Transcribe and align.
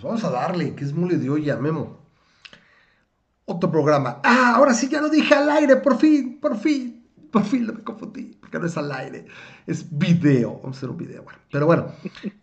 pues 0.00 0.04
vamos 0.04 0.24
a 0.24 0.30
darle, 0.30 0.76
que 0.76 0.84
es 0.84 0.92
mule 0.92 1.18
de 1.18 1.28
olla, 1.28 1.56
Memo. 1.56 1.98
Otro 3.46 3.68
programa. 3.68 4.20
Ah, 4.22 4.54
ahora 4.54 4.72
sí 4.72 4.88
ya 4.88 5.00
lo 5.00 5.08
dije 5.08 5.34
al 5.34 5.48
aire, 5.50 5.76
por 5.76 5.98
fin, 5.98 6.38
por 6.40 6.56
fin, 6.56 7.04
por 7.32 7.42
fin 7.42 7.66
lo 7.66 7.72
me 7.72 7.82
confundí, 7.82 8.36
porque 8.38 8.60
no 8.60 8.66
es 8.66 8.76
al 8.76 8.92
aire, 8.92 9.26
es 9.66 9.86
video. 9.90 10.60
Vamos 10.62 10.76
a 10.76 10.78
hacer 10.78 10.90
un 10.90 10.98
video, 10.98 11.24
bueno. 11.24 11.40
Pero 11.50 11.66
bueno, 11.66 11.86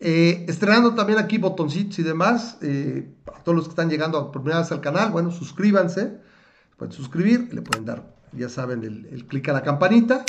eh, 0.00 0.44
estrenando 0.48 0.94
también 0.94 1.18
aquí 1.18 1.38
botoncitos 1.38 1.98
y 1.98 2.02
demás, 2.02 2.58
eh, 2.60 3.08
para 3.24 3.42
todos 3.42 3.56
los 3.56 3.64
que 3.64 3.70
están 3.70 3.88
llegando 3.88 4.30
por 4.30 4.42
primera 4.42 4.60
vez 4.60 4.70
al 4.72 4.82
canal, 4.82 5.10
bueno, 5.10 5.30
suscríbanse, 5.30 6.18
pueden 6.76 6.92
suscribir, 6.92 7.54
le 7.54 7.62
pueden 7.62 7.86
dar, 7.86 8.02
ya 8.32 8.50
saben, 8.50 8.84
el, 8.84 9.06
el 9.06 9.24
clic 9.26 9.48
a 9.48 9.54
la 9.54 9.62
campanita, 9.62 10.26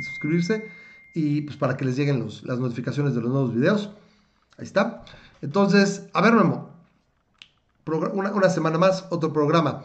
suscribirse, 0.00 0.68
y 1.14 1.42
pues 1.42 1.56
para 1.56 1.76
que 1.76 1.84
les 1.84 1.96
lleguen 1.96 2.18
los, 2.18 2.42
las 2.42 2.58
notificaciones 2.58 3.14
de 3.14 3.20
los 3.20 3.30
nuevos 3.30 3.54
videos. 3.54 3.90
Ahí 4.56 4.64
está. 4.64 5.04
Entonces, 5.44 6.08
a 6.14 6.22
ver, 6.22 6.32
Memo. 6.32 6.70
Una, 8.14 8.32
una, 8.32 8.48
semana 8.48 8.78
más, 8.78 9.06
otro 9.10 9.30
programa. 9.30 9.84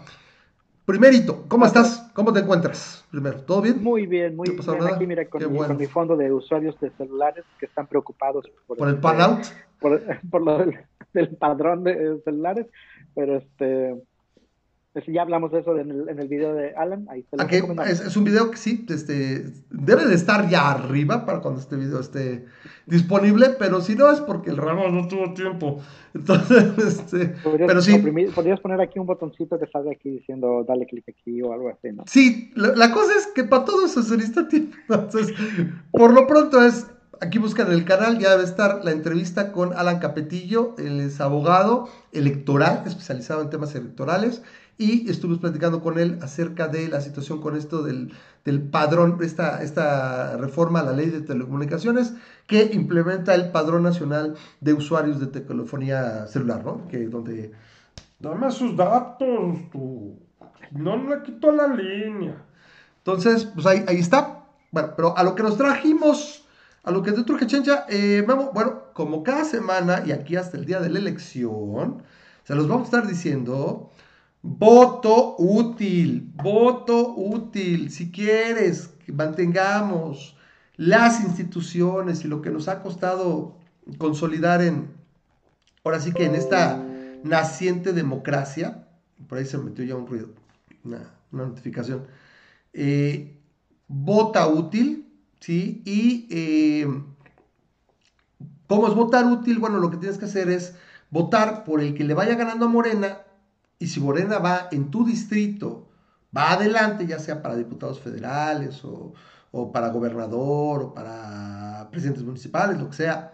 Primerito, 0.86 1.44
¿cómo 1.50 1.66
estás? 1.66 2.10
¿Cómo 2.14 2.32
te 2.32 2.40
encuentras? 2.40 3.06
Primero, 3.12 3.42
¿todo 3.42 3.62
bien? 3.62 3.84
Muy 3.84 4.08
bien, 4.08 4.38
muy 4.38 4.50
bien. 4.50 4.66
Nada? 4.66 4.96
Aquí, 4.96 5.06
mira, 5.06 5.26
con, 5.26 5.42
mi, 5.42 5.48
bueno. 5.48 5.68
con, 5.68 5.78
mi, 5.78 5.86
fondo 5.86 6.16
de 6.16 6.32
usuarios 6.32 6.80
de 6.80 6.92
celulares 6.92 7.44
que 7.60 7.66
están 7.66 7.88
preocupados 7.88 8.46
por, 8.66 8.78
¿Por 8.78 8.88
el, 8.88 8.96
el 8.96 9.02
pan 9.02 9.20
out. 9.20 9.46
Por, 9.82 10.02
por 10.32 10.42
lo 10.44 10.60
del, 10.60 10.80
del, 11.14 11.36
padrón 11.36 11.84
de 11.84 12.22
celulares, 12.24 12.68
pero 13.14 13.36
este 13.36 14.02
ya 15.08 15.22
hablamos 15.22 15.52
de 15.52 15.60
eso 15.60 15.78
en 15.78 15.92
el, 15.92 16.10
en 16.10 16.20
el 16.20 16.28
video 16.28 16.54
de 16.54 16.74
Alan. 16.76 17.08
Ahí 17.10 17.26
okay, 17.32 17.62
es, 17.88 18.02
es, 18.02 18.18
un 18.18 18.24
video 18.24 18.52
que 18.52 18.58
sí, 18.58 18.86
este, 18.90 19.52
debe 19.70 20.06
de 20.06 20.16
estar 20.16 20.50
ya 20.50 20.72
arriba 20.72 21.26
para 21.26 21.42
cuando 21.42 21.60
este 21.60 21.76
video 21.76 22.00
esté 22.00 22.46
disponible, 22.86 23.52
pero 23.58 23.82
si 23.82 23.96
no 23.96 24.10
es 24.12 24.20
porque 24.22 24.50
el 24.50 24.58
Ramos 24.58 24.92
no 24.92 25.08
tuvo 25.08 25.34
tiempo. 25.34 25.80
Entonces, 26.14 26.78
este, 26.78 27.28
¿Podrías, 27.44 27.68
pero 27.68 27.82
sí. 27.82 27.98
Podrías 28.34 28.60
poner 28.60 28.82
aquí 28.82 29.00
un 29.00 29.06
botoncito 29.06 29.60
que 29.60 29.68
salga 29.68 29.92
aquí 29.92 30.10
diciendo 30.10 30.66
dale 30.68 30.86
clic 30.86 31.06
aquí 31.10 31.42
o 31.42 31.54
algo 31.54 31.70
así, 31.70 31.92
¿no? 31.94 32.04
Sí, 32.08 32.52
la, 32.56 32.76
la 32.76 32.92
cosa 32.92 33.14
es 33.18 33.28
que 33.28 33.44
para 33.44 33.66
todo 33.66 33.86
eso 33.86 34.00
necesita 34.00 34.48
tiempo. 34.48 34.76
Entonces, 34.90 35.34
por 35.92 36.14
lo 36.14 36.26
pronto 36.28 36.62
es 36.62 36.88
aquí 37.22 37.38
buscan 37.38 37.72
el 37.72 37.86
canal, 37.86 38.20
ya 38.20 38.32
debe 38.32 38.44
estar 38.44 38.84
la 38.84 38.92
entrevista 38.92 39.52
con 39.52 39.74
Alan 39.74 40.00
Capetillo, 40.00 40.76
él 40.78 41.00
es 41.02 41.20
abogado 41.22 41.90
electoral, 42.12 42.84
especializado 42.86 43.42
en 43.42 43.50
temas 43.50 43.76
electorales, 43.76 44.42
y 44.80 45.10
estuvimos 45.10 45.40
platicando 45.40 45.82
con 45.82 46.00
él 46.00 46.18
acerca 46.22 46.70
de 46.70 46.88
la 46.88 47.02
situación 47.02 47.42
con 47.42 47.58
esto 47.58 47.84
del, 47.84 48.14
del 48.46 48.62
padrón, 48.62 49.18
esta, 49.22 49.62
esta 49.62 50.38
reforma 50.38 50.80
a 50.80 50.84
la 50.84 50.94
ley 50.94 51.08
de 51.08 51.20
telecomunicaciones 51.20 52.14
que 52.48 52.72
implementa 52.74 53.36
el 53.36 53.52
padrón 53.52 53.84
nacional 53.84 54.36
de 54.62 54.74
usuarios 54.74 55.20
de 55.20 55.28
telefonía 55.28 56.28
celular, 56.28 56.64
¿no? 56.64 56.88
Que 56.88 57.10
donde 57.10 57.52
dame 58.20 58.50
sus 58.52 58.78
datos, 58.78 59.58
tú. 59.70 60.18
no 60.72 60.96
le 61.10 61.24
quito 61.24 61.52
la 61.52 61.68
línea. 61.68 62.42
Entonces, 63.00 63.44
pues 63.54 63.66
ahí, 63.66 63.84
ahí 63.86 63.98
está. 63.98 64.46
Bueno, 64.72 64.94
pero 64.96 65.18
a 65.18 65.24
lo 65.24 65.36
que 65.36 65.44
nos 65.44 65.58
trajimos, 65.58 66.46
a 66.84 66.92
lo 66.92 67.04
que 67.04 67.12
te 67.12 67.24
truje 67.24 67.48
Chencha, 67.48 67.86
eh, 67.90 68.24
vamos, 68.26 68.52
bueno, 68.54 68.84
como 68.94 69.24
cada 69.24 69.44
semana 69.44 70.04
y 70.06 70.14
aquí 70.14 70.38
hasta 70.38 70.56
el 70.56 70.64
día 70.64 70.80
de 70.80 70.90
la 70.90 71.00
elección, 71.00 72.02
se 72.46 72.56
los 72.56 72.66
vamos 72.70 72.84
a 72.84 72.86
estar 72.86 73.08
diciendo 73.08 73.92
Voto 74.42 75.36
útil, 75.38 76.32
voto 76.36 77.14
útil. 77.16 77.92
Si 77.92 78.10
quieres 78.12 78.88
que 79.06 79.12
mantengamos 79.12 80.38
las 80.78 81.22
instituciones 81.22 82.24
y 82.24 82.30
lo 82.30 82.42
que 82.42 82.50
nos 82.50 82.70
ha 82.70 82.82
costado 82.82 83.58
consolidar 83.98 84.62
en, 84.62 84.92
ahora 85.84 86.00
sí 86.00 86.14
que 86.14 86.26
en 86.26 86.36
esta 86.36 86.82
naciente 87.24 87.92
democracia, 87.92 88.88
por 89.28 89.38
ahí 89.38 89.46
se 89.46 89.58
metió 89.58 89.84
ya 89.84 89.96
un 89.96 90.08
ruido, 90.08 90.30
una, 90.86 91.14
una 91.34 91.48
notificación, 91.48 92.08
eh, 92.72 93.38
vota 93.90 94.48
útil, 94.48 95.12
¿sí? 95.42 95.82
Y 95.86 96.28
eh, 96.30 96.88
¿cómo 98.68 98.88
es 98.88 98.94
votar 98.94 99.26
útil? 99.26 99.60
Bueno, 99.60 99.80
lo 99.80 99.92
que 99.92 99.98
tienes 99.98 100.18
que 100.18 100.26
hacer 100.26 100.50
es 100.50 100.76
votar 101.10 101.66
por 101.66 101.82
el 101.82 101.94
que 101.94 102.06
le 102.06 102.14
vaya 102.14 102.36
ganando 102.36 102.68
a 102.68 102.70
Morena 102.70 103.18
y 103.80 103.88
si 103.88 104.00
Morena 104.02 104.40
va 104.40 104.68
en 104.72 104.92
tu 104.92 105.06
distrito, 105.06 105.88
va 106.36 106.52
adelante, 106.52 107.08
ya 107.08 107.18
sea 107.18 107.42
para 107.42 107.56
diputados 107.56 108.00
federales 108.00 108.84
o, 108.84 109.14
para 109.72 109.90
gobernador 109.90 110.84
o 110.84 110.94
para 110.94 111.88
presidentes 111.92 112.24
municipales, 112.24 112.78
lo 112.78 112.90
que 112.90 112.98
sea, 112.98 113.34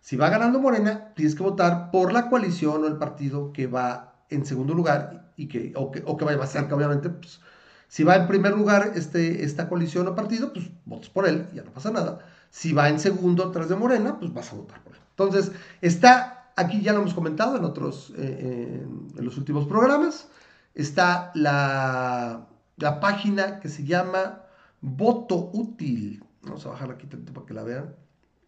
si 0.00 0.16
va 0.16 0.30
ganando 0.30 0.58
Morena, 0.58 1.12
tienes 1.14 1.34
que 1.34 1.42
votar 1.42 1.90
por 1.92 2.12
la 2.12 2.28
coalición 2.28 2.82
o 2.82 2.86
el 2.88 2.96
partido 2.96 3.52
que 3.52 3.68
va 3.68 4.14
en 4.30 4.44
segundo 4.44 4.74
lugar 4.74 5.32
y 5.36 5.46
que, 5.46 5.72
o, 5.76 5.92
que, 5.92 6.02
o 6.06 6.16
que 6.16 6.24
vaya 6.24 6.38
más 6.38 6.50
cerca, 6.50 6.74
obviamente. 6.74 7.10
Pues, 7.10 7.40
si 7.86 8.02
va 8.02 8.16
en 8.16 8.26
primer 8.26 8.52
lugar 8.56 8.92
este, 8.94 9.44
esta 9.44 9.68
coalición 9.68 10.08
o 10.08 10.14
partido, 10.14 10.52
pues 10.52 10.70
votas 10.86 11.10
por 11.10 11.28
él, 11.28 11.46
ya 11.54 11.62
no 11.62 11.70
pasa 11.70 11.90
nada. 11.90 12.20
Si 12.50 12.72
va 12.72 12.88
en 12.88 12.98
segundo 12.98 13.50
tras 13.50 13.68
de 13.68 13.76
Morena, 13.76 14.18
pues 14.18 14.32
vas 14.32 14.50
a 14.52 14.56
votar 14.56 14.82
por 14.82 14.94
él. 14.94 15.00
Entonces, 15.10 15.52
está 15.82 16.41
aquí 16.56 16.82
ya 16.82 16.92
lo 16.92 17.00
hemos 17.00 17.14
comentado 17.14 17.56
en 17.56 17.64
otros, 17.64 18.12
eh, 18.16 18.86
en 19.16 19.24
los 19.24 19.36
últimos 19.36 19.66
programas, 19.66 20.28
está 20.74 21.30
la, 21.34 22.46
la, 22.76 23.00
página 23.00 23.60
que 23.60 23.68
se 23.68 23.84
llama 23.84 24.42
Voto 24.80 25.50
Útil. 25.52 26.24
Vamos 26.42 26.64
a 26.66 26.70
bajarla 26.70 26.94
aquí 26.94 27.06
para 27.06 27.46
que 27.46 27.54
la 27.54 27.62
vean. 27.62 27.94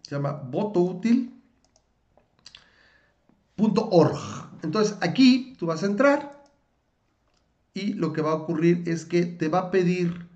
Se 0.03 0.15
llama 0.17 0.33
votoutil.org. 0.33 1.35
Entonces 4.63 4.97
aquí 5.01 5.55
tú 5.59 5.67
vas 5.67 5.83
a 5.83 5.87
entrar 5.87 6.45
y 7.75 7.95
lo 7.95 8.13
que 8.13 8.23
va 8.23 8.31
a 8.31 8.35
ocurrir 8.35 8.83
es 8.87 9.05
que 9.05 9.27
te 9.27 9.49
va 9.49 9.59
a 9.59 9.71
pedir 9.71 10.29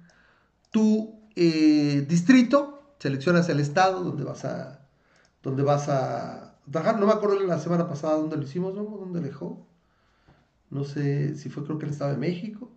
tu 0.71 1.21
eh, 1.37 2.05
distrito, 2.09 2.95
seleccionas 2.99 3.49
el 3.49 3.61
estado 3.61 4.03
donde 4.03 4.25
vas 4.25 4.45
a, 4.45 4.81
donde 5.43 5.63
vas 5.63 5.89
a 5.89 6.48
no 6.73 7.07
me 7.07 7.13
acuerdo 7.13 7.41
la 7.41 7.59
semana 7.59 7.89
pasada 7.89 8.17
dónde 8.17 8.37
lo 8.37 8.43
hicimos, 8.43 8.75
¿no? 8.75 8.83
¿Dónde 8.85 9.21
dejó? 9.21 9.67
No 10.71 10.85
sé 10.85 11.37
si 11.37 11.49
fue, 11.49 11.65
creo 11.65 11.79
que 11.79 11.87
el 11.87 11.93
Estado 11.93 12.13
de 12.13 12.19
México. 12.19 12.71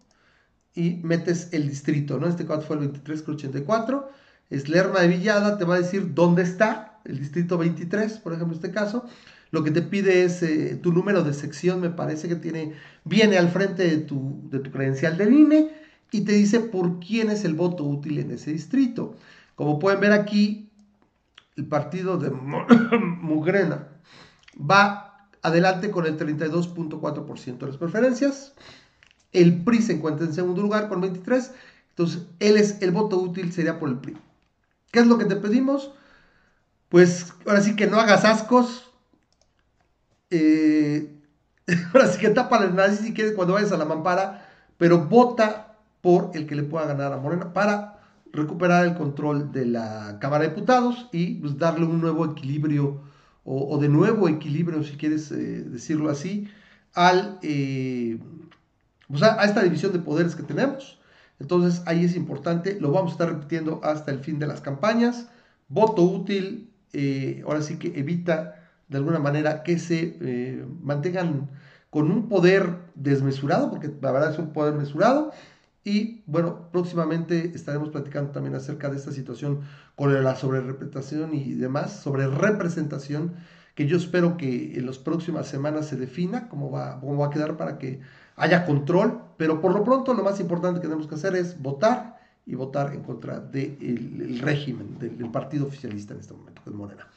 Y 0.74 1.02
metes 1.04 1.50
el 1.52 1.68
distrito, 1.68 2.18
¿no? 2.18 2.28
Este 2.28 2.46
caso 2.46 2.62
fue 2.62 2.78
el 2.78 2.84
2384. 2.84 4.10
Es 4.50 4.70
Lerma 4.70 5.02
de 5.02 5.08
Villada, 5.08 5.58
te 5.58 5.66
va 5.66 5.76
a 5.76 5.82
decir 5.82 6.14
dónde 6.14 6.44
está 6.44 7.00
el 7.06 7.20
distrito 7.20 7.58
23, 7.58 8.20
por 8.20 8.34
ejemplo, 8.34 8.56
este 8.56 8.72
caso. 8.72 9.06
Lo 9.52 9.64
que 9.64 9.72
te 9.72 9.82
pide 9.82 10.24
es 10.24 10.42
eh, 10.44 10.80
tu 10.82 10.94
número 10.94 11.24
de 11.24 11.34
sección, 11.34 11.82
me 11.82 11.90
parece 11.90 12.30
que 12.30 12.36
tiene, 12.36 12.74
viene 13.04 13.38
al 13.38 13.50
frente 13.50 13.84
de 13.84 13.98
tu, 13.98 14.42
de 14.50 14.60
tu 14.60 14.72
credencial 14.72 15.18
del 15.18 15.34
INE 15.34 15.72
y 16.12 16.22
te 16.22 16.34
dice 16.34 16.62
por 16.62 17.00
quién 17.00 17.30
es 17.30 17.44
el 17.44 17.54
voto 17.54 17.84
útil 17.84 18.20
en 18.20 18.32
ese 18.32 18.52
distrito. 18.52 19.16
Como 19.56 19.80
pueden 19.80 20.00
ver 20.00 20.14
aquí, 20.14 20.71
el 21.62 21.68
partido 21.68 22.18
de 22.18 22.32
Mugrena 23.00 23.88
va 24.58 25.28
adelante 25.44 25.92
con 25.92 26.06
el 26.06 26.18
32.4% 26.18 27.58
de 27.58 27.68
las 27.68 27.78
preferencias. 27.78 28.54
El 29.32 29.64
PRI 29.64 29.82
se 29.82 29.94
encuentra 29.94 30.26
en 30.26 30.34
segundo 30.34 30.62
lugar 30.62 30.90
con 30.90 31.02
23. 31.02 31.52
Entonces, 31.90 32.24
él 32.40 32.58
es 32.58 32.82
el 32.82 32.92
voto 32.92 33.18
útil 33.18 33.54
sería 33.54 33.80
por 33.80 33.90
el 33.90 34.00
PRI. 34.00 34.18
¿Qué 34.92 35.00
es 35.00 35.08
lo 35.08 35.18
que 35.18 35.26
te 35.26 35.36
pedimos? 35.36 35.94
Pues 36.90 37.34
ahora 37.46 37.62
sí 37.62 37.76
que 37.76 37.88
no 37.88 38.00
hagas 38.00 38.26
ascos. 38.26 38.92
Eh, 40.32 41.16
ahora 41.94 42.08
sí 42.08 42.20
que 42.20 42.30
tapa 42.30 42.64
el 42.64 42.76
nariz 42.76 43.00
si 43.00 43.14
quieres 43.14 43.34
cuando 43.34 43.54
vayas 43.54 43.72
a 43.72 43.78
la 43.78 43.86
mampara, 43.86 44.50
pero 44.78 45.06
vota 45.06 45.78
por 46.02 46.32
el 46.34 46.48
que 46.48 46.56
le 46.56 46.64
pueda 46.64 46.88
ganar 46.88 47.14
a 47.14 47.18
Morena 47.18 47.54
para 47.54 48.01
recuperar 48.34 48.86
el 48.86 48.96
control 48.96 49.52
de 49.52 49.66
la 49.66 50.18
Cámara 50.20 50.44
de 50.44 50.50
Diputados 50.50 51.08
y 51.12 51.36
pues, 51.36 51.58
darle 51.58 51.86
un 51.86 52.02
nuevo 52.02 52.26
equilibrio 52.26 53.02
o, 53.44 53.78
de 53.80 53.90
nuevo 53.90 54.30
equilibrio, 54.30 54.84
si 54.84 54.98
quieres 54.98 55.32
eh, 55.32 55.64
decirlo 55.64 56.10
así, 56.10 56.48
eh, 57.42 58.20
pues, 59.08 59.24
a, 59.24 59.44
esta 59.44 59.64
división 59.64 59.92
de 59.94 60.00
poderes 60.00 60.36
que 60.36 60.44
tenemos. 60.44 61.00
Entonces 61.40 61.82
ahí 61.88 62.06
es 62.06 62.16
importante, 62.16 62.80
lo 62.80 62.92
vamos 62.92 63.12
a 63.12 63.14
estar 63.14 63.30
repitiendo 63.30 63.82
hasta 63.84 64.12
el 64.12 64.20
fin 64.20 64.38
de 64.38 64.46
las 64.46 64.62
campañas. 64.62 65.28
Voto 65.70 66.04
útil, 66.04 66.70
eh, 66.94 67.42
ahora 67.46 67.62
sí 67.64 67.78
que 67.80 68.00
evita 68.00 68.70
de 68.90 68.98
alguna 68.98 69.20
manera 69.20 69.64
que 69.64 69.80
se 69.80 70.64
mantengan 70.84 71.50
con 71.90 72.12
un 72.12 72.30
poder 72.30 72.78
desmesurado, 72.96 73.70
porque 73.70 73.90
la 74.02 74.12
verdad 74.12 74.32
es 74.34 74.40
un 74.40 74.54
poder 74.54 74.76
mesurado, 74.76 75.32
y 75.84 76.24
bueno, 76.28 76.70
próximamente 76.72 77.52
estaremos 77.56 77.90
platicando 77.90 78.32
también 78.32 78.56
acerca 78.56 78.90
de 78.90 78.98
esta 78.98 79.12
situación 79.12 79.62
con 79.96 80.24
la 80.24 80.36
sobrerepresentación 80.36 81.34
y 81.34 81.54
demás, 81.54 82.00
sobre 82.02 82.28
representación, 82.28 83.34
que 83.76 83.88
yo 83.88 83.98
espero 83.98 84.38
que 84.38 84.78
en 84.78 84.86
las 84.86 85.00
próximas 85.00 85.48
semanas 85.48 85.88
se 85.88 85.96
defina 85.96 86.50
cómo 86.50 86.70
va, 86.70 87.00
cómo 87.00 87.18
va 87.18 87.28
a 87.28 87.30
quedar 87.30 87.58
para 87.58 87.78
que 87.78 88.00
haya 88.36 88.66
control, 88.66 89.22
pero 89.38 89.62
por 89.62 89.74
lo 89.74 89.84
pronto 89.84 90.14
lo 90.14 90.24
más 90.24 90.40
importante 90.40 90.80
que 90.80 90.88
tenemos 90.88 91.08
que 91.08 91.16
hacer 91.16 91.36
es 91.36 91.62
votar 91.62 92.20
y 92.46 92.56
votar 92.56 92.94
en 92.94 93.04
contra 93.04 93.40
del 93.40 94.40
régimen, 94.42 95.00
del, 95.00 95.18
del, 95.18 95.32
partido 95.32 95.68
oficialista 95.68 96.14
en 96.14 96.20
este 96.20 96.34
momento, 96.34 96.62
que 96.64 96.70
es 96.70 96.76
Morena. 96.76 97.08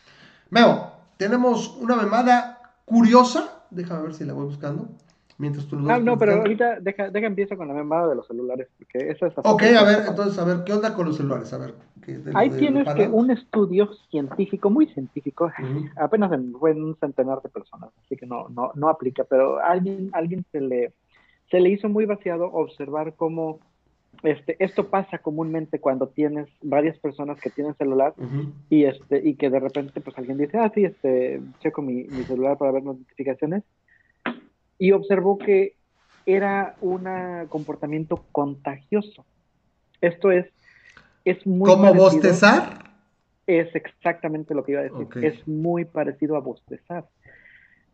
Veo, 0.51 0.93
tenemos 1.17 1.77
una 1.81 1.97
memada 1.97 2.75
curiosa, 2.85 3.65
Déjame 3.75 4.03
ver 4.03 4.15
si 4.15 4.25
la 4.25 4.33
voy 4.33 4.47
buscando. 4.47 4.89
Mientras 5.37 5.67
tú 5.67 5.77
lo 5.77 5.91
Ah, 5.91 5.99
no, 5.99 6.17
pero 6.17 6.35
ahorita 6.35 6.81
deja, 6.81 7.11
deja 7.11 7.27
empiezo 7.27 7.57
con 7.57 7.67
la 7.67 7.75
memada 7.75 8.09
de 8.09 8.15
los 8.15 8.27
celulares, 8.27 8.69
porque 8.79 9.11
esa 9.11 9.27
es 9.27 9.35
Ok, 9.39 9.63
a 9.63 9.85
ver, 9.85 10.05
entonces, 10.09 10.39
a 10.39 10.45
ver, 10.45 10.63
¿qué 10.65 10.73
onda 10.73 10.95
con 10.95 11.07
los 11.07 11.17
celulares? 11.17 11.53
A 11.53 11.59
ver. 11.59 11.75
Ahí 12.35 12.51
tienes 12.51 12.87
que 12.95 13.09
un 13.09 13.31
estudio 13.31 13.91
científico, 14.11 14.71
muy 14.71 14.87
científico, 14.87 15.51
apenas 15.97 16.31
fue 16.59 16.71
en 16.71 16.85
un 16.85 16.97
centenar 16.97 17.43
de 17.43 17.49
personas, 17.49 17.91
así 18.05 18.17
que 18.17 18.27
no, 18.27 18.49
no, 18.51 18.71
no 18.75 18.89
aplica, 18.89 19.25
pero 19.25 19.59
alguien, 19.59 20.11
alguien 20.13 20.45
se 20.53 20.61
le, 20.61 20.93
se 21.51 21.61
le 21.61 21.71
hizo 21.71 21.89
muy 21.89 22.05
vaciado 22.07 22.53
observar 22.53 23.15
cómo 23.17 23.59
este, 24.23 24.57
esto 24.61 24.89
pasa 24.89 25.19
comúnmente 25.19 25.81
cuando 25.81 26.07
tienes 26.09 26.49
varias 26.63 26.97
personas 26.99 27.41
que 27.41 27.51
tienen 27.51 27.75
celular 27.75 28.15
y 28.71 28.85
este 28.85 29.21
y 29.29 29.35
que 29.35 29.51
de 29.51 29.59
repente 29.59 30.01
pues 30.01 30.17
alguien 30.17 30.39
dice, 30.39 30.57
ah, 30.59 30.71
sí, 30.73 30.85
este, 30.85 31.43
checo 31.59 31.83
mi, 31.83 32.05
mi 32.05 32.23
celular 32.23 32.57
para 32.57 32.71
ver 32.71 32.85
notificaciones 32.85 33.65
y 34.85 34.93
observó 34.93 35.39
que 35.39 35.77
era 36.27 36.77
un 36.83 37.09
comportamiento 37.49 38.27
contagioso. 38.33 39.25
Esto 40.03 40.31
es, 40.31 40.47
es 41.25 41.47
muy 41.47 41.71
¿Cómo 41.71 41.95
bostezar? 41.95 42.85
Es 43.47 43.75
exactamente 43.75 44.55
lo 44.55 44.63
que 44.63 44.73
iba 44.73 44.83
a 44.83 44.85
decir. 44.85 45.07
Es 45.25 45.49
muy 45.49 45.87
parecido 45.87 46.37
a 46.37 46.41
bostezar. 46.41 47.07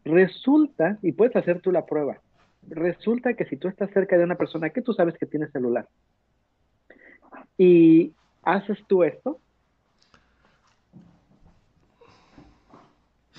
Resulta, 0.04 0.98
y 1.00 1.12
puedes 1.12 1.36
hacer 1.36 1.60
tú 1.60 1.70
la 1.70 1.86
prueba, 1.86 2.18
resulta 2.68 3.34
que 3.34 3.44
si 3.44 3.56
tú 3.56 3.68
estás 3.68 3.88
cerca 3.92 4.18
de 4.18 4.24
una 4.24 4.34
persona 4.34 4.70
que 4.70 4.82
tú 4.82 4.92
sabes 4.92 5.16
que 5.16 5.26
tiene 5.26 5.46
celular 5.52 5.86
y 7.56 8.14
haces 8.42 8.78
tú 8.88 9.04
esto, 9.04 9.38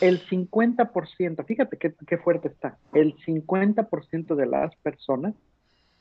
el 0.02 0.26
50%, 0.28 1.46
fíjate 1.46 1.78
qué, 1.78 2.18
fuerte 2.18 2.48
está, 2.48 2.78
el 2.94 3.16
50% 3.18 4.36
de 4.36 4.46
las 4.46 4.76
personas 4.78 5.36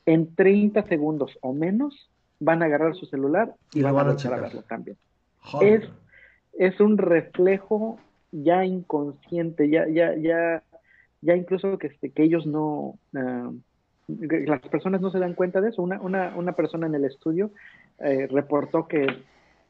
en 0.05 0.33
30 0.35 0.87
segundos 0.87 1.37
o 1.41 1.53
menos 1.53 2.09
van 2.39 2.63
a 2.63 2.65
agarrar 2.65 2.95
su 2.95 3.05
celular 3.05 3.53
y, 3.73 3.81
van, 3.83 4.09
a 4.09 4.13
echar 4.13 4.33
a 4.33 4.41
verlo 4.41 4.63
también. 4.63 4.97
Es, 5.61 5.83
es 6.57 6.79
un 6.79 6.97
reflejo 6.97 7.99
ya 8.31 8.65
inconsciente, 8.65 9.69
ya, 9.69 9.87
ya, 9.87 10.15
ya, 10.15 10.63
ya 11.21 11.35
incluso 11.35 11.77
que, 11.77 11.87
este, 11.87 12.09
que 12.09 12.23
ellos 12.23 12.47
no, 12.47 12.97
ah, 13.15 13.51
las 14.07 14.61
personas 14.61 15.01
no 15.01 15.11
se 15.11 15.19
dan 15.19 15.35
cuenta 15.35 15.61
de 15.61 15.69
eso. 15.69 15.81
Una, 15.81 16.01
una, 16.01 16.33
una 16.35 16.53
persona 16.53 16.87
en 16.87 16.95
el 16.95 17.05
estudio 17.05 17.51
eh, 17.99 18.27
reportó 18.27 18.87
que 18.87 19.05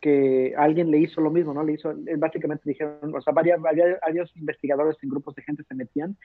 que 0.02 0.54
alguien 0.58 0.90
le 0.90 0.98
hizo 0.98 1.22
lo 1.22 1.30
mismo, 1.30 1.54
¿no? 1.54 1.64
Le 1.64 1.74
hizo, 1.74 1.92
eh, 1.92 2.16
básicamente 2.18 2.68
dijeron, 2.68 3.16
o 3.16 3.22
sea, 3.22 3.32
varios, 3.34 3.62
varios 3.62 4.36
investigadores 4.36 4.98
en 5.02 5.10
grupos 5.10 5.36
de 5.36 5.44
gente 5.44 5.64
se 5.64 5.76
metían, 5.76 6.18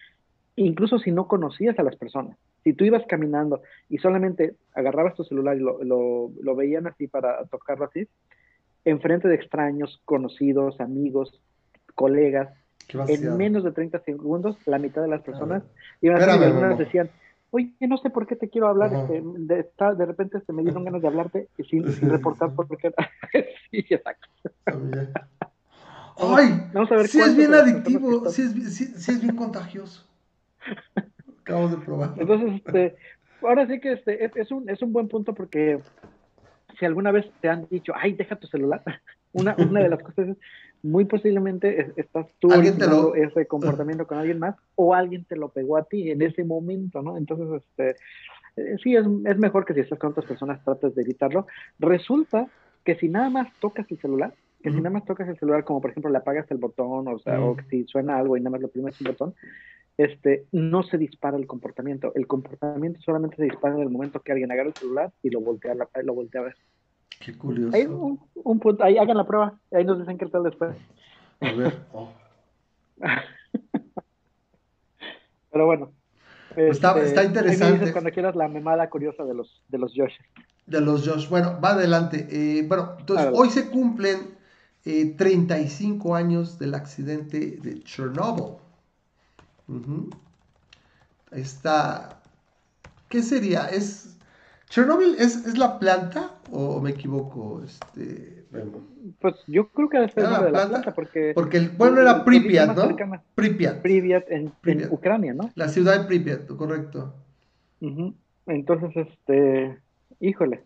incluso 0.57 0.99
si 0.99 1.13
no 1.13 1.29
conocías 1.29 1.79
a 1.79 1.83
las 1.83 1.95
personas. 1.97 2.37
Si 2.65 2.73
tú 2.73 2.85
ibas 2.85 3.05
caminando 3.07 3.61
y 3.89 3.99
solamente 3.99 4.55
agarrabas 4.75 5.15
tu 5.15 5.25
celular 5.25 5.57
y 5.57 5.61
lo, 5.61 5.79
lo, 5.85 6.57
veían 6.57 6.87
así 6.87 7.07
para 7.07 7.45
tocarlo 7.45 7.85
así, 7.85 8.09
enfrente 8.85 9.29
de 9.29 9.35
extraños, 9.35 10.01
conocidos, 10.07 10.81
amigos, 10.81 11.41
colegas, 11.95 12.49
en 12.89 13.37
menos 13.37 13.65
de 13.65 13.73
30 13.73 13.99
segundos, 14.01 14.57
la 14.65 14.79
mitad 14.79 15.03
de 15.03 15.09
las 15.09 15.23
personas 15.23 15.65
iban 16.01 16.23
a 16.23 16.27
decir, 16.27 16.45
algunas 16.45 16.79
decían, 16.79 17.11
oye, 17.57 17.75
no 17.81 17.97
sé 17.97 18.11
por 18.11 18.27
qué 18.27 18.37
te 18.37 18.49
quiero 18.51 18.69
hablar, 18.69 18.93
este, 18.93 19.23
de, 19.23 19.67
de, 19.97 20.07
repente 20.07 20.41
se 20.41 20.53
me 20.53 20.63
dieron 20.63 20.85
ganas 20.85 21.01
de 21.01 21.09
hablarte 21.09 21.49
sin, 21.69 21.91
sin 21.91 22.11
reportar 22.11 22.53
porque 22.57 22.93
sí, 23.71 23.85
exacto. 23.89 24.29
Ay, 26.19 26.71
Vamos 26.73 26.91
a 26.91 26.97
ver 26.97 27.09
sí 27.09 27.21
es 27.21 27.37
bien 27.37 27.53
adictivo, 27.53 28.29
sí 28.31 28.43
es, 28.43 28.75
sí, 28.75 28.85
es, 28.95 29.21
bien 29.21 29.37
contagioso. 29.37 30.07
Acabo 31.43 31.69
de 31.69 31.77
probar. 31.77 32.15
Entonces, 32.17 32.55
este, 32.55 32.97
ahora 33.43 33.67
sí 33.67 33.81
que 33.81 33.93
este, 33.93 34.25
es, 34.35 34.51
un, 34.51 34.69
es 34.71 34.81
un 34.81 34.95
buen 34.95 35.09
punto 35.09 35.35
porque 35.35 35.79
si 36.79 36.87
alguna 36.87 37.13
vez 37.13 37.27
te 37.43 37.51
han 37.51 37.67
dicho, 37.69 37.93
ay, 37.95 38.15
deja 38.15 38.37
tu 38.37 38.47
celular, 38.47 38.83
una, 39.33 39.55
una 39.59 39.81
de 39.81 39.91
las 39.91 40.03
cosas 40.03 40.29
es, 40.29 40.37
muy 40.83 41.05
posiblemente 41.05 41.93
estás 41.97 42.27
tú 42.39 42.49
lo... 42.49 43.15
ese 43.15 43.47
comportamiento 43.47 44.07
con 44.07 44.19
alguien 44.19 44.39
más 44.39 44.57
o 44.75 44.95
alguien 44.95 45.25
te 45.25 45.37
lo 45.37 45.49
pegó 45.49 45.77
a 45.77 45.85
ti 45.85 46.11
en 46.11 46.23
ese 46.23 46.45
momento, 46.45 47.03
¿no? 47.03 47.17
Entonces, 47.17 47.63
este, 47.63 47.97
eh, 48.57 48.77
sí, 48.83 48.95
es, 48.95 49.07
es 49.25 49.39
mejor 49.39 49.65
que 49.65 49.75
si 49.75 49.81
estás 49.81 49.99
con 49.99 50.11
otras 50.11 50.27
personas 50.27 50.63
trates 50.65 50.95
de 50.95 51.03
evitarlo. 51.03 51.47
Resulta 51.79 52.49
que 52.85 52.95
si 52.97 53.09
nada 53.09 53.31
más 53.31 53.53
tocas 53.61 53.91
el 53.91 53.99
celular, 53.99 54.33
que 54.63 54.71
si 54.71 54.77
nada 54.77 54.91
más 54.91 55.05
tocas 55.05 55.29
el 55.29 55.39
celular, 55.39 55.65
como 55.65 55.81
por 55.81 55.91
ejemplo 55.91 56.11
le 56.11 56.19
apagas 56.19 56.51
el 56.51 56.59
botón, 56.59 57.07
o 57.09 57.19
sea, 57.19 57.41
o 57.41 57.57
si 57.69 57.85
suena 57.85 58.17
algo 58.17 58.37
y 58.37 58.41
nada 58.41 58.51
más 58.51 58.61
lo 58.61 58.69
primes 58.69 59.01
un 59.01 59.07
botón, 59.09 59.35
este, 59.97 60.45
no 60.53 60.83
se 60.83 60.99
dispara 60.99 61.37
el 61.37 61.47
comportamiento. 61.47 62.13
El 62.15 62.27
comportamiento 62.27 63.01
solamente 63.01 63.37
se 63.37 63.45
dispara 63.45 63.75
en 63.75 63.83
el 63.83 63.91
momento 63.91 64.21
que 64.21 64.33
alguien 64.33 64.53
agarra 64.53 64.69
el 64.69 64.75
celular 64.75 65.13
y 65.23 65.31
lo 65.31 65.41
voltea, 65.41 65.75
lo 65.75 66.15
voltea 66.15 66.41
a 66.41 66.45
ver. 66.45 66.57
Qué 67.27 67.37
curioso. 67.37 67.75
Hay 67.75 67.87
un, 67.87 68.61
punto, 68.61 68.85
ahí 68.85 68.99
hagan 68.99 69.17
la 69.17 69.27
prueba, 69.27 69.59
ahí 69.73 69.85
nos 69.85 69.99
dicen 69.99 70.17
qué 70.17 70.27
tal 70.27 70.45
después. 70.45 70.77
A 71.41 71.53
ver. 71.53 71.77
Oh. 71.93 72.13
Pero 75.51 75.67
bueno. 75.67 75.91
está, 76.57 76.97
este, 76.97 77.09
está, 77.09 77.25
interesante. 77.25 77.93
cuando 77.93 78.11
quieras 78.11 78.37
la 78.37 78.47
memada 78.47 78.89
curiosa 78.89 79.25
de 79.25 79.35
los, 79.35 79.63
de 79.69 79.79
los 79.79 79.93
Josh. 79.95 80.15
De 80.67 80.81
los 80.81 81.07
Josh. 81.07 81.29
Bueno, 81.29 81.59
va 81.63 81.71
adelante. 81.71 82.29
Eh, 82.31 82.65
bueno, 82.67 82.95
entonces 82.99 83.29
hoy 83.35 83.51
se 83.51 83.71
cumplen 83.71 84.37
35 84.85 86.17
eh, 86.17 86.21
años 86.21 86.59
del 86.59 86.75
accidente 86.75 87.59
de 87.61 87.83
Chernobyl. 87.83 88.55
Está. 91.33 92.21
¿Qué 93.09 93.23
sería? 93.23 93.67
Es 93.67 94.16
¿Chernobyl 94.69 95.15
es, 95.19 95.47
es, 95.47 95.57
la 95.59 95.79
planta 95.79 96.39
o 96.51 96.81
me 96.81 96.91
equivoco? 96.91 97.63
Este, 97.63 98.37
pues 99.21 99.35
yo 99.47 99.69
creo 99.69 99.89
que 99.89 100.05
es 100.05 100.17
la, 100.17 100.43
de 100.43 100.51
la 100.51 100.69
planta, 100.69 100.95
porque... 100.95 101.33
Porque 101.35 101.57
el 101.57 101.71
pueblo 101.71 102.01
era 102.01 102.25
Pripyat, 102.25 102.77
¿no? 102.77 102.97
Pripyat. 103.35 103.83
Pripyat 103.83 104.25
en, 104.31 104.53
Ucrania, 104.91 105.35
¿no? 105.35 105.51
La 105.55 105.69
ciudad 105.69 106.01
de 106.01 106.07
Pripyat, 106.07 106.47
correcto. 106.49 107.15
Entonces, 108.47 108.91
este, 108.97 109.79
híjole. 110.21 110.65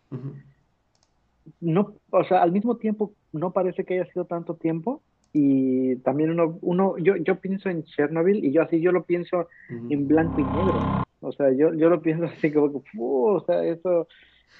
No, 1.61 1.95
o 2.11 2.25
sea, 2.25 2.43
al 2.43 2.53
mismo 2.53 2.77
tiempo 2.77 3.13
no 3.33 3.53
parece 3.53 3.85
que 3.85 3.95
haya 3.95 4.11
sido 4.13 4.25
tanto 4.25 4.55
tiempo 4.55 5.03
y 5.33 5.97
también 5.97 6.31
uno, 6.31 6.59
uno 6.61 6.99
yo, 6.99 7.17
yo 7.17 7.41
pienso 7.41 7.69
en 7.69 7.85
Chernobyl 7.85 8.45
y 8.45 8.53
yo 8.53 8.63
así 8.63 8.81
yo 8.81 8.93
lo 8.93 9.05
pienso 9.05 9.49
en 9.69 10.07
blanco 10.07 10.41
y 10.41 10.45
negro. 10.45 11.05
O 11.21 11.33
sea, 11.33 11.51
yo, 11.53 11.75
yo 11.75 11.89
lo 11.89 12.01
pienso 12.03 12.25
así 12.39 12.53
como, 12.53 12.83
o 12.95 13.45
sea, 13.45 13.65
eso 13.65 14.09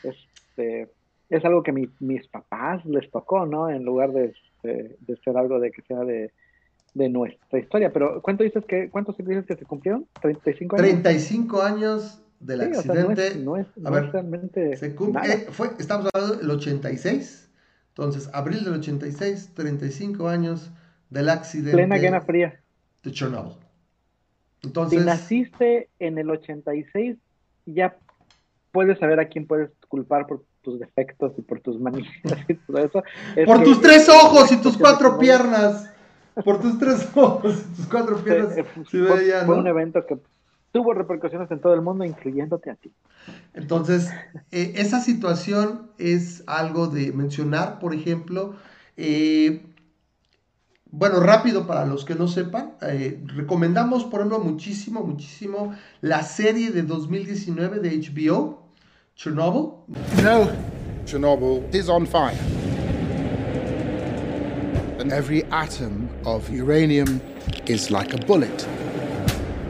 este, 0.03 0.89
es 1.29 1.45
algo 1.45 1.63
que 1.63 1.73
mis 1.73 2.29
papás 2.29 2.85
les 2.85 3.11
tocó, 3.11 3.47
¿no? 3.47 3.71
En 3.71 3.85
lugar 3.85 4.13
de, 4.13 4.35
de, 4.63 5.17
ser 5.25 5.37
algo 5.37 5.59
de 5.61 5.71
que 5.71 5.83
sea 5.83 6.01
de, 6.01 6.33
de 6.95 7.09
nuestra 7.09 7.59
historia. 7.59 7.93
Pero 7.93 8.21
¿cuánto 8.23 8.45
dices 8.45 8.65
que, 8.67 8.91
¿cuántos 8.91 9.17
dices 9.17 9.47
que 9.47 9.57
se 9.57 9.65
cumplieron? 9.65 10.07
¿35 10.23 10.75
años? 10.75 11.03
35 11.03 11.63
años 11.63 12.23
del 12.41 12.63
accidente. 12.63 13.37
no 13.37 13.57
es, 13.57 13.67
no 13.77 13.99
es, 13.99 14.13
realmente 14.13 14.77
se 14.77 14.95
cumple, 14.95 15.47
fue, 15.51 15.71
estamos 15.79 16.09
hablando 16.13 16.37
del 16.37 16.51
86. 16.51 17.49
Entonces, 17.89 18.31
abril 18.33 18.65
del 18.65 18.75
86, 18.75 19.53
35 19.55 20.29
años 20.29 20.71
del 21.11 21.29
accidente. 21.29 21.73
Plena 21.73 21.99
Guerra 21.99 22.21
Fría. 22.23 22.61
De 23.03 23.13
Chernobyl. 23.13 23.57
Entonces, 24.63 25.01
si 25.01 25.05
naciste 25.05 25.89
en 25.99 26.19
el 26.19 26.31
86, 26.31 27.17
ya 27.67 27.97
puedes 28.73 28.99
saber 28.99 29.21
a 29.21 29.29
quién 29.29 29.47
puedes 29.47 29.71
culpar 29.89 30.27
por 30.27 30.45
tus 30.63 30.79
defectos 30.79 31.33
y 31.39 31.43
por 31.43 31.61
tus 31.61 31.81
manías 31.81 32.13
y 32.49 32.55
todo 32.55 32.79
eso. 32.79 33.03
por 33.47 33.63
tus 33.63 33.81
tres 33.81 34.09
ojos 34.25 34.53
y 34.53 34.57
tus 34.59 34.77
cuatro 34.77 35.19
piernas. 35.19 35.91
Por 36.45 36.61
tus 36.61 36.79
tres 36.79 37.09
ojos 37.15 37.65
y 37.73 37.77
tus 37.77 37.87
cuatro 37.87 38.17
piernas. 38.23 38.55
fue, 38.91 39.45
un 39.47 39.67
evento 39.67 40.07
que 40.07 40.17
tuvo 40.73 40.95
repercusiones 40.95 41.51
en 41.51 41.61
todo 41.61 41.75
el 41.75 41.83
mundo, 41.83 42.05
incluyéndote 42.05 42.71
a 42.71 42.77
ti. 42.77 42.93
Entonces, 43.55 44.11
eh, 44.53 44.75
esa 44.77 45.01
situación 45.01 45.91
es 45.99 46.45
algo 46.47 46.87
de 46.87 47.13
mencionar, 47.13 47.79
por 47.79 47.95
ejemplo, 47.95 48.55
eh, 48.97 49.63
bueno, 50.93 51.21
rápido 51.21 51.67
para 51.67 51.87
los 51.87 52.05
que 52.05 52.15
no 52.15 52.29
sepan, 52.29 52.73
eh, 52.83 53.21
recomendamos, 53.27 54.05
por 54.05 54.21
ejemplo, 54.21 54.41
muchísimo, 54.41 55.03
muchísimo 55.03 55.75
la 56.01 56.23
serie 56.23 56.71
de 56.71 56.83
2019 56.83 57.81
de 57.81 57.91
HBO, 57.91 58.63
Chernobyl. 59.17 59.73
No, 60.23 60.51
Chernobyl 61.07 61.75
is 61.75 61.89
on 61.89 62.07
fire. 62.07 62.39
And 64.99 65.13
every 65.13 65.45
atom 65.51 66.09
of 66.27 66.49
uranium 66.51 67.21
is 67.67 67.91
like 67.91 68.13
a 68.13 68.19
bullet, 68.27 68.67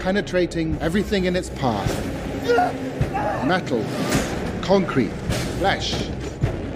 penetrating 0.01 0.77
everything 0.81 1.27
in 1.27 1.37
its 1.37 1.51
path 1.51 2.11
metal, 3.45 3.85
concrete, 4.63 5.13
flesh. 5.59 5.95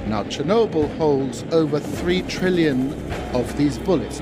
Now, 0.06 0.22
Chernobyl 0.24 0.94
holds 0.96 1.44
over 1.50 1.80
3 1.80 2.22
trillion 2.22 2.92
of 3.32 3.56
these 3.56 3.78
bullets. 3.78 4.20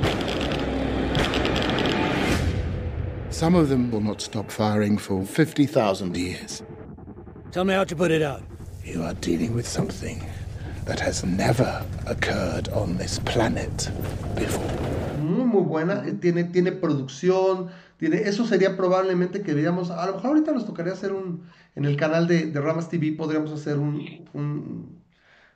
Some 3.30 3.54
of 3.54 3.68
them 3.68 3.90
will 3.90 4.00
not 4.00 4.20
stop 4.20 4.50
firing 4.50 4.96
for 4.96 5.24
50,000 5.24 6.16
years. 6.16 6.62
Tell 7.50 7.64
me 7.64 7.74
how 7.74 7.84
to 7.84 7.96
put 7.96 8.10
it 8.12 8.22
out. 8.22 8.42
You 8.84 9.02
are 9.02 9.14
dealing 9.14 9.54
with 9.54 9.66
something 9.66 10.24
that 10.84 11.00
has 11.00 11.24
never 11.24 11.84
occurred 12.06 12.68
on 12.68 12.96
this 12.96 13.18
planet 13.18 13.90
before. 14.36 15.18
Muy, 15.18 15.44
muy 15.44 15.62
buena. 15.62 16.04
Eh, 16.06 16.14
tiene, 16.20 16.44
tiene 16.44 16.72
producción. 16.72 17.70
Tiene, 17.98 18.22
eso 18.28 18.46
sería 18.46 18.76
probablemente 18.76 19.42
que 19.42 19.54
veamos. 19.54 19.90
A 19.90 20.06
lo 20.06 20.14
mejor 20.14 20.30
ahorita 20.30 20.52
nos 20.52 20.64
tocaría 20.66 20.92
hacer 20.92 21.12
un. 21.12 21.42
En 21.74 21.84
el 21.84 21.96
canal 21.96 22.26
de, 22.26 22.46
de 22.46 22.60
Ramas 22.60 22.88
TV 22.88 23.12
podríamos 23.12 23.52
hacer 23.52 23.78
un, 23.78 24.28
un, 24.34 25.01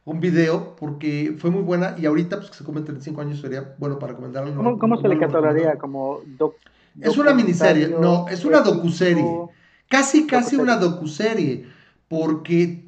un, 0.06 0.20
video 0.20 0.74
porque 0.76 1.36
fue 1.38 1.50
muy 1.50 1.62
buena 1.62 1.94
y 1.98 2.06
ahorita 2.06 2.38
pues 2.38 2.50
que 2.50 2.56
se 2.56 2.64
come 2.64 2.80
35 2.80 3.20
años 3.20 3.40
sería 3.40 3.74
bueno 3.78 3.98
para 3.98 4.14
comentarlo. 4.14 4.54
¿Cómo, 4.54 4.78
cómo 4.78 5.00
se 5.00 5.08
le 5.08 5.18
catalogaría? 5.18 5.76
¿Como 5.76 6.20
doc, 6.38 6.54
Es 7.00 7.18
una 7.18 7.34
miniserie, 7.34 7.88
no, 7.88 8.26
es 8.28 8.44
una 8.44 8.60
docuserie. 8.60 9.26
Casi, 9.88 10.26
casi 10.26 10.56
una 10.56 10.76
docuserie 10.76 11.66
porque 12.08 12.86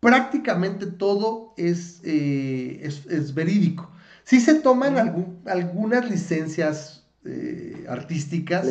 prácticamente 0.00 0.86
todo 0.86 1.54
es, 1.56 2.00
eh, 2.04 2.80
es, 2.82 3.06
es, 3.06 3.34
verídico. 3.34 3.90
Sí 4.24 4.40
se 4.40 4.54
toman 4.54 4.98
algún, 4.98 5.40
algunas 5.46 6.08
licencias 6.10 7.01
eh, 7.24 7.86
artísticas, 7.88 8.66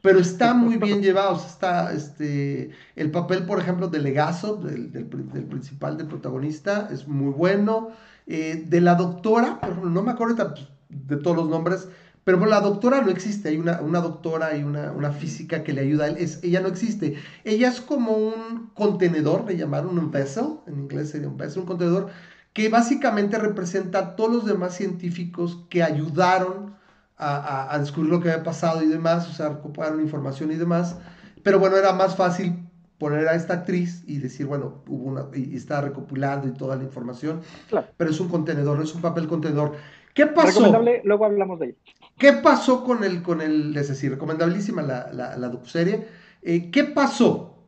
pero 0.00 0.18
está 0.18 0.54
muy 0.54 0.76
bien 0.76 1.02
llevado. 1.02 1.36
Está 1.36 1.92
este, 1.92 2.70
el 2.96 3.10
papel, 3.10 3.44
por 3.44 3.60
ejemplo, 3.60 3.88
de 3.88 3.98
Legazo, 3.98 4.56
del, 4.56 4.90
del, 4.90 5.08
del 5.10 5.44
principal, 5.44 5.96
del 5.96 6.06
protagonista, 6.06 6.88
es 6.92 7.06
muy 7.06 7.32
bueno. 7.32 7.90
Eh, 8.26 8.64
de 8.68 8.80
la 8.80 8.94
doctora, 8.94 9.58
por 9.60 9.70
ejemplo, 9.70 9.90
no 9.90 10.02
me 10.02 10.12
acuerdo 10.12 10.54
de 10.88 11.16
todos 11.16 11.36
los 11.36 11.48
nombres, 11.48 11.88
pero 12.22 12.38
bueno, 12.38 12.52
la 12.52 12.60
doctora 12.60 13.00
no 13.00 13.10
existe, 13.10 13.48
hay 13.48 13.56
una, 13.56 13.80
una 13.80 14.00
doctora 14.00 14.56
y 14.56 14.62
una, 14.62 14.92
una, 14.92 15.10
física 15.10 15.64
que 15.64 15.72
le 15.72 15.80
ayuda 15.80 16.04
a 16.04 16.08
él, 16.08 16.16
es, 16.18 16.38
ella 16.44 16.60
no 16.60 16.68
existe. 16.68 17.16
Ella 17.44 17.68
es 17.68 17.80
como 17.80 18.12
un 18.12 18.70
contenedor, 18.74 19.46
le 19.46 19.56
llamaron 19.56 19.98
un 19.98 20.12
vessel, 20.12 20.60
en 20.66 20.78
inglés 20.78 21.10
sería 21.10 21.28
un 21.28 21.36
vessel, 21.36 21.62
un 21.62 21.66
contenedor, 21.66 22.08
que 22.52 22.68
básicamente 22.68 23.36
representa 23.36 23.98
a 23.98 24.16
todos 24.16 24.32
los 24.32 24.46
demás 24.46 24.76
científicos 24.76 25.66
que 25.68 25.82
ayudaron 25.82 26.76
a, 27.20 27.74
a, 27.74 27.78
descubrir 27.78 28.10
lo 28.10 28.20
que 28.20 28.30
había 28.30 28.42
pasado 28.42 28.82
y 28.82 28.86
demás, 28.86 29.28
o 29.28 29.32
sea, 29.32 29.50
recuperaron 29.50 30.00
información 30.00 30.50
y 30.52 30.56
demás. 30.56 30.96
Pero 31.42 31.58
bueno, 31.58 31.76
era 31.76 31.92
más 31.92 32.16
fácil 32.16 32.58
poner 32.98 33.28
a 33.28 33.34
esta 33.34 33.54
actriz 33.54 34.02
y 34.06 34.18
decir, 34.18 34.46
bueno, 34.46 34.82
hubo 34.88 35.04
una, 35.04 35.26
y, 35.34 35.52
y 35.52 35.56
está 35.56 35.80
recopilando 35.80 36.48
y 36.48 36.52
toda 36.52 36.76
la 36.76 36.84
información, 36.84 37.40
Claro. 37.68 37.86
pero 37.96 38.10
es 38.10 38.20
un 38.20 38.28
contenedor, 38.28 38.78
no 38.78 38.84
es 38.84 38.94
un 38.94 39.02
papel 39.02 39.26
contenedor. 39.26 39.76
¿Qué 40.14 40.26
pasó? 40.26 40.48
Recomendable, 40.48 41.02
luego 41.04 41.24
hablamos 41.24 41.60
de 41.60 41.66
ella. 41.66 41.76
¿Qué 42.18 42.32
pasó 42.34 42.84
con 42.84 43.04
el, 43.04 43.22
con 43.22 43.40
el, 43.40 43.76
es 43.76 43.88
decir, 43.88 44.10
recomendabilísima 44.10 44.82
la, 44.82 45.10
la, 45.12 45.36
la 45.36 45.48
docuserie? 45.48 46.06
Eh, 46.42 46.70
¿Qué 46.70 46.84
pasó? 46.84 47.58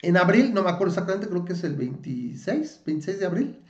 En 0.00 0.16
abril, 0.16 0.52
no 0.54 0.62
me 0.62 0.70
acuerdo 0.70 0.92
exactamente, 0.92 1.28
creo 1.28 1.44
que 1.44 1.54
es 1.54 1.64
el 1.64 1.76
26, 1.76 2.82
26 2.86 3.18
de 3.20 3.26
abril 3.26 3.60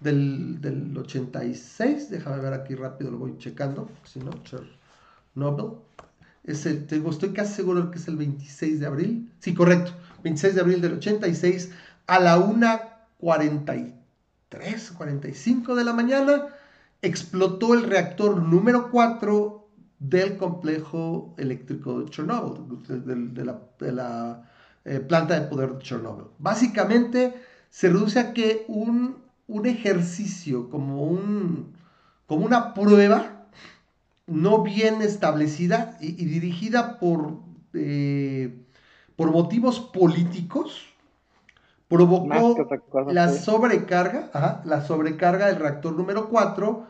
del, 0.00 0.60
del 0.60 0.96
86. 0.96 2.10
Déjame 2.10 2.40
ver 2.40 2.52
aquí 2.52 2.74
rápido, 2.74 3.10
lo 3.10 3.18
voy 3.18 3.36
checando, 3.38 3.88
si 4.04 4.20
no, 4.20 4.30
Chernobyl. 4.44 5.78
Es 6.44 6.66
el, 6.66 6.86
te 6.86 6.96
estoy 6.96 7.32
casi 7.32 7.54
seguro 7.54 7.90
que 7.90 7.98
es 7.98 8.06
el 8.08 8.16
26 8.16 8.80
de 8.80 8.86
abril. 8.86 9.32
Sí, 9.40 9.54
correcto, 9.54 9.92
26 10.22 10.54
de 10.54 10.60
abril 10.60 10.80
del 10.80 10.94
86 10.94 11.70
a 12.06 12.20
la 12.20 12.38
1.43, 12.38 14.92
45 14.96 15.74
de 15.74 15.84
la 15.84 15.92
mañana 15.92 16.46
explotó 17.02 17.74
el 17.74 17.82
reactor 17.84 18.40
número 18.40 18.90
4 18.90 19.68
del 19.98 20.36
complejo 20.36 21.34
eléctrico 21.38 22.00
de 22.00 22.10
Chernobyl, 22.10 23.34
de 23.34 23.44
la, 23.44 23.60
de 23.80 23.92
la 23.92 24.50
eh, 24.84 25.00
planta 25.00 25.40
de 25.40 25.48
poder 25.48 25.72
de 25.72 25.82
Chernobyl. 25.82 26.26
Básicamente 26.38 27.34
se 27.70 27.88
reduce 27.88 28.20
a 28.20 28.32
que 28.32 28.64
un, 28.68 29.16
un 29.48 29.66
ejercicio, 29.66 30.68
como, 30.70 31.02
un, 31.02 31.76
como 32.26 32.44
una 32.44 32.74
prueba 32.74 33.46
no 34.26 34.62
bien 34.62 35.02
establecida 35.02 35.96
y, 36.00 36.20
y 36.20 36.26
dirigida 36.26 36.98
por, 36.98 37.38
eh, 37.74 38.58
por 39.14 39.30
motivos 39.30 39.78
políticos, 39.80 40.86
provocó 41.88 42.56
cosa, 42.90 43.12
la 43.12 43.28
sí. 43.28 43.44
sobrecarga, 43.44 44.30
ajá, 44.32 44.62
la 44.64 44.84
sobrecarga 44.84 45.46
del 45.46 45.56
reactor 45.56 45.94
número 45.94 46.28
4 46.28 46.86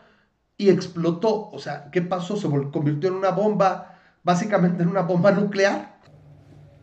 y 0.56 0.70
explotó. 0.70 1.50
O 1.50 1.58
sea, 1.58 1.90
¿qué 1.90 2.00
pasó? 2.02 2.36
Se 2.36 2.48
convirtió 2.48 3.10
en 3.10 3.16
una 3.16 3.30
bomba, 3.30 3.98
básicamente 4.22 4.82
en 4.82 4.88
una 4.88 5.02
bomba 5.02 5.30
nuclear. 5.32 5.96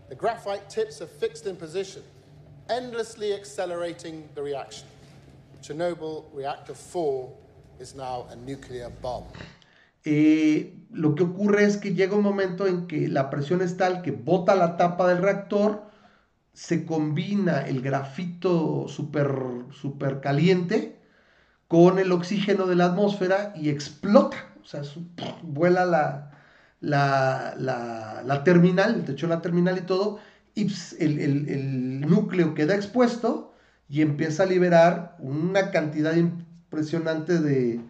The 0.10 0.16
graphite 0.16 0.68
tips 0.70 1.02
are 1.02 1.10
fixed 1.10 1.48
in 1.48 1.56
position, 1.56 2.04
endlessly 2.70 3.34
accelerating 3.34 4.30
the 4.36 4.44
reaction. 4.44 4.93
Chernobyl 5.64 6.26
reactor 6.36 6.76
4 6.76 7.80
is 7.80 7.96
now 7.96 8.28
a 8.30 8.36
nuclear 8.36 8.92
bomb. 9.02 9.26
Eh, 10.04 10.76
lo 10.92 11.16
que 11.16 11.24
ocurre 11.24 11.64
es 11.64 11.78
que 11.78 11.94
llega 11.94 12.16
un 12.16 12.24
momento 12.24 12.68
en 12.68 12.88
que 12.88 13.08
la 13.08 13.30
presión 13.30 13.62
es 13.62 13.78
tal 13.78 14.02
que 14.02 14.12
bota 14.12 14.56
la 14.56 14.76
tapa 14.76 15.08
del 15.08 15.20
reactor, 15.20 15.90
se 16.52 16.86
combina 16.86 17.62
el 17.62 17.82
grafito 17.82 18.88
súper 18.90 19.34
super 19.72 20.20
caliente 20.20 21.00
con 21.70 21.98
el 21.98 22.12
oxígeno 22.12 22.68
de 22.68 22.76
la 22.76 22.88
atmósfera 22.88 23.54
y 23.56 23.70
explota. 23.70 24.38
O 24.62 24.66
sea, 24.66 24.82
vuela 25.42 25.86
la, 25.86 26.32
la, 26.82 27.56
la, 28.24 28.44
terminal, 28.44 28.96
el 28.96 29.06
techo 29.06 29.28
de 29.28 29.36
la 29.36 29.42
terminal 29.42 29.78
y 29.78 29.82
todo, 29.82 30.20
y 30.54 30.68
el, 31.00 31.20
el, 31.20 31.50
el, 31.50 32.02
núcleo 32.02 32.54
queda 32.54 32.76
expuesto 32.76 33.53
y 33.90 34.02
empieza 34.02 34.44
a 34.44 34.48
liberar 34.48 35.16
una 35.20 35.72
cantidad 35.72 36.16
impresionante 36.16 37.40
de, 37.40 37.82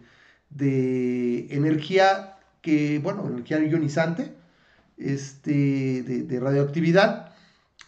de 0.50 1.46
energía 1.50 2.36
que, 2.62 2.98
bueno, 2.98 3.26
energía 3.26 3.58
ionizante, 3.60 4.34
este, 4.96 6.02
de, 6.02 6.40
radioactividad 6.40 7.32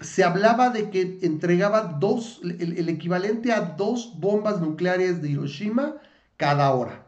se 0.00 0.25
hablaba 0.25 0.70
de 0.70 0.90
que 0.90 1.18
entregaba 1.22 1.96
dos, 2.00 2.40
el, 2.42 2.76
el, 2.76 2.88
equivalente 2.88 3.52
a 3.52 3.60
dos 3.60 4.12
bombas 4.18 4.60
nucleares 4.60 5.22
de 5.22 5.30
Hiroshima 5.30 5.94
cada 6.36 6.70
hora. 6.72 7.06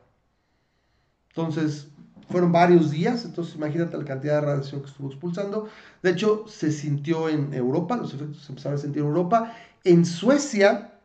Entonces, 1.31 1.89
fueron 2.31 2.53
varios 2.53 2.91
días, 2.91 3.25
entonces 3.25 3.55
imagínate 3.55 3.97
la 3.97 4.05
cantidad 4.05 4.41
de 4.41 4.47
radiación 4.47 4.83
que 4.83 4.89
estuvo 4.89 5.09
expulsando. 5.09 5.69
De 6.03 6.11
hecho, 6.11 6.45
se 6.47 6.71
sintió 6.73 7.29
en 7.29 7.53
Europa, 7.55 7.97
los 7.97 8.15
efectos 8.15 8.45
se 8.45 8.53
empezaron 8.53 8.79
a 8.79 8.81
sentir 8.81 9.03
en 9.03 9.09
Europa. 9.09 9.55
En 9.89 10.05
Suecia, 10.05 11.01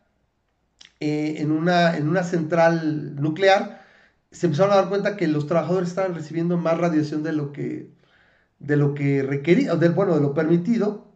eh, 0.99 1.35
en, 1.37 1.51
una, 1.51 1.95
en 1.95 2.09
una 2.09 2.23
central 2.23 3.15
nuclear, 3.15 3.81
se 4.31 4.47
empezaron 4.47 4.73
a 4.73 4.75
dar 4.75 4.89
cuenta 4.89 5.15
que 5.15 5.27
los 5.27 5.47
trabajadores 5.47 5.89
estaban 5.89 6.15
recibiendo 6.15 6.57
más 6.57 6.77
radiación 6.77 7.23
de 7.23 7.31
lo 7.31 7.53
que, 7.53 7.93
de 8.59 8.75
lo 8.75 8.93
que 8.93 9.23
requería, 9.23 9.75
del, 9.75 9.93
bueno, 9.93 10.15
de 10.15 10.21
lo 10.21 10.33
permitido, 10.33 11.13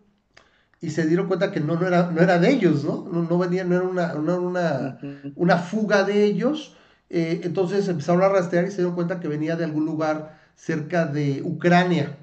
y 0.79 0.91
se 0.91 1.07
dieron 1.07 1.27
cuenta 1.27 1.51
que 1.51 1.59
no, 1.59 1.75
no, 1.77 1.88
era, 1.88 2.09
no 2.12 2.21
era 2.21 2.39
de 2.39 2.51
ellos, 2.51 2.86
¿no? 2.86 3.09
No, 3.12 3.24
no 3.24 3.38
venía, 3.38 3.65
no 3.65 3.75
era 3.75 3.86
una, 3.86 4.13
no 4.13 4.39
una, 4.39 5.00
una 5.36 5.57
fuga 5.57 6.03
de 6.03 6.24
ellos. 6.24 6.77
Eh, 7.09 7.41
entonces 7.43 7.88
empezaron 7.89 8.21
a 8.21 8.29
rastrear 8.29 8.65
y 8.65 8.71
se 8.71 8.77
dieron 8.77 8.95
cuenta 8.95 9.19
que 9.19 9.27
venía 9.27 9.55
de 9.57 9.65
algún 9.65 9.86
lugar 9.86 10.39
cerca 10.55 11.05
de 11.05 11.41
Ucrania, 11.43 12.17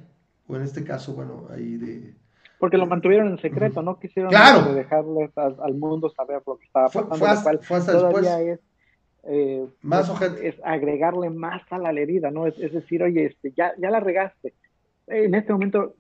o 0.47 0.57
en 0.57 0.63
este 0.63 0.85
caso, 0.85 1.15
bueno, 1.15 1.49
ahí 1.51 1.77
de... 1.77 2.24
Porque 2.59 2.79
lo 2.79 2.87
mantuvieron 2.87 3.29
en 3.29 3.39
secreto, 3.39 3.83
no 3.83 3.99
quisieron 3.99 4.31
claro. 4.31 4.73
dejarles 4.75 5.37
al, 5.37 5.57
al, 5.61 5.75
mundo 5.75 6.11
saber 6.11 6.41
lo 6.47 6.57
que 6.57 6.67
estaba 6.67 6.87
pasando. 6.87 7.17
Fue, 7.17 7.37
fue, 7.37 7.59
fue 7.59 7.77
hasta 7.77 7.93
todavía 7.93 8.37
después. 8.37 8.59
es, 8.59 8.61
eh, 9.25 9.67
más 9.83 10.11
pues, 10.11 10.33
es 10.43 10.55
agregarle 10.65 11.31
más 11.31 11.63
a 11.71 11.79
la 11.79 11.91
herida, 11.91 12.31
¿no? 12.31 12.47
Es, 12.47 12.59
es 12.59 12.73
decir, 12.73 13.03
oye, 13.03 13.27
este, 13.27 13.53
ya, 13.57 13.73
ya 13.79 13.91
la 13.91 14.01
regaste. 14.01 14.55
En 15.07 15.35
este 15.35 15.53
momento 15.53 15.97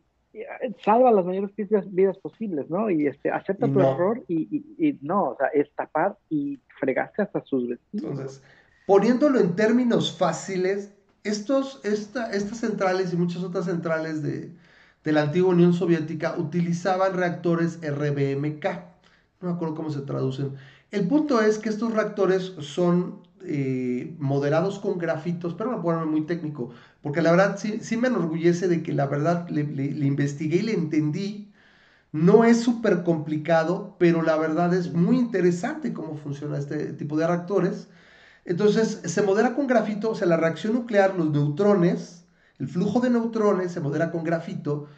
salva 0.85 1.13
las 1.13 1.25
mayores 1.25 1.55
vidas, 1.55 1.93
vidas, 1.93 2.19
posibles, 2.19 2.69
¿no? 2.69 2.91
Y 2.91 3.07
este, 3.07 3.31
acepta 3.31 3.67
tu 3.67 3.79
no. 3.79 3.93
error 3.93 4.25
y, 4.29 4.49
y, 4.57 4.89
y, 4.89 4.99
no, 5.03 5.31
o 5.31 5.37
sea, 5.37 5.49
es 5.49 5.73
tapar 5.75 6.17
y 6.29 6.59
fregaste 6.81 7.23
hasta 7.23 7.45
sus 7.45 7.69
vestidos. 7.69 8.11
Entonces, 8.11 8.43
poniéndolo 8.87 9.39
en 9.39 9.55
términos 9.55 10.17
fáciles, 10.17 10.93
estos, 11.23 11.81
esta, 11.85 12.31
estas 12.33 12.59
centrales 12.59 13.13
y 13.13 13.17
muchas 13.17 13.43
otras 13.43 13.67
centrales 13.67 14.23
de, 14.23 14.51
de, 15.05 15.13
la 15.13 15.23
antigua 15.23 15.51
Unión 15.51 15.73
Soviética 15.73 16.35
utilizaban 16.39 17.15
reactores 17.15 17.79
RBMK. 17.83 18.65
No 19.41 19.49
me 19.49 19.55
acuerdo 19.55 19.75
cómo 19.75 19.91
se 19.91 20.01
traducen. 20.01 20.53
El 20.91 21.07
punto 21.09 21.41
es 21.41 21.59
que 21.59 21.69
estos 21.69 21.93
reactores 21.93 22.55
son 22.61 23.21
eh, 23.45 24.15
moderados 24.19 24.79
con 24.79 24.99
grafitos, 24.99 25.55
pero 25.55 25.81
bueno, 25.81 26.07
muy 26.07 26.23
técnico, 26.23 26.71
porque 27.03 27.21
la 27.21 27.31
verdad 27.31 27.59
sí, 27.59 27.97
me 27.97 28.09
enorgullece 28.09 28.69
de 28.69 28.83
que 28.83 28.93
la 28.93 29.07
verdad 29.07 29.49
le, 29.51 29.65
le 29.65 30.07
investigué 30.07 30.57
y 30.59 30.63
le 30.63 30.75
entendí. 30.75 31.51
No 32.13 32.45
es 32.45 32.61
súper 32.61 33.03
complicado, 33.03 33.97
pero 33.99 34.23
la 34.23 34.37
verdad 34.37 34.73
es 34.73 34.93
muy 34.93 35.19
interesante 35.19 35.93
cómo 35.93 36.17
funciona 36.17 36.59
este 36.59 36.93
tipo 36.93 37.17
de 37.17 37.27
reactores. 37.27 37.89
Entonces, 38.45 39.01
se 39.05 39.23
modera 39.23 39.55
con 39.55 39.67
grafito, 39.67 40.11
o 40.11 40.15
sea, 40.15 40.29
la 40.29 40.37
reacción 40.37 40.75
nuclear, 40.75 41.17
los 41.17 41.31
neutrones, 41.31 42.24
el 42.59 42.69
flujo 42.69 43.01
de 43.01 43.11
neutrones 43.11 43.73
se 43.73 43.81
modera 43.81 44.11
con 44.11 44.25
grafito, 44.25 44.89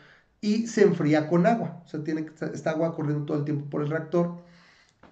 y 0.41 0.67
se 0.67 0.83
enfría 0.83 1.29
con 1.29 1.47
agua. 1.47 1.83
O 1.85 1.89
sea, 1.89 2.05
tiene 2.05 2.27
esta 2.53 2.71
agua 2.71 2.95
corriendo 2.95 3.25
todo 3.25 3.39
el 3.39 3.45
tiempo 3.45 3.69
por 3.69 3.83
el 3.83 3.91
reactor. 3.91 4.45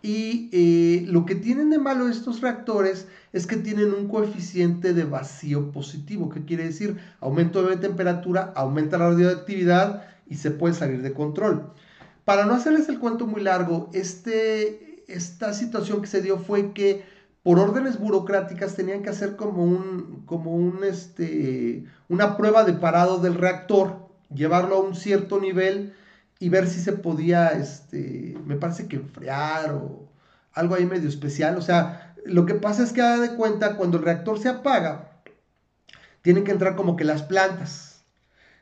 Y 0.03 0.51
eh, 0.53 1.07
lo 1.09 1.25
que 1.25 1.35
tienen 1.35 1.71
de 1.71 1.79
malo 1.79 2.09
estos 2.09 2.43
reactores 2.43 3.09
es 3.33 3.47
que 3.47 3.57
tienen 3.57 3.95
un 3.95 4.07
coeficiente 4.07 4.93
de 4.93 5.05
vacío 5.05 5.73
positivo. 5.73 6.29
¿Qué 6.29 6.45
quiere 6.45 6.65
decir? 6.65 6.99
Aumento 7.21 7.63
de 7.63 7.79
temperatura, 7.79 8.53
aumenta 8.55 8.99
la 8.99 9.11
radioactividad 9.11 10.05
y 10.29 10.37
se 10.37 10.51
puede 10.51 10.75
salir 10.75 11.01
de 11.03 11.15
control. 11.15 11.73
Para 12.25 12.45
no 12.45 12.55
hacerles 12.55 12.89
el 12.89 12.99
cuento 12.99 13.27
muy 13.27 13.41
largo, 13.41 13.91
este, 13.95 15.05
esta 15.09 15.55
situación 15.55 16.01
que 16.03 16.07
se 16.07 16.23
dio 16.23 16.39
fue 16.39 16.73
que 16.73 17.05
por 17.45 17.59
órdenes 17.59 18.01
burocráticas 18.01 18.75
tenían 18.75 19.03
que 19.03 19.11
hacer 19.11 19.37
como 19.37 19.65
un, 19.65 20.23
como 20.25 20.53
un, 20.53 20.83
este, 20.83 21.85
una 22.09 22.39
prueba 22.39 22.65
de 22.65 22.73
parado 22.73 23.19
del 23.19 23.35
reactor, 23.35 24.09
llevarlo 24.35 24.77
a 24.77 24.81
un 24.81 24.95
cierto 24.95 25.39
nivel 25.39 25.95
y 26.39 26.49
ver 26.49 26.67
si 26.67 26.81
se 26.81 26.93
podía, 26.93 27.49
este, 27.49 28.35
me 28.47 28.57
parece 28.57 28.89
que 28.89 28.97
enfriar 28.97 29.75
o 29.75 30.09
algo 30.55 30.75
ahí 30.75 30.87
medio 30.87 31.07
especial. 31.07 31.59
O 31.59 31.61
sea, 31.61 32.15
lo 32.25 32.47
que 32.47 32.55
pasa 32.55 32.83
es 32.83 32.93
que 32.95 33.03
haga 33.03 33.21
de 33.21 33.37
cuenta, 33.37 33.77
cuando 33.77 33.99
el 33.99 34.05
reactor 34.05 34.39
se 34.39 34.49
apaga, 34.49 35.11
tienen 36.23 36.45
que 36.45 36.53
entrar 36.53 36.77
como 36.77 36.97
que 36.97 37.05
las 37.05 37.25
plantas. 37.25 38.05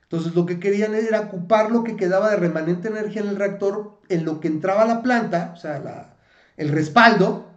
Entonces 0.03 0.35
lo 0.35 0.45
que 0.45 0.59
querían 0.59 0.97
era 0.97 1.21
ocupar 1.21 1.71
lo 1.71 1.85
que 1.85 1.95
quedaba 1.95 2.31
de 2.31 2.37
remanente 2.37 2.89
energía 2.89 3.23
en 3.23 3.29
el 3.29 3.37
reactor 3.37 4.01
en 4.09 4.25
lo 4.25 4.41
que 4.41 4.49
entraba 4.49 4.85
la 4.87 5.03
planta, 5.03 5.53
o 5.55 5.57
sea, 5.57 6.17
el 6.57 6.69
respaldo, 6.71 7.52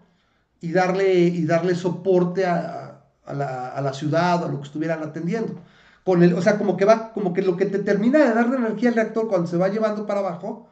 y 0.68 0.72
darle, 0.72 1.14
y 1.14 1.46
darle 1.46 1.76
soporte 1.76 2.46
a, 2.46 3.02
la, 3.28 3.70
a 3.70 3.82
la 3.82 3.94
ciudad 3.94 4.44
a 4.44 4.48
lo 4.48 4.60
que 4.60 4.68
estuvieran 4.68 5.04
atendiendo 5.04 5.56
con 6.06 6.22
el, 6.22 6.36
o 6.36 6.42
sea, 6.42 6.58
como 6.60 6.78
que 6.78 6.86
va, 6.86 7.12
como 7.14 7.34
que 7.34 7.42
lo 7.42 7.58
que 7.58 7.66
te 7.66 7.80
termina 7.80 8.20
de 8.20 8.34
dar 8.34 8.52
de 8.52 8.58
energía 8.58 8.90
al 8.90 8.96
reactor 8.96 9.28
cuando 9.28 9.48
se 9.48 9.58
va 9.58 9.70
llevando 9.70 10.06
para 10.06 10.20
abajo, 10.20 10.70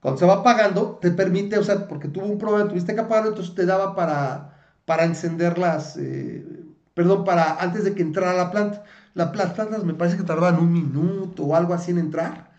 cuando 0.00 0.20
se 0.20 0.26
va 0.26 0.34
apagando, 0.34 0.98
te 1.00 1.10
permite, 1.10 1.58
o 1.58 1.64
sea, 1.64 1.88
porque 1.88 2.08
tuvo 2.08 2.26
un 2.26 2.38
problema, 2.38 2.68
tuviste 2.68 2.94
que 2.94 3.00
apagarlo, 3.00 3.30
entonces 3.30 3.54
te 3.54 3.64
daba 3.64 3.94
para, 3.94 4.54
para 4.84 5.04
encenderlas, 5.04 5.96
eh, 5.96 6.44
perdón, 6.92 7.24
para 7.24 7.54
antes 7.60 7.84
de 7.84 7.94
que 7.94 8.02
entrara 8.02 8.34
la 8.34 8.50
planta. 8.50 8.84
La, 9.14 9.32
las 9.34 9.52
plantas 9.54 9.84
me 9.84 9.94
parece 9.94 10.18
que 10.18 10.24
tardaban 10.24 10.58
un 10.58 10.72
minuto 10.72 11.44
o 11.44 11.56
algo 11.56 11.72
así 11.72 11.90
en 11.92 11.98
entrar. 11.98 12.50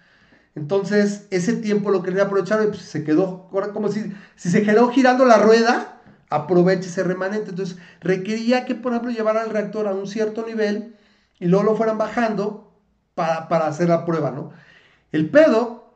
Entonces, 0.55 1.27
ese 1.29 1.53
tiempo 1.53 1.91
lo 1.91 2.03
quería 2.03 2.23
aprovechar 2.23 2.63
y 2.63 2.67
pues, 2.67 2.81
se 2.81 3.03
quedó, 3.03 3.47
como 3.73 3.89
si, 3.89 4.11
si 4.35 4.49
se 4.49 4.63
quedó 4.63 4.89
girando 4.89 5.25
la 5.25 5.37
rueda, 5.37 6.00
aproveche 6.31 6.87
ese 6.87 7.03
remanente. 7.03 7.51
Entonces, 7.51 7.77
requería 7.99 8.65
que, 8.65 8.73
por 8.73 8.93
ejemplo, 8.93 9.11
llevara 9.11 9.43
el 9.43 9.51
reactor 9.51 9.87
a 9.87 9.93
un 9.93 10.07
cierto 10.07 10.43
nivel 10.45 10.95
y 11.39 11.45
luego 11.45 11.65
lo 11.65 11.75
fueran 11.75 11.97
bajando 11.97 12.71
para, 13.13 13.67
hacer 13.67 13.89
la 13.89 14.05
prueba, 14.05 14.31
¿no? 14.31 14.51
El 15.11 15.29
pedo 15.29 15.93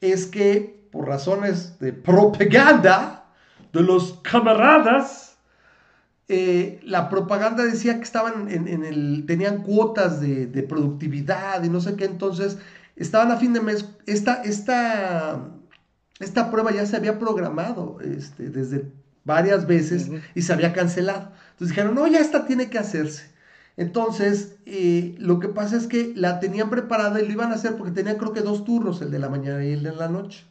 es 0.00 0.26
que 0.26 0.88
por 0.90 1.06
razones 1.06 1.78
de 1.78 1.92
propaganda 1.92 3.26
de 3.72 3.82
los 3.82 4.14
camaradas, 4.22 5.36
eh, 6.26 6.80
la 6.82 7.08
propaganda 7.08 7.64
decía 7.64 7.96
que 7.96 8.02
estaban 8.02 8.50
en, 8.50 8.84
el, 8.84 9.24
tenían 9.26 9.62
cuotas 9.62 10.20
de, 10.20 10.66
productividad 10.68 11.62
y 11.62 11.68
no 11.68 11.80
sé 11.80 11.94
qué, 11.94 12.04
entonces 12.04 12.58
estaban 12.96 13.30
a 13.30 13.36
fin 13.36 13.52
de 13.52 13.60
mes, 13.60 13.88
esta, 14.06 14.42
esta, 14.42 15.40
esta 16.18 16.50
prueba 16.50 16.72
ya 16.72 16.84
se 16.84 16.96
había 16.96 17.18
programado 17.18 17.98
este, 18.00 18.50
desde 18.50 18.90
varias 19.28 19.66
veces 19.66 20.10
y 20.34 20.42
se 20.42 20.52
había 20.52 20.72
cancelado. 20.72 21.30
Entonces 21.50 21.68
dijeron, 21.68 21.94
no, 21.94 22.06
ya 22.08 22.18
esta 22.18 22.46
tiene 22.46 22.70
que 22.70 22.78
hacerse. 22.78 23.30
Entonces, 23.76 24.56
eh, 24.66 25.14
lo 25.18 25.38
que 25.38 25.48
pasa 25.48 25.76
es 25.76 25.86
que 25.86 26.12
la 26.16 26.40
tenían 26.40 26.70
preparada 26.70 27.20
y 27.20 27.26
lo 27.26 27.32
iban 27.32 27.52
a 27.52 27.56
hacer 27.56 27.76
porque 27.76 27.92
tenía 27.92 28.18
creo 28.18 28.32
que 28.32 28.40
dos 28.40 28.64
turnos, 28.64 29.02
el 29.02 29.10
de 29.12 29.20
la 29.20 29.28
mañana 29.28 29.64
y 29.64 29.72
el 29.72 29.84
de 29.84 29.94
la 29.94 30.08
noche. 30.08 30.44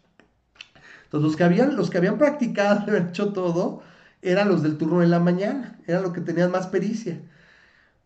Entonces, 1.06 1.26
los 1.26 1.36
que 1.36 1.44
habían, 1.44 1.76
los 1.76 1.90
que 1.90 1.98
habían 1.98 2.20
practicado 2.20 2.80
habían 2.88 3.10
hecho 3.10 3.34
todo, 3.34 3.82
eran 4.22 4.48
los 4.48 4.62
del 4.62 4.78
turno 4.78 5.00
de 5.00 5.08
la 5.08 5.20
mañana, 5.20 5.80
eran 5.88 6.04
los 6.04 6.14
que 6.14 6.22
tenían 6.22 6.52
más 6.52 6.68
pericia. 6.68 7.20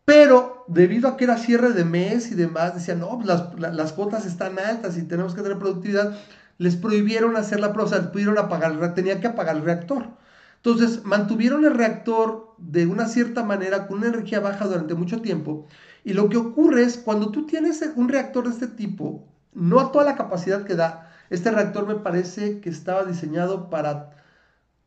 Pero 0.06 0.64
debido 0.68 1.10
a 1.10 1.18
que 1.18 1.26
era 1.26 1.38
cierre 1.38 1.74
de 1.74 1.86
mes 1.86 2.32
y 2.32 2.36
demás, 2.36 2.74
decían, 2.74 3.00
no, 3.00 3.18
pues 3.18 3.28
las, 3.28 3.76
las, 3.76 3.94
cuotas 3.94 4.26
están 4.26 4.58
altas 4.58 4.98
y 4.98 5.04
tenemos 5.04 5.36
que 5.36 5.42
tener 5.42 5.60
productividad, 5.60 6.18
les 6.58 6.76
prohibieron 6.78 7.36
hacer 7.36 7.60
la 7.60 7.74
prueba, 7.74 7.90
o 7.90 7.94
sea, 7.94 8.12
pudieron 8.12 8.38
apagar, 8.38 8.94
tenían 8.94 9.20
que 9.20 9.28
apagar 9.28 9.58
el 9.58 9.64
reactor. 9.64 10.21
Entonces, 10.64 11.04
mantuvieron 11.06 11.66
el 11.66 11.74
reactor 11.74 12.54
de 12.60 12.86
una 12.86 13.08
cierta 13.08 13.44
manera 13.44 13.88
con 13.88 13.98
una 13.98 14.10
energía 14.10 14.40
baja 14.40 14.68
durante 14.68 14.94
mucho 14.94 15.20
tiempo. 15.20 15.66
Y 16.04 16.14
lo 16.14 16.30
que 16.30 16.38
ocurre 16.38 16.84
es 16.84 16.98
cuando 16.98 17.32
tú 17.32 17.48
tienes 17.48 17.82
un 17.96 18.10
reactor 18.10 18.44
de 18.46 18.52
este 18.52 18.68
tipo, 18.68 19.28
no 19.54 19.80
a 19.80 19.92
toda 19.92 20.06
la 20.06 20.16
capacidad 20.16 20.64
que 20.64 20.76
da, 20.76 21.10
este 21.32 21.50
reactor 21.50 21.88
me 21.88 21.96
parece 21.96 22.60
que 22.60 22.70
estaba 22.70 23.06
diseñado 23.06 23.72
para 23.72 24.12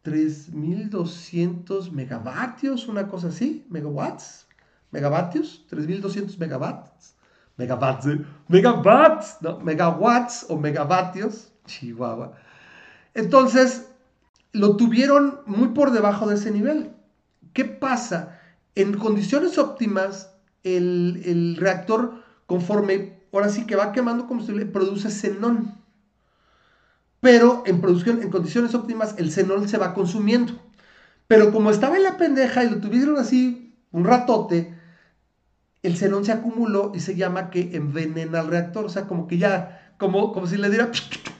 3200 0.02 1.90
megavatios, 1.90 2.86
una 2.86 3.08
cosa 3.08 3.28
así, 3.28 3.66
megawatts, 3.68 4.46
megavatios, 4.92 5.64
3200 5.68 6.38
megawatts, 6.38 7.16
megawatts, 7.56 8.06
¿eh? 8.06 8.24
megawatts, 8.46 9.38
megawatts 9.62 10.46
o 10.48 10.56
megavatios, 10.56 11.50
chihuahua. 11.66 12.34
Entonces, 13.14 13.93
lo 14.54 14.76
tuvieron 14.76 15.40
muy 15.46 15.68
por 15.68 15.90
debajo 15.90 16.28
de 16.28 16.36
ese 16.36 16.50
nivel. 16.50 16.92
¿Qué 17.52 17.64
pasa? 17.64 18.40
En 18.76 18.96
condiciones 18.96 19.58
óptimas, 19.58 20.30
el, 20.62 21.56
reactor, 21.58 22.22
conforme 22.46 23.18
ahora 23.32 23.48
sí 23.48 23.66
que 23.66 23.74
va 23.76 23.92
quemando 23.92 24.28
combustible, 24.28 24.64
produce 24.64 25.10
xenón. 25.10 25.74
Pero 27.20 27.64
en 27.66 27.80
producción, 27.80 28.22
en 28.22 28.30
condiciones 28.30 28.74
óptimas, 28.76 29.16
el 29.18 29.32
xenón 29.32 29.68
se 29.68 29.76
va 29.76 29.92
consumiendo. 29.92 30.54
Pero 31.26 31.52
como 31.52 31.70
estaba 31.70 31.96
en 31.96 32.04
la 32.04 32.16
pendeja 32.16 32.62
y 32.62 32.70
lo 32.70 32.80
tuvieron 32.80 33.18
así 33.18 33.76
un 33.90 34.04
ratote, 34.04 34.72
el 35.82 35.96
xenón 35.96 36.24
se 36.24 36.30
acumuló 36.30 36.92
y 36.94 37.00
se 37.00 37.16
llama 37.16 37.50
que 37.50 37.74
envenena 37.74 38.38
al 38.38 38.46
reactor. 38.46 38.84
O 38.84 38.88
sea, 38.88 39.08
como 39.08 39.26
que 39.26 39.38
ya, 39.38 39.94
como, 39.98 40.32
como 40.32 40.46
si 40.46 40.58
le 40.58 40.70
diera 40.70 40.92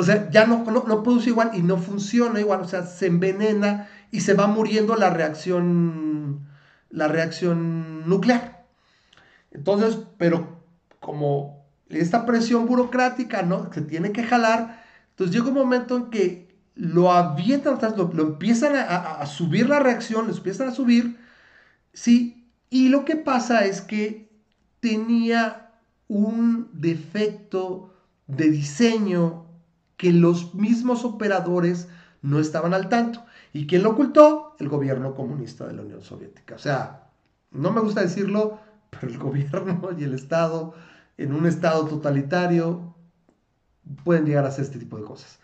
o 0.00 0.02
sea, 0.02 0.30
ya 0.30 0.46
no, 0.46 0.64
no, 0.64 1.02
produce 1.02 1.28
igual 1.28 1.50
y 1.52 1.62
no 1.62 1.76
funciona 1.76 2.40
igual, 2.40 2.62
o 2.62 2.68
sea, 2.68 2.86
se 2.86 3.06
envenena 3.06 3.88
y 4.10 4.20
se 4.20 4.32
va 4.32 4.46
muriendo 4.46 4.96
la 4.96 5.10
reacción, 5.10 6.48
la 6.88 7.06
reacción 7.06 8.08
nuclear. 8.08 8.64
Entonces, 9.50 9.98
pero 10.16 10.62
como 11.00 11.66
esta 11.90 12.24
presión 12.24 12.64
burocrática, 12.64 13.42
¿no? 13.42 13.70
Se 13.74 13.82
tiene 13.82 14.12
que 14.12 14.22
jalar, 14.22 14.82
entonces 15.10 15.36
llega 15.36 15.48
un 15.48 15.54
momento 15.54 15.96
en 15.98 16.10
que 16.10 16.48
lo 16.74 17.12
avientan, 17.12 17.78
lo, 17.94 18.10
lo 18.14 18.22
empiezan 18.22 18.76
a, 18.76 19.20
a, 19.20 19.26
subir 19.26 19.68
la 19.68 19.80
reacción, 19.80 20.28
lo 20.28 20.34
empiezan 20.34 20.68
a 20.68 20.74
subir, 20.74 21.18
¿sí? 21.92 22.48
Y 22.70 22.88
lo 22.88 23.04
que 23.04 23.16
pasa 23.16 23.66
es 23.66 23.82
que 23.82 24.30
tenía 24.80 25.72
un 26.08 26.70
defecto 26.72 27.92
de 28.28 28.48
diseño 28.48 29.49
que 30.00 30.14
los 30.14 30.54
mismos 30.54 31.04
operadores 31.04 31.86
no 32.22 32.40
estaban 32.40 32.72
al 32.72 32.88
tanto. 32.88 33.22
¿Y 33.52 33.66
quién 33.66 33.82
lo 33.82 33.90
ocultó? 33.90 34.56
El 34.58 34.70
gobierno 34.70 35.14
comunista 35.14 35.66
de 35.66 35.74
la 35.74 35.82
Unión 35.82 36.00
Soviética. 36.00 36.54
O 36.54 36.58
sea, 36.58 37.10
no 37.50 37.70
me 37.70 37.82
gusta 37.82 38.00
decirlo, 38.00 38.60
pero 38.88 39.12
el 39.12 39.18
gobierno 39.26 39.90
y 39.98 40.04
el 40.04 40.14
Estado, 40.14 40.72
en 41.18 41.34
un 41.34 41.44
Estado 41.44 41.84
totalitario, 41.84 42.94
pueden 44.02 44.24
llegar 44.24 44.46
a 44.46 44.48
hacer 44.48 44.64
este 44.64 44.78
tipo 44.78 44.96
de 44.96 45.04
cosas. 45.04 45.38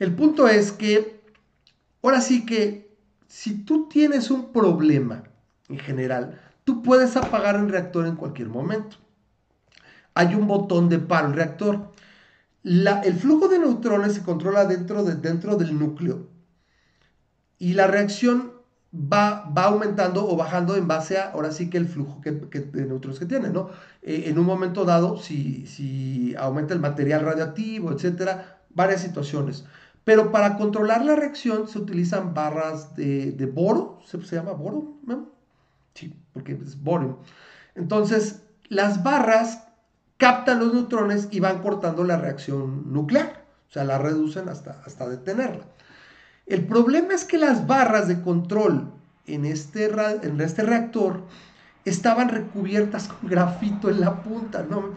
El 0.00 0.12
punto 0.12 0.48
es 0.48 0.72
que, 0.72 1.20
ahora 2.02 2.20
sí 2.20 2.44
que, 2.44 2.98
si 3.28 3.62
tú 3.62 3.88
tienes 3.88 4.32
un 4.32 4.50
problema 4.50 5.22
en 5.68 5.78
general, 5.78 6.40
tú 6.64 6.82
puedes 6.82 7.16
apagar 7.16 7.54
el 7.54 7.68
reactor 7.68 8.08
en 8.08 8.16
cualquier 8.16 8.48
momento. 8.48 8.96
Hay 10.14 10.34
un 10.34 10.48
botón 10.48 10.88
de 10.88 10.98
paro 10.98 11.28
el 11.28 11.34
reactor 11.34 11.92
el 12.68 13.14
flujo 13.14 13.48
de 13.48 13.58
neutrones 13.58 14.14
se 14.14 14.22
controla 14.22 14.64
dentro, 14.66 15.04
de, 15.04 15.16
dentro 15.16 15.56
del 15.56 15.78
núcleo 15.78 16.28
y 17.58 17.72
la 17.74 17.86
reacción 17.86 18.52
va, 18.94 19.50
va, 19.56 19.64
aumentando 19.64 20.28
o 20.28 20.36
bajando 20.36 20.76
en 20.76 20.86
base 20.88 21.18
a, 21.18 21.30
ahora 21.32 21.50
sí 21.50 21.70
que 21.70 21.78
el 21.78 21.86
flujo 21.86 22.20
de 22.22 22.86
neutrones 22.86 23.18
que 23.18 23.26
tiene, 23.26 23.48
¿no? 23.50 23.70
Eh, 24.02 24.24
en 24.26 24.38
un 24.38 24.46
momento 24.46 24.84
dado, 24.84 25.18
si, 25.18 25.66
si 25.66 26.34
aumenta 26.36 26.74
el 26.74 26.80
material 26.80 27.22
radioactivo, 27.22 27.92
etcétera, 27.92 28.60
varias 28.70 29.02
situaciones. 29.02 29.64
Pero 30.04 30.32
para 30.32 30.56
controlar 30.56 31.04
la 31.04 31.16
reacción 31.16 31.68
se 31.68 31.78
utilizan 31.78 32.32
barras 32.32 32.96
de, 32.96 33.32
de 33.32 33.46
boro, 33.46 34.00
¿se, 34.06 34.18
llama 34.18 34.52
boro? 34.52 34.96
Sí, 35.94 36.14
porque 36.32 36.52
es 36.52 36.82
boro. 36.82 37.20
Entonces, 37.74 38.42
las 38.68 39.02
barras 39.02 39.67
captan 40.18 40.58
los 40.58 40.74
neutrones 40.74 41.28
y 41.30 41.40
van 41.40 41.62
cortando 41.62 42.04
la 42.04 42.18
reacción 42.18 42.92
nuclear. 42.92 43.44
O 43.68 43.72
sea, 43.72 43.84
la 43.84 43.98
reducen 43.98 44.48
hasta, 44.48 44.82
hasta 44.84 45.08
detenerla. 45.08 45.64
El 46.46 46.64
problema 46.66 47.14
es 47.14 47.24
que 47.24 47.38
las 47.38 47.66
barras 47.66 48.08
de 48.08 48.20
control 48.20 48.90
en 49.26 49.44
este, 49.44 49.90
en 50.22 50.40
este 50.40 50.62
reactor 50.62 51.22
estaban 51.84 52.28
recubiertas 52.28 53.08
con 53.08 53.30
grafito 53.30 53.90
en 53.90 54.00
la 54.00 54.22
punta, 54.22 54.66
¿no? 54.68 54.90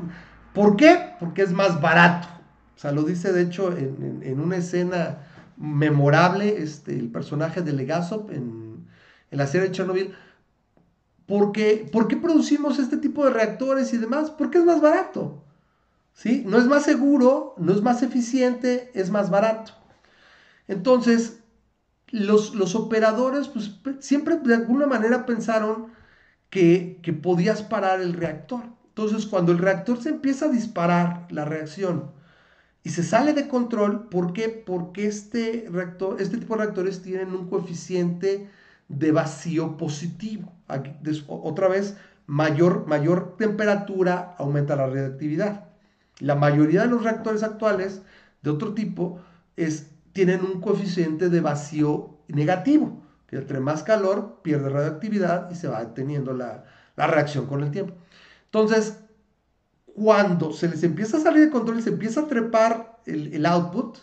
¿Por 0.53 0.75
qué? 0.75 1.13
Porque 1.19 1.41
es 1.41 1.51
más 1.51 1.81
barato. 1.81 2.27
O 2.75 2.79
sea, 2.79 2.91
lo 2.91 3.03
dice 3.03 3.31
de 3.31 3.43
hecho 3.43 3.75
en, 3.77 4.39
una 4.39 4.57
escena 4.57 5.19
memorable 5.57 6.61
este, 6.61 6.97
el 6.97 7.09
personaje 7.09 7.61
de 7.61 7.73
Legasov 7.73 8.31
en, 8.31 8.87
en 9.29 9.37
la 9.37 9.47
serie 9.47 9.67
de 9.67 9.73
Chernobyl. 9.73 10.15
¿Por 11.39 12.07
qué 12.07 12.17
producimos 12.21 12.79
este 12.79 12.97
tipo 12.97 13.23
de 13.25 13.31
reactores 13.31 13.93
y 13.93 13.97
demás? 13.97 14.31
Porque 14.31 14.57
es 14.57 14.65
más 14.65 14.81
barato. 14.81 15.43
¿sí? 16.13 16.43
No 16.45 16.57
es 16.57 16.65
más 16.65 16.83
seguro, 16.83 17.55
no 17.57 17.73
es 17.73 17.81
más 17.81 18.03
eficiente, 18.03 18.91
es 18.93 19.09
más 19.09 19.29
barato. 19.29 19.73
Entonces, 20.67 21.39
los, 22.09 22.55
los 22.55 22.75
operadores 22.75 23.47
pues, 23.47 23.71
siempre 23.99 24.37
de 24.37 24.55
alguna 24.55 24.87
manera 24.87 25.25
pensaron 25.25 25.93
que, 26.49 26.99
que 27.03 27.13
podías 27.13 27.63
parar 27.63 28.01
el 28.01 28.13
reactor. 28.13 28.63
Entonces, 28.89 29.25
cuando 29.25 29.51
el 29.51 29.57
reactor 29.59 30.01
se 30.01 30.09
empieza 30.09 30.45
a 30.45 30.49
disparar, 30.49 31.27
la 31.31 31.45
reacción, 31.45 32.11
y 32.83 32.89
se 32.89 33.03
sale 33.03 33.33
de 33.33 33.47
control, 33.47 34.09
¿por 34.09 34.33
qué? 34.33 34.49
Porque 34.49 35.07
este, 35.07 35.67
reactor, 35.71 36.21
este 36.21 36.37
tipo 36.37 36.55
de 36.55 36.63
reactores 36.63 37.01
tienen 37.01 37.33
un 37.33 37.49
coeficiente 37.49 38.49
de 38.87 39.11
vacío 39.11 39.77
positivo. 39.77 40.53
Otra 41.27 41.67
vez, 41.67 41.97
mayor, 42.27 42.87
mayor 42.87 43.35
temperatura 43.37 44.35
aumenta 44.37 44.75
la 44.75 44.87
reactividad. 44.87 45.65
La 46.19 46.35
mayoría 46.35 46.81
de 46.81 46.87
los 46.87 47.03
reactores 47.03 47.43
actuales 47.43 48.01
de 48.41 48.49
otro 48.49 48.73
tipo 48.73 49.19
es, 49.55 49.89
tienen 50.13 50.41
un 50.41 50.61
coeficiente 50.61 51.29
de 51.29 51.41
vacío 51.41 52.17
negativo, 52.27 53.01
que 53.27 53.37
entre 53.37 53.59
más 53.59 53.83
calor 53.83 54.39
pierde 54.43 54.69
radioactividad 54.69 55.49
y 55.51 55.55
se 55.55 55.67
va 55.67 55.83
deteniendo 55.83 56.33
la, 56.33 56.63
reacción 56.95 57.47
con 57.47 57.63
el 57.63 57.71
tiempo. 57.71 57.95
Entonces, 58.45 58.99
cuando 59.95 60.53
se 60.53 60.69
les 60.69 60.83
empieza 60.83 61.17
a 61.17 61.21
salir 61.21 61.45
de 61.45 61.49
control 61.49 61.81
se 61.81 61.89
empieza 61.89 62.21
a 62.21 62.27
trepar 62.27 62.99
el, 63.05 63.33
el 63.33 63.45
output, 63.45 63.97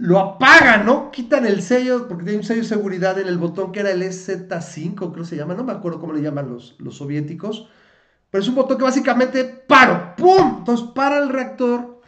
lo 0.00 0.18
apagan, 0.18 0.86
¿no? 0.86 1.10
Quitan 1.10 1.44
el 1.44 1.60
sello, 1.60 2.08
porque 2.08 2.24
tiene 2.24 2.38
un 2.38 2.44
sello 2.44 2.62
de 2.62 2.68
seguridad 2.68 3.18
en 3.18 3.28
el 3.28 3.36
botón 3.36 3.70
que 3.70 3.80
era 3.80 3.90
el 3.90 4.02
EZ5, 4.02 4.94
creo 4.94 5.12
que 5.12 5.24
se 5.26 5.36
llama, 5.36 5.52
no 5.52 5.62
me 5.62 5.72
acuerdo 5.72 6.00
cómo 6.00 6.14
le 6.14 6.22
llaman 6.22 6.48
los, 6.48 6.74
los 6.78 6.96
soviéticos, 6.96 7.68
pero 8.30 8.42
es 8.42 8.48
un 8.48 8.54
botón 8.54 8.78
que 8.78 8.84
básicamente 8.84 9.44
paro, 9.44 10.14
¡pum! 10.16 10.56
Entonces 10.60 10.88
para 10.94 11.18
el 11.18 11.28
reactor. 11.28 12.00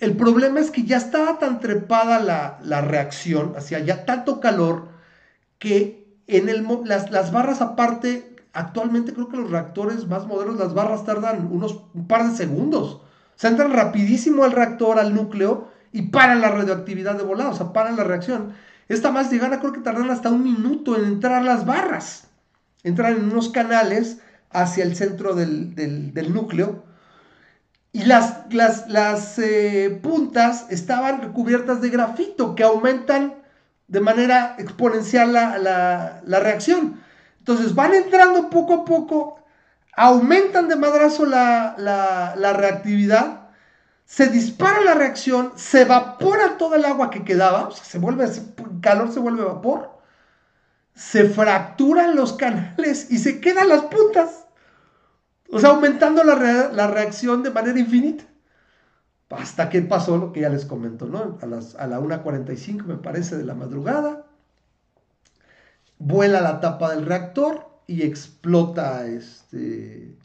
El 0.00 0.18
problema 0.18 0.60
es 0.60 0.70
que 0.70 0.84
ya 0.84 0.98
estaba 0.98 1.38
tan 1.38 1.60
trepada 1.60 2.20
la, 2.62 2.80
reacción, 2.82 3.54
hacía 3.56 3.78
ya 3.78 4.04
tanto 4.04 4.38
calor, 4.38 4.88
que 5.58 6.14
en 6.26 6.50
el, 6.50 6.66
las, 6.84 7.10
las 7.10 7.32
barras 7.32 7.62
aparte, 7.62 8.36
actualmente 8.52 9.14
creo 9.14 9.28
que 9.28 9.38
los 9.38 9.50
reactores 9.50 10.06
más 10.06 10.26
modernos, 10.26 10.58
las 10.58 10.74
barras 10.74 11.06
tardan 11.06 11.48
unos 11.50 11.84
un 11.94 12.06
par 12.06 12.28
de 12.28 12.36
segundos. 12.36 13.00
Se 13.34 13.48
entran 13.48 13.72
rapidísimo 13.72 14.44
al 14.44 14.52
reactor, 14.52 14.98
al 14.98 15.14
núcleo, 15.14 15.67
y 15.92 16.02
paran 16.02 16.40
la 16.40 16.50
radioactividad 16.50 17.16
de 17.16 17.24
volado, 17.24 17.50
o 17.50 17.54
sea, 17.54 17.72
paran 17.72 17.96
la 17.96 18.04
reacción. 18.04 18.54
Esta 18.88 19.10
más 19.10 19.30
llegada 19.30 19.60
creo 19.60 19.72
que 19.72 19.80
tardan 19.80 20.10
hasta 20.10 20.30
un 20.30 20.42
minuto 20.42 20.96
en 20.96 21.04
entrar 21.04 21.42
las 21.42 21.66
barras. 21.66 22.28
Entran 22.82 23.16
en 23.16 23.24
unos 23.30 23.50
canales 23.50 24.18
hacia 24.50 24.84
el 24.84 24.96
centro 24.96 25.34
del, 25.34 26.14
núcleo. 26.32 26.84
Y 27.92 28.04
las, 28.04 28.52
las, 28.52 28.88
las 28.88 29.38
eh, 29.38 29.98
puntas 30.02 30.66
estaban 30.70 31.20
recubiertas 31.20 31.80
de 31.80 31.90
grafito 31.90 32.54
que 32.54 32.62
aumentan 32.62 33.34
de 33.88 34.00
manera 34.00 34.56
exponencial 34.58 35.32
la, 35.32 36.20
reacción. 36.24 37.00
Entonces 37.38 37.74
van 37.74 37.94
entrando 37.94 38.50
poco 38.50 38.74
a 38.74 38.84
poco, 38.84 39.44
aumentan 39.96 40.68
de 40.68 40.76
madrazo 40.76 41.26
la, 41.26 41.74
la 41.78 42.52
reactividad 42.52 43.47
se 44.08 44.28
dispara 44.28 44.80
la 44.80 44.94
reacción, 44.94 45.52
se 45.56 45.82
evapora 45.82 46.56
todo 46.56 46.74
el 46.74 46.86
agua 46.86 47.10
que 47.10 47.24
quedaba, 47.24 47.68
o 47.68 47.70
sea, 47.70 47.84
se 47.84 47.98
vuelve, 47.98 48.26
calor 48.80 49.12
se 49.12 49.20
vuelve 49.20 49.44
vapor, 49.44 49.90
se 50.94 51.28
fracturan 51.28 52.16
los 52.16 52.32
canales 52.32 53.10
y 53.10 53.18
se 53.18 53.38
quedan 53.38 53.68
las 53.68 53.82
puntas. 53.82 54.46
O 55.52 55.60
sea, 55.60 55.70
aumentando 55.70 56.24
la, 56.24 56.86
reacción 56.86 57.42
de 57.42 57.50
manera 57.50 57.78
infinita. 57.78 58.24
Hasta 59.28 59.68
que 59.68 59.82
pasó 59.82 60.16
lo 60.16 60.32
que 60.32 60.40
ya 60.40 60.48
les 60.48 60.64
comento, 60.64 61.04
¿no? 61.04 61.38
A, 61.42 61.46
las, 61.46 61.74
a 61.74 61.86
la 61.86 62.00
1.45 62.00 62.84
me 62.84 62.96
parece 62.96 63.36
de 63.36 63.44
la 63.44 63.54
madrugada. 63.54 64.24
Vuela 65.98 66.40
la 66.40 66.60
tapa 66.60 66.94
del 66.94 67.04
reactor 67.04 67.68
y 67.86 68.04
explota 68.04 69.06
este, 69.06 70.16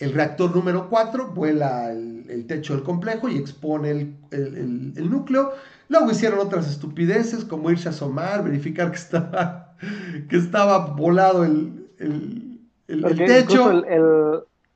el 0.00 0.14
reactor 0.14 0.56
número 0.56 0.88
4, 0.88 1.28
vuela 1.28 1.92
el, 1.92 2.46
techo 2.46 2.74
del 2.74 2.82
complejo 2.82 3.28
y 3.28 3.36
expone 3.36 4.16
el, 4.30 5.10
núcleo. 5.10 5.52
Luego 5.88 6.10
hicieron 6.10 6.40
otras 6.40 6.68
estupideces 6.70 7.44
como 7.44 7.70
irse 7.70 7.88
a 7.88 7.90
asomar, 7.90 8.42
verificar 8.42 8.90
que 8.90 8.96
estaba, 8.96 9.74
que 10.28 10.36
estaba 10.36 10.86
volado 10.94 11.44
el, 11.44 11.86
techo. 12.88 13.70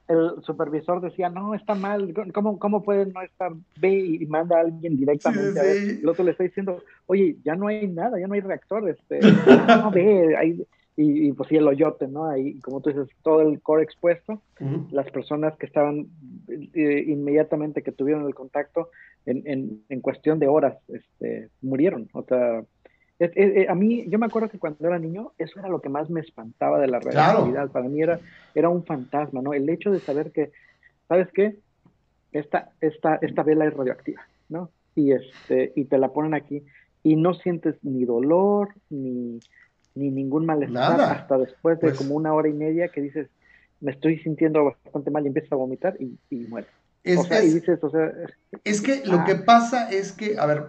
El, 0.06 0.42
supervisor 0.42 1.00
decía, 1.00 1.30
no, 1.30 1.54
está 1.54 1.74
mal, 1.74 2.12
¿cómo, 2.34 2.58
cómo 2.58 2.82
puede 2.82 3.06
no 3.06 3.22
estar? 3.22 3.52
Ve 3.80 3.98
y 4.20 4.26
manda 4.26 4.58
a 4.58 4.60
alguien 4.60 4.98
directamente. 4.98 6.00
El 6.00 6.06
otro 6.06 6.22
le 6.24 6.32
está 6.32 6.44
diciendo, 6.44 6.84
oye, 7.06 7.38
ya 7.42 7.54
no 7.56 7.68
hay 7.68 7.88
nada, 7.88 8.20
ya 8.20 8.26
no 8.26 8.34
hay 8.34 8.40
reactor, 8.40 8.86
este, 8.90 9.20
no, 9.66 9.90
ve, 9.90 10.36
hay, 10.36 10.66
y, 10.96 11.32
pues 11.32 11.48
sí 11.48 11.56
el 11.56 11.66
hoyote, 11.66 12.06
¿no? 12.06 12.26
Ahí, 12.26 12.60
como 12.60 12.80
tú 12.80 12.90
dices, 12.90 13.08
todo 13.22 13.40
el 13.40 13.60
core 13.60 13.82
expuesto, 13.82 14.40
las 14.92 15.10
personas 15.10 15.56
que 15.56 15.66
estaban 15.66 16.06
eh, 16.48 17.04
inmediatamente 17.08 17.82
que 17.82 17.90
tuvieron 17.90 18.26
el 18.26 18.34
contacto, 18.34 18.90
en, 19.26 19.82
en, 19.88 20.00
cuestión 20.00 20.38
de 20.38 20.48
horas, 20.48 20.76
este, 20.88 21.48
murieron. 21.62 22.08
O 22.12 22.22
sea, 22.22 22.62
eh, 23.18 23.66
a 23.68 23.74
mí, 23.74 24.04
yo 24.08 24.18
me 24.18 24.26
acuerdo 24.26 24.48
que 24.48 24.58
cuando 24.58 24.86
era 24.86 24.98
niño, 24.98 25.32
eso 25.38 25.58
era 25.58 25.68
lo 25.68 25.80
que 25.80 25.88
más 25.88 26.10
me 26.10 26.20
espantaba 26.20 26.78
de 26.78 26.88
la 26.88 27.00
realidad. 27.00 27.70
Para 27.70 27.88
mí 27.88 28.00
era, 28.00 28.20
era 28.54 28.68
un 28.68 28.84
fantasma, 28.84 29.42
¿no? 29.42 29.52
El 29.52 29.68
hecho 29.68 29.90
de 29.90 29.98
saber 29.98 30.30
que, 30.30 30.52
¿sabes 31.08 31.28
qué? 31.32 31.58
Esta, 32.32 32.70
esta, 32.80 33.16
esta 33.16 33.42
vela 33.42 33.66
es 33.66 33.74
radioactiva, 33.74 34.22
¿no? 34.48 34.70
Y, 34.94 35.12
este, 35.12 35.72
y 35.74 35.86
te 35.86 35.98
la 35.98 36.12
ponen 36.12 36.34
aquí 36.34 36.62
y 37.02 37.16
no 37.16 37.34
sientes 37.34 37.76
ni 37.82 38.04
dolor, 38.04 38.74
ni, 38.90 39.40
ni 39.94 40.10
ningún 40.10 40.46
malestar 40.46 41.00
hasta 41.00 41.38
después 41.38 41.80
de 41.80 41.88
pues 41.88 41.98
como 41.98 42.14
una 42.14 42.32
hora 42.32 42.48
y 42.48 42.52
media 42.52 42.88
que 42.88 43.00
dices, 43.00 43.28
me 43.80 43.92
estoy 43.92 44.18
sintiendo 44.18 44.64
bastante 44.64 45.10
mal 45.10 45.24
y 45.24 45.28
empiezas 45.28 45.52
a 45.52 45.56
vomitar 45.56 45.96
y, 46.00 46.18
y 46.30 46.46
mueres. 46.46 46.70
Es, 47.04 47.20
es 48.64 48.80
que 48.80 49.02
lo 49.04 49.20
ah. 49.20 49.24
que 49.24 49.34
pasa 49.34 49.90
es 49.90 50.12
que, 50.12 50.38
a 50.38 50.46
ver, 50.46 50.64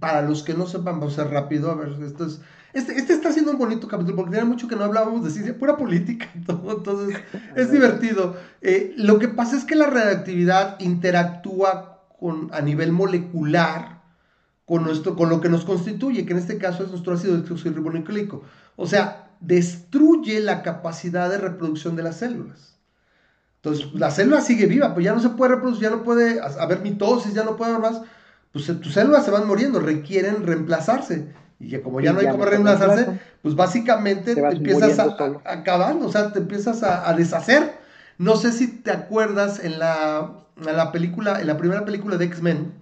para 0.00 0.22
los 0.22 0.42
que 0.42 0.54
no 0.54 0.66
sepan, 0.66 0.98
vamos 0.98 1.18
a 1.18 1.22
ser 1.22 1.32
rápido, 1.32 1.70
a 1.70 1.76
ver, 1.76 1.90
esto 2.02 2.26
es, 2.26 2.40
este, 2.72 2.96
este 2.96 3.12
está 3.12 3.32
siendo 3.32 3.52
un 3.52 3.58
bonito 3.58 3.88
capítulo 3.88 4.16
porque 4.16 4.32
tiene 4.32 4.48
mucho 4.48 4.68
que 4.68 4.76
no 4.76 4.84
hablábamos 4.84 5.24
de 5.24 5.30
ciencia, 5.30 5.56
pura 5.56 5.76
política 5.76 6.26
todo, 6.46 6.76
entonces 6.76 7.18
es 7.56 7.70
divertido. 7.70 8.36
Eh, 8.60 8.92
lo 8.96 9.18
que 9.18 9.28
pasa 9.28 9.56
es 9.56 9.64
que 9.64 9.76
la 9.76 9.86
reactividad 9.86 10.78
interactúa 10.80 12.02
con, 12.18 12.50
a 12.52 12.60
nivel 12.60 12.92
molecular 12.92 13.97
con, 14.68 14.84
nuestro, 14.84 15.16
con 15.16 15.30
lo 15.30 15.40
que 15.40 15.48
nos 15.48 15.64
constituye, 15.64 16.26
que 16.26 16.34
en 16.34 16.38
este 16.38 16.58
caso 16.58 16.84
es 16.84 16.90
nuestro 16.90 17.14
ácido 17.14 17.40
desoxirribonucleico. 17.40 18.42
O 18.76 18.86
sea, 18.86 19.30
destruye 19.40 20.40
la 20.40 20.62
capacidad 20.62 21.30
de 21.30 21.38
reproducción 21.38 21.96
de 21.96 22.02
las 22.02 22.16
células. 22.16 22.76
Entonces, 23.56 23.92
la 23.94 24.10
célula 24.10 24.42
sigue 24.42 24.66
viva, 24.66 24.92
pues 24.92 25.04
ya 25.04 25.14
no 25.14 25.20
se 25.20 25.30
puede 25.30 25.54
reproducir, 25.54 25.84
ya 25.84 25.90
no 25.90 26.04
puede 26.04 26.40
haber 26.60 26.80
mitosis, 26.80 27.32
ya 27.32 27.44
no 27.44 27.56
puede 27.56 27.72
haber 27.72 27.90
más. 27.90 28.02
Pues 28.52 28.66
tus 28.66 28.92
células 28.92 29.24
se 29.24 29.30
van 29.30 29.46
muriendo, 29.46 29.80
requieren 29.80 30.46
reemplazarse. 30.46 31.32
Y 31.58 31.70
ya 31.70 31.82
como 31.82 32.02
ya 32.02 32.12
no 32.12 32.20
hay 32.20 32.28
cómo 32.28 32.44
reemplazarse, 32.44 33.20
pues 33.42 33.54
básicamente 33.54 34.34
te, 34.34 34.40
empiezas 34.40 34.98
a, 34.98 35.16
acabando, 35.44 36.06
o 36.06 36.12
sea, 36.12 36.30
te 36.32 36.40
empiezas 36.40 36.82
a, 36.82 37.12
deshacer. 37.14 37.78
No 38.18 38.36
sé 38.36 38.52
si 38.52 38.68
te 38.68 38.90
acuerdas 38.90 39.64
en 39.64 39.78
la, 39.78 40.44
en 40.58 40.76
la 40.76 40.92
película, 40.92 41.40
en 41.40 41.46
la 41.46 41.56
primera 41.56 41.86
película 41.86 42.16
de 42.16 42.26
X-Men, 42.26 42.74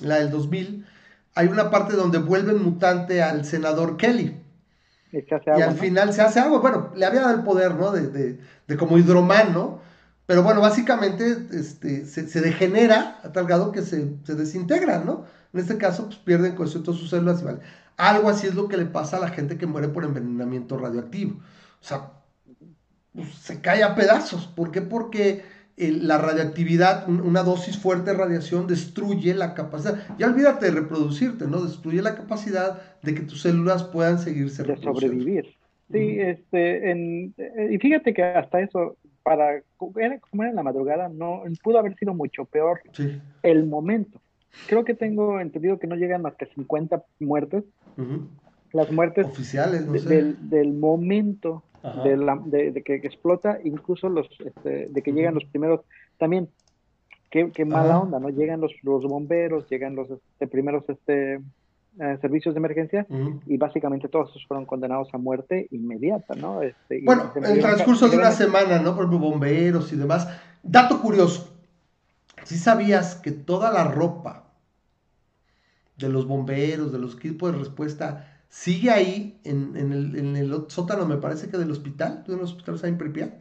la 0.00 0.16
del 0.16 0.30
2000, 0.30 0.86
hay 1.34 1.48
una 1.48 1.70
parte 1.70 1.94
donde 1.94 2.18
vuelven 2.18 2.62
mutante 2.62 3.22
al 3.22 3.44
senador 3.44 3.96
Kelly. 3.96 4.40
Y, 5.12 5.62
al 5.62 5.76
final 5.76 6.12
se 6.12 6.22
hace 6.22 6.40
agua. 6.40 6.58
Bueno, 6.58 6.90
le 6.96 7.06
había 7.06 7.20
dado 7.20 7.34
el 7.34 7.42
poder, 7.42 7.74
¿no? 7.74 7.92
De, 7.92 8.38
como 8.76 8.98
hidromán, 8.98 9.52
¿no? 9.52 9.80
Pero 10.26 10.42
bueno, 10.42 10.60
básicamente 10.60 11.36
este, 11.52 12.06
se, 12.06 12.40
degenera 12.40 13.20
a 13.22 13.30
tal 13.30 13.46
grado 13.46 13.70
que 13.70 13.82
se, 13.82 14.16
desintegra, 14.26 14.98
¿no? 14.98 15.24
En 15.52 15.60
este 15.60 15.78
caso, 15.78 16.06
pues 16.06 16.18
pierden 16.18 16.56
con 16.56 16.68
todas 16.82 16.98
sus 16.98 17.10
células 17.10 17.42
y 17.42 17.44
vale. 17.44 17.58
Algo 17.96 18.28
así 18.28 18.48
es 18.48 18.54
lo 18.54 18.66
que 18.66 18.76
le 18.76 18.86
pasa 18.86 19.18
a 19.18 19.20
la 19.20 19.28
gente 19.28 19.56
que 19.56 19.66
muere 19.66 19.88
por 19.88 20.04
envenenamiento 20.04 20.76
radioactivo. 20.76 21.34
O 21.80 21.86
sea, 21.86 22.10
pues, 23.14 23.32
se 23.34 23.60
cae 23.60 23.84
a 23.84 23.94
pedazos. 23.94 24.48
¿Por 24.48 24.72
qué? 24.72 24.82
Porque 24.82 25.44
la 25.76 26.18
radioactividad, 26.18 27.08
una 27.08 27.42
dosis 27.42 27.76
fuerte 27.76 28.12
de 28.12 28.16
radiación 28.16 28.66
destruye 28.66 29.34
la 29.34 29.54
capacidad, 29.54 30.06
ya 30.18 30.28
olvídate 30.28 30.66
de 30.66 30.72
reproducirte, 30.72 31.46
¿no? 31.46 31.62
Destruye 31.62 32.00
la 32.00 32.14
capacidad 32.14 32.80
de 33.02 33.14
que 33.14 33.22
tus 33.22 33.42
células 33.42 33.82
puedan 33.82 34.18
seguirse 34.18 34.62
de 34.62 34.76
sobrevivir. 34.76 35.56
Sí, 35.90 36.18
este, 36.20 36.90
en, 36.90 37.34
eh, 37.36 37.70
y 37.72 37.78
fíjate 37.78 38.14
que 38.14 38.22
hasta 38.22 38.60
eso, 38.60 38.96
para 39.22 39.62
como 39.78 39.98
era 39.98 40.50
en 40.50 40.56
la 40.56 40.62
madrugada, 40.62 41.08
no 41.08 41.42
pudo 41.62 41.78
haber 41.78 41.96
sido 41.96 42.14
mucho 42.14 42.44
peor 42.44 42.80
el 43.42 43.66
momento. 43.66 44.20
Creo 44.68 44.84
que 44.84 44.94
tengo 44.94 45.40
entendido 45.40 45.78
que 45.78 45.86
no 45.86 45.96
llegan 45.96 46.22
más 46.22 46.34
que 46.36 46.46
50 46.46 47.04
muertes. 47.20 47.64
Las 48.72 48.90
muertes 48.90 49.26
oficiales, 49.26 49.86
no 49.86 49.98
sé. 49.98 50.34
del, 50.40 50.72
momento 50.72 51.62
de, 52.02 52.16
la, 52.16 52.40
de, 52.44 52.82
que, 52.82 52.94
explota, 52.94 53.58
incluso 53.62 54.08
los 54.08 54.28
este, 54.44 54.88
de 54.88 55.02
que 55.02 55.12
llegan 55.12 55.34
los 55.34 55.44
primeros, 55.44 55.80
también, 56.18 56.48
qué, 57.30 57.50
qué 57.52 57.64
mala 57.64 58.00
onda, 58.00 58.18
¿no? 58.18 58.30
Llegan 58.30 58.60
los, 58.60 58.72
los 58.82 59.04
bomberos, 59.04 59.68
llegan 59.68 59.94
los 59.94 60.10
este, 60.10 60.46
primeros 60.46 60.88
este, 60.88 61.34
eh, 62.00 62.18
servicios 62.20 62.54
de 62.54 62.58
emergencia 62.58 63.06
y 63.46 63.56
básicamente 63.58 64.08
todos 64.08 64.30
esos 64.30 64.46
fueron 64.46 64.64
condenados 64.64 65.08
a 65.12 65.18
muerte 65.18 65.68
inmediata, 65.70 66.34
¿no? 66.34 66.62
Este, 66.62 67.02
bueno, 67.04 67.30
en 67.36 67.44
el 67.44 67.60
transcurso 67.60 68.08
de 68.08 68.16
una 68.16 68.30
semana, 68.30 68.78
¿no? 68.78 68.96
Por 68.96 69.04
ejemplo, 69.04 69.30
bomberos 69.30 69.92
y 69.92 69.96
demás. 69.96 70.26
Dato 70.62 71.00
curioso, 71.02 71.54
si 72.44 72.56
sabías 72.56 73.16
que 73.16 73.30
toda 73.30 73.70
la 73.70 73.84
ropa 73.84 74.44
de 75.98 76.08
los 76.08 76.26
bomberos, 76.26 76.92
de 76.92 76.98
los 76.98 77.16
equipos 77.16 77.52
de 77.52 77.58
respuesta, 77.58 78.33
sigue 78.54 78.88
ahí 78.88 79.40
en, 79.42 79.74
el, 80.36 80.64
sótano, 80.68 81.06
me 81.06 81.16
parece 81.16 81.48
que 81.50 81.58
del 81.58 81.72
hospital, 81.72 82.22
de 82.24 82.36
los 82.36 82.52
hospitales 82.52 82.84
ahí 82.84 82.90
en 82.90 82.98
Pripyat? 82.98 83.34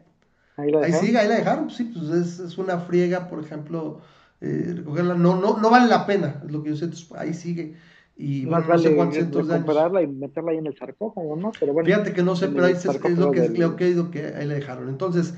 Ahí, 0.57 0.91
sigue, 0.93 1.19
ahí 1.19 1.27
la 1.27 1.35
dejaron, 1.35 1.65
pues 1.65 1.77
sí, 1.77 1.83
pues 1.83 2.39
es, 2.39 2.57
una 2.57 2.79
friega, 2.79 3.29
por 3.29 3.39
ejemplo, 3.39 4.01
eh, 4.41 4.73
recogerla, 4.77 5.13
no, 5.13 5.39
no, 5.39 5.57
no 5.57 5.69
vale 5.69 5.87
la 5.87 6.07
pena, 6.07 6.41
es 6.43 6.51
lo 6.51 6.63
que 6.63 6.73
yo 6.73 6.75
sé, 6.75 6.89
ahí 7.15 7.35
sigue. 7.35 7.75
Y 8.17 8.47
Más 8.47 8.65
bueno, 8.65 8.75
no 8.75 8.79
sé 8.79 8.95
cuántos 8.95 9.47
recuperarla 9.47 10.01
y 10.01 10.07
meterla 10.07 10.51
ahí 10.51 10.57
en 10.57 10.67
el 10.67 10.77
sarcófago, 10.77 11.35
¿no? 11.35 11.51
Pero 11.59 11.73
bueno, 11.73 11.85
Fíjate 11.85 12.13
que 12.13 12.23
no 12.23 12.35
sé, 12.35 12.47
pero 12.47 12.65
ahí 12.65 12.73
es, 12.73 12.83
es 12.85 13.17
lo 13.17 13.31
que, 13.31 13.41
del... 13.41 13.75
que 13.75 13.85
he 13.85 13.89
oído 13.89 14.09
que 14.09 14.25
ahí 14.35 14.47
le 14.47 14.55
dejaron. 14.55 14.89
Entonces, 14.89 15.35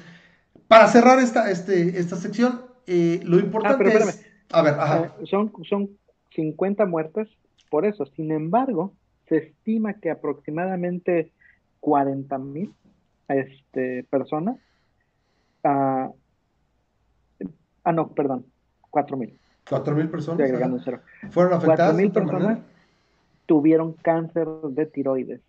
para 0.70 0.88
cerrar 0.88 1.20
esta, 1.20 1.52
este, 1.52 2.00
esta 2.00 2.16
sección, 2.16 2.62
eh, 2.88 3.20
lo 3.24 3.40
importante 3.40 3.84
ah, 3.88 4.10
es... 4.10 4.26
A 4.52 4.62
ver, 4.62 4.74
ajá. 4.76 5.16
Eh, 5.20 5.26
son, 5.30 5.52
son 5.68 5.90
50 6.34 6.86
muertes 6.86 7.28
por 7.70 7.86
eso. 7.86 8.06
Sin 8.16 8.32
embargo, 8.32 8.94
se 9.28 9.38
estima 9.38 9.94
que 9.94 10.12
aproximadamente 10.12 11.32
40 11.80 12.38
mil 12.40 12.74
este, 13.28 14.04
personas... 14.10 14.58
ah, 15.64 16.12
ah, 17.84 17.92
no, 17.92 18.10
perdón, 18.10 18.46
4 18.90 19.18
mil 19.18 19.38
Cuatro 19.68 19.96
mil 19.96 20.10
personas. 20.10 20.48
Fueron 21.32 21.54
afectadas. 21.54 21.78
Cuatro 21.78 21.94
mil 21.96 22.12
personas 22.12 22.60
tuvieron 23.46 23.94
cáncer 23.94 24.48
de 24.48 24.86
tiroides 24.86 25.42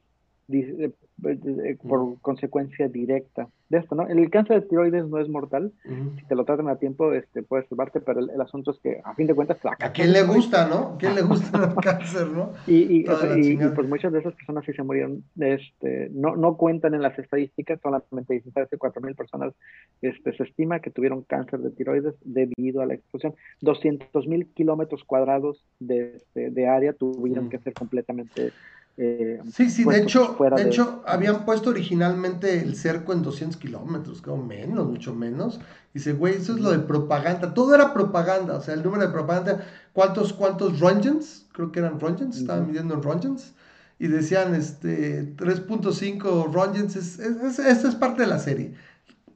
por 1.83 2.21
consecuencia 2.21 2.89
directa 2.89 3.49
de 3.69 3.79
esto, 3.79 3.95
¿no? 3.97 4.07
El 4.07 4.31
cáncer 4.31 4.61
de 4.61 4.69
tiroides 4.69 5.07
no 5.07 5.19
es 5.19 5.29
mortal, 5.29 5.73
si 5.85 6.25
te 6.27 6.37
lo 6.37 6.45
tratan 6.45 6.69
a 6.69 6.77
tiempo, 6.77 7.13
este, 7.13 7.43
puedes 7.43 7.69
salvarte, 7.69 8.01
pero 8.01 8.21
el, 8.21 8.41
asunto 8.41 8.71
es 8.71 8.79
que, 8.79 9.01
a 9.05 9.15
fin 9.15 9.27
de 9.27 9.35
cuentas, 9.35 9.59
¿a 9.81 9.91
quién 9.91 10.13
le 10.13 10.23
gusta, 10.23 10.69
no? 10.69 10.95
¿A 10.95 10.99
quién 10.99 11.17
le 11.17 11.23
gusta 11.23 11.65
el 11.65 11.75
cáncer, 11.83 12.29
no? 12.29 12.53
Y, 12.67 13.01
y, 13.01 13.57
pues 13.75 13.89
muchas 13.89 14.13
de 14.13 14.21
esas 14.21 14.35
personas 14.35 14.65
sí 14.65 14.73
se 14.73 14.85
murieron, 14.85 15.25
este, 15.41 16.11
no, 16.13 16.37
no 16.37 16.57
cuentan 16.57 16.95
en 16.95 17.03
las 17.03 17.19
estadísticas, 17.19 17.81
solamente 17.81 18.35
dicen, 18.35 18.53
que 18.71 18.79
cuatro 18.79 19.03
mil 19.03 19.17
personas, 19.17 19.53
este, 20.01 20.37
se 20.37 20.45
estima 20.45 20.79
que 20.79 20.91
tuvieron 20.91 21.23
cáncer 21.23 21.59
de 21.61 21.71
tiroides 21.71 22.15
debido 22.23 22.83
a 22.83 22.87
la 22.87 22.95
explosión. 22.95 23.35
200 23.63 24.27
mil 24.29 24.47
kilómetros 24.55 25.03
cuadrados 25.05 25.65
de, 25.81 26.17
este, 26.17 26.51
de, 26.51 26.69
área 26.69 26.93
tuvieron 26.93 27.49
que 27.49 27.59
ser 27.59 27.75
completamente 27.75 28.53
eh, 28.99 29.41
sí, 29.53 29.69
sí, 29.69 29.85
de 29.85 29.99
hecho, 29.99 30.39
de, 30.57 30.63
hecho 30.63 31.03
habían 31.07 31.45
puesto 31.45 31.69
originalmente 31.69 32.63
el 32.63 32.77
cerco 32.77 33.13
en 33.13 33.23
200 33.23 33.59
kilómetros, 33.59 34.23
creo 34.23 34.39
menos, 34.39 34.87
mucho 34.87 35.15
menos. 35.15 35.61
Dice, 35.93 36.15
güey, 36.15 36.37
eso 36.37 36.55
es 36.55 36.61
lo 36.61 36.71
de 36.71 36.79
propaganda. 36.79 37.53
Todo 37.53 37.75
era 37.75 37.93
propaganda, 37.93 38.57
o 38.57 38.63
sea, 38.63 38.73
el 38.73 38.83
número 38.83 39.07
de 39.07 39.13
propaganda. 39.13 39.67
¿Cuántos, 39.93 40.33
cuántos 40.33 40.81
Rongens? 40.81 41.45
Creo 41.53 41.73
que 41.73 41.81
eran 41.81 42.01
Rongens, 42.01 42.39
estaban 42.39 42.67
midiendo 42.69 42.95
en 42.95 43.03
Rongens. 43.03 43.53
Y 43.99 44.09
decían, 44.09 44.55
este, 44.55 45.37
3.5 45.37 46.53
Rongens, 46.53 46.97
es, 46.97 47.19
es, 47.19 47.59
es 47.59 47.95
parte 47.97 48.23
de 48.23 48.29
la 48.29 48.39
serie. 48.39 48.75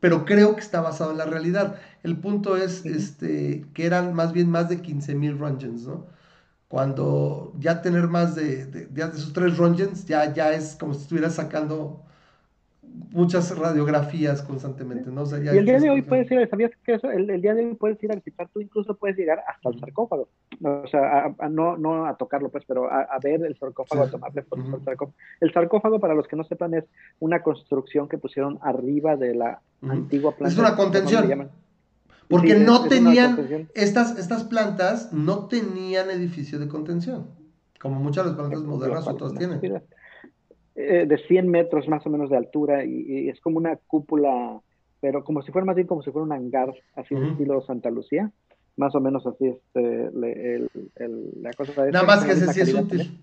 Pero 0.00 0.24
creo 0.24 0.54
que 0.54 0.62
está 0.62 0.80
basado 0.80 1.10
en 1.10 1.18
la 1.18 1.26
realidad. 1.26 1.76
El 2.02 2.16
punto 2.16 2.56
es 2.56 2.86
este, 2.86 3.66
que 3.74 3.84
eran 3.84 4.14
más 4.14 4.32
bien 4.32 4.50
más 4.50 4.70
de 4.70 4.82
15.000 4.82 5.38
Rongens, 5.38 5.86
¿no? 5.86 6.06
Cuando 6.70 7.52
ya 7.58 7.82
tener 7.82 8.06
más 8.06 8.36
de, 8.36 8.64
de, 8.66 8.86
de, 8.86 9.02
esos 9.02 9.32
tres 9.32 9.58
Rongens, 9.58 10.06
ya, 10.06 10.32
ya 10.32 10.52
es 10.52 10.76
como 10.76 10.94
si 10.94 11.00
estuvieras 11.00 11.34
sacando 11.34 12.04
muchas 13.10 13.58
radiografías 13.58 14.40
constantemente, 14.42 15.10
¿no? 15.10 15.24
y 15.24 15.48
el 15.48 15.64
día 15.64 15.80
de 15.80 15.90
hoy 15.90 16.02
puedes 16.02 16.30
ir, 16.30 16.48
¿sabías 16.48 16.70
que 16.84 16.94
eso? 16.94 17.10
El, 17.10 17.42
día 17.42 17.54
de 17.54 17.66
hoy 17.66 17.74
puedes 17.74 18.00
ir 18.04 18.12
a 18.12 18.14
visitar, 18.14 18.48
tú 18.52 18.60
incluso 18.60 18.94
puedes 18.94 19.16
llegar 19.16 19.42
hasta 19.48 19.68
el 19.68 19.80
sarcófago, 19.80 20.28
o 20.62 20.86
sea, 20.86 21.34
a, 21.40 21.48
no, 21.48 21.76
no 21.76 22.06
a 22.06 22.16
tocarlo, 22.16 22.50
pues, 22.50 22.62
pero 22.68 22.88
a, 22.88 23.18
ver 23.20 23.44
el 23.44 23.58
sarcófago, 23.58 24.04
a 24.04 24.08
tomarle 24.08 24.42
fotos 24.42 24.72
al 24.72 24.84
sarcófago. 24.84 25.16
El 25.40 25.52
sarcófago, 25.52 25.98
para 25.98 26.14
los 26.14 26.28
que 26.28 26.36
no 26.36 26.44
sepan, 26.44 26.74
es 26.74 26.84
una 27.18 27.42
construcción 27.42 28.08
que 28.08 28.16
pusieron 28.16 28.60
arriba 28.62 29.16
de 29.16 29.34
la 29.34 29.60
antigua 29.82 30.36
planta. 30.36 30.52
Es 30.52 30.58
una 30.58 30.76
contención. 30.76 31.50
Porque 32.30 32.54
no 32.54 32.84
tenían, 32.84 33.68
estas, 33.74 34.16
estas 34.16 34.44
plantas 34.44 35.12
no 35.12 35.48
tenían 35.48 36.10
edificio 36.10 36.60
de 36.60 36.68
contención, 36.68 37.26
como 37.80 37.98
muchas 37.98 38.24
de 38.24 38.30
las 38.30 38.38
plantas 38.38 38.62
modernas 38.62 39.08
otras 39.08 39.34
tienen. 39.34 39.60
Eh, 40.76 41.06
de 41.06 41.18
100 41.18 41.48
metros 41.48 41.88
más 41.88 42.06
o 42.06 42.10
menos 42.10 42.30
de 42.30 42.36
altura 42.36 42.84
y, 42.84 43.28
es 43.28 43.40
como 43.40 43.58
una 43.58 43.74
cúpula, 43.88 44.60
pero 45.00 45.24
como 45.24 45.42
si 45.42 45.50
fuera 45.50 45.64
más 45.64 45.74
bien 45.74 45.88
como 45.88 46.02
si 46.02 46.12
fuera 46.12 46.24
un 46.24 46.32
hangar, 46.32 46.72
así 46.94 47.16
de 47.16 47.30
estilo 47.30 47.60
Santa 47.62 47.90
Lucía, 47.90 48.30
más 48.76 48.94
o 48.94 49.00
menos 49.00 49.26
así 49.26 49.48
este, 49.48 50.06
el, 50.06 50.70
la 51.42 51.52
cosa. 51.52 51.86
Nada 51.86 52.06
más 52.06 52.24
que 52.24 52.32
ese 52.32 52.52
sí 52.52 52.60
es 52.60 52.72
útil. 52.72 53.20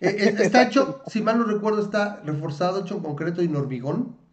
Eh, 0.00 0.08
eh, 0.08 0.34
está 0.38 0.62
hecho, 0.68 1.02
si 1.08 1.20
mal 1.20 1.38
no 1.38 1.44
recuerdo, 1.44 1.82
está 1.82 2.22
reforzado, 2.24 2.82
hecho 2.82 2.94
en 2.94 3.02
concreto 3.02 3.42
y 3.42 3.46
en 3.46 3.56
hormigón 3.56 4.25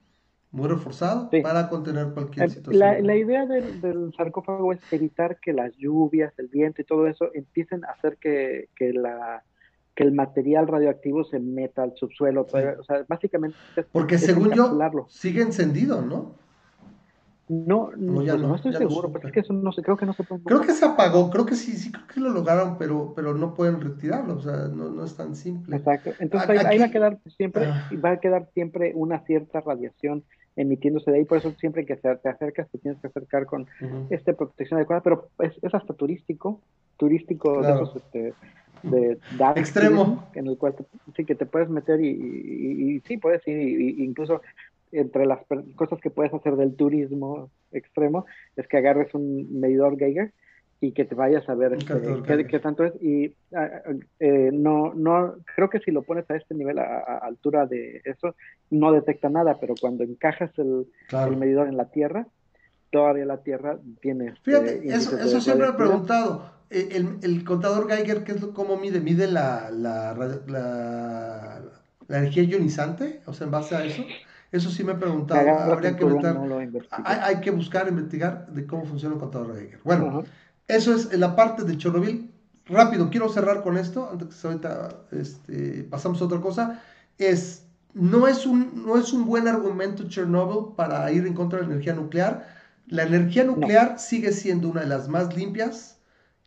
muy 0.54 0.70
reforzado 0.70 1.30
para 1.42 1.68
contener 1.68 2.14
cualquier 2.14 2.50
situación. 2.50 2.80
La, 2.80 3.00
la 3.00 3.16
idea 3.16 3.46
del, 3.48 4.14
sarcófago 4.16 4.72
es 4.72 4.80
evitar 4.92 5.40
que 5.40 5.52
las 5.52 5.76
lluvias, 5.78 6.32
el 6.38 6.48
viento 6.48 6.82
y 6.82 6.86
todo 6.86 7.08
eso 7.08 7.32
empiecen 7.34 7.84
a 7.86 7.90
hacer 7.90 8.18
que, 8.18 8.70
que, 8.76 8.94
la, 8.94 9.44
que 9.96 10.04
el 10.04 10.12
material 10.12 10.68
radioactivo 10.68 11.24
se 11.26 11.40
meta 11.40 11.82
al 11.82 11.96
subsuelo. 11.96 12.48
O 12.48 12.84
sea, 12.84 13.04
básicamente... 13.08 13.58
Porque 13.92 14.20
según 14.20 14.52
yo, 14.52 14.78
sigue 15.10 15.42
encendido, 15.42 16.04
¿no? 16.04 16.36
No, 17.50 17.92
no, 17.98 18.14
pues 18.14 18.38
no, 18.40 18.56
estoy 18.56 18.74
seguro, 18.74 19.12
pero 19.12 19.28
es 19.28 19.34
que 19.34 19.42
eso 19.42 19.52
no 19.52 19.72
sé, 19.74 19.82
creo 19.82 19.98
que 19.98 20.06
no 20.06 20.14
se 20.14 20.24
puede. 20.24 20.44
Creo 20.44 20.62
que 20.62 20.72
se 20.72 20.86
apagó, 20.86 21.30
creo 21.30 21.46
que 21.46 21.56
sí, 21.56 21.74
sí, 21.74 21.92
creo 21.92 22.08
que 22.08 22.20
lo 22.22 22.30
lograron, 22.30 22.78
pero, 22.78 23.12
pero 23.14 23.34
no 23.34 23.54
pueden 23.54 23.82
retirarlo, 23.82 24.36
o 24.38 24.42
sea, 24.42 24.70
no, 24.70 24.90
no 24.90 25.04
es 25.04 25.16
tan 25.16 25.36
simple. 25.36 25.76
Exacto, 25.76 26.12
entonces 26.20 26.50
ahí, 26.50 26.80
va 26.80 26.86
a 26.86 26.92
quedar 26.92 27.20
siempre, 27.36 27.66
ah. 27.66 27.90
va 28.04 28.12
a 28.12 28.20
quedar 28.22 28.50
siempre 28.54 28.94
una 28.96 29.20
cierta 29.26 29.60
radiación 29.60 30.24
emitiéndose 30.56 31.12
de 31.12 31.18
ahí, 31.18 31.26
por 31.26 31.38
eso 31.38 31.52
siempre 31.60 31.86
que 31.86 31.96
te 31.96 32.30
acercas 32.30 32.70
te 32.70 32.78
tienes 32.78 33.00
que 33.02 33.08
acercar 33.08 33.46
con 33.46 33.68
esta 34.10 34.34
protección 34.34 34.78
adecuada, 34.78 35.02
pero 35.02 35.30
es, 35.40 35.74
hasta 35.74 35.94
turístico, 35.94 36.62
turístico 36.98 37.62
de 37.62 37.74
esos, 37.74 37.96
este, 37.96 38.34
de 38.84 39.18
dark 39.38 39.58
extremo. 39.58 40.28
en 40.36 40.48
el 40.48 40.58
cual 40.58 40.76
sí 41.16 41.26
que 41.26 41.36
te 41.36 41.46
puedes 41.46 41.70
meter 41.70 42.02
y, 42.02 42.10
y, 42.10 43.00
sí 43.02 43.18
puedes 43.18 43.46
ir 43.48 43.58
y, 43.58 44.04
incluso 44.04 44.42
entre 44.92 45.26
las 45.26 45.40
cosas 45.76 46.00
que 46.00 46.12
puedes 46.12 46.34
hacer 46.34 46.56
del 46.56 46.76
turismo 46.76 47.50
extremo 47.72 48.26
es 48.56 48.68
que 48.68 48.78
agarres 48.78 49.14
un 49.16 49.60
medidor 49.60 49.98
Geiger 49.98 50.32
y 50.82 50.92
que 50.92 51.06
te 51.06 51.16
vayas 51.16 51.48
a 51.48 51.56
ver 51.56 51.74
este, 51.74 52.46
qué, 52.46 52.60
tanto 52.60 52.84
es. 52.84 52.94
Y 53.02 53.34
ah, 53.56 53.70
eh, 54.20 54.50
no, 54.52 54.94
no, 54.94 55.36
creo 55.56 55.70
que 55.70 55.80
si 55.80 55.92
lo 55.92 56.02
pones 56.02 56.30
a 56.30 56.36
este 56.36 56.54
nivel, 56.56 56.78
a, 56.80 57.20
altura 57.22 57.66
de 57.66 58.02
eso, 58.04 58.36
no 58.70 58.92
detecta 58.92 59.30
nada, 59.30 59.58
pero 59.62 59.76
cuando 59.80 60.04
encajas 60.04 60.52
el, 60.58 60.88
medidor 61.38 61.70
en 61.70 61.78
la 61.78 61.86
Tierra, 61.86 62.28
todavía 62.92 63.26
la 63.26 63.38
Tierra 63.38 63.78
tiene... 64.02 64.28
Este 64.28 64.42
Fíjate, 64.44 64.88
eso, 64.90 65.18
eso 65.18 65.40
siempre 65.40 65.70
he 65.70 65.74
preguntado. 65.74 66.52
Eh, 66.70 66.90
el, 66.92 67.18
el, 67.22 67.44
contador 67.46 67.88
Geiger, 67.88 68.24
¿qué 68.26 68.34
es 68.34 68.42
lo, 68.42 68.54
¿cómo 68.54 68.78
mide? 68.78 69.00
¿Mide 69.00 69.28
la, 69.28 69.70
la, 69.72 70.14
la, 70.48 71.62
la, 72.08 72.18
energía 72.18 72.44
ionizante? 72.44 73.22
O 73.26 73.34
sea, 73.34 73.46
en 73.46 73.52
base 73.52 73.76
a 73.76 73.86
eso. 73.86 74.04
Eso 74.52 74.70
sí 74.70 74.84
me 74.84 74.92
he 74.92 74.96
preguntado. 74.96 75.50
Habría 75.50 75.96
que 75.96 76.06
hay, 77.06 77.20
hay, 77.22 77.42
que 77.42 77.52
buscar, 77.52 77.88
investigar 77.88 78.48
de 78.48 78.68
cómo 78.68 78.86
funciona 78.86 79.16
el 79.16 79.22
contador 79.22 79.56
Geiger. 79.56 79.80
Bueno. 79.84 80.24
Eso 80.68 80.94
es 80.96 81.14
la 81.18 81.36
parte 81.36 81.64
de 81.64 81.78
Chernobyl. 81.78 82.30
Rápido, 82.66 83.10
quiero 83.10 83.28
cerrar 83.30 83.62
con 83.62 83.78
esto, 83.78 84.10
antes 84.12 84.36
que 84.36 84.48
ahorita 84.48 85.06
este, 85.12 85.84
pasamos 85.90 86.22
a 86.22 86.26
otra 86.26 86.40
cosa. 86.40 86.82
Es, 87.18 87.66
no, 87.94 88.28
es 88.28 88.46
un, 88.46 88.84
no 88.86 88.98
es 88.98 89.12
un 89.12 89.26
buen 89.26 89.48
argumento 89.48 90.08
Chernobyl 90.08 90.74
para 90.76 91.12
ir 91.12 91.28
en 91.28 91.34
contra 91.34 91.60
de 91.60 91.66
la 91.66 91.74
energía 91.74 91.94
nuclear. 91.94 92.48
La 92.88 93.04
energía 93.04 93.44
nuclear 93.44 94.00
sigue 94.00 94.32
siendo 94.32 94.70
una 94.70 94.82
de 94.82 94.88
las 94.88 95.10
más 95.10 95.36
limpias 95.36 95.98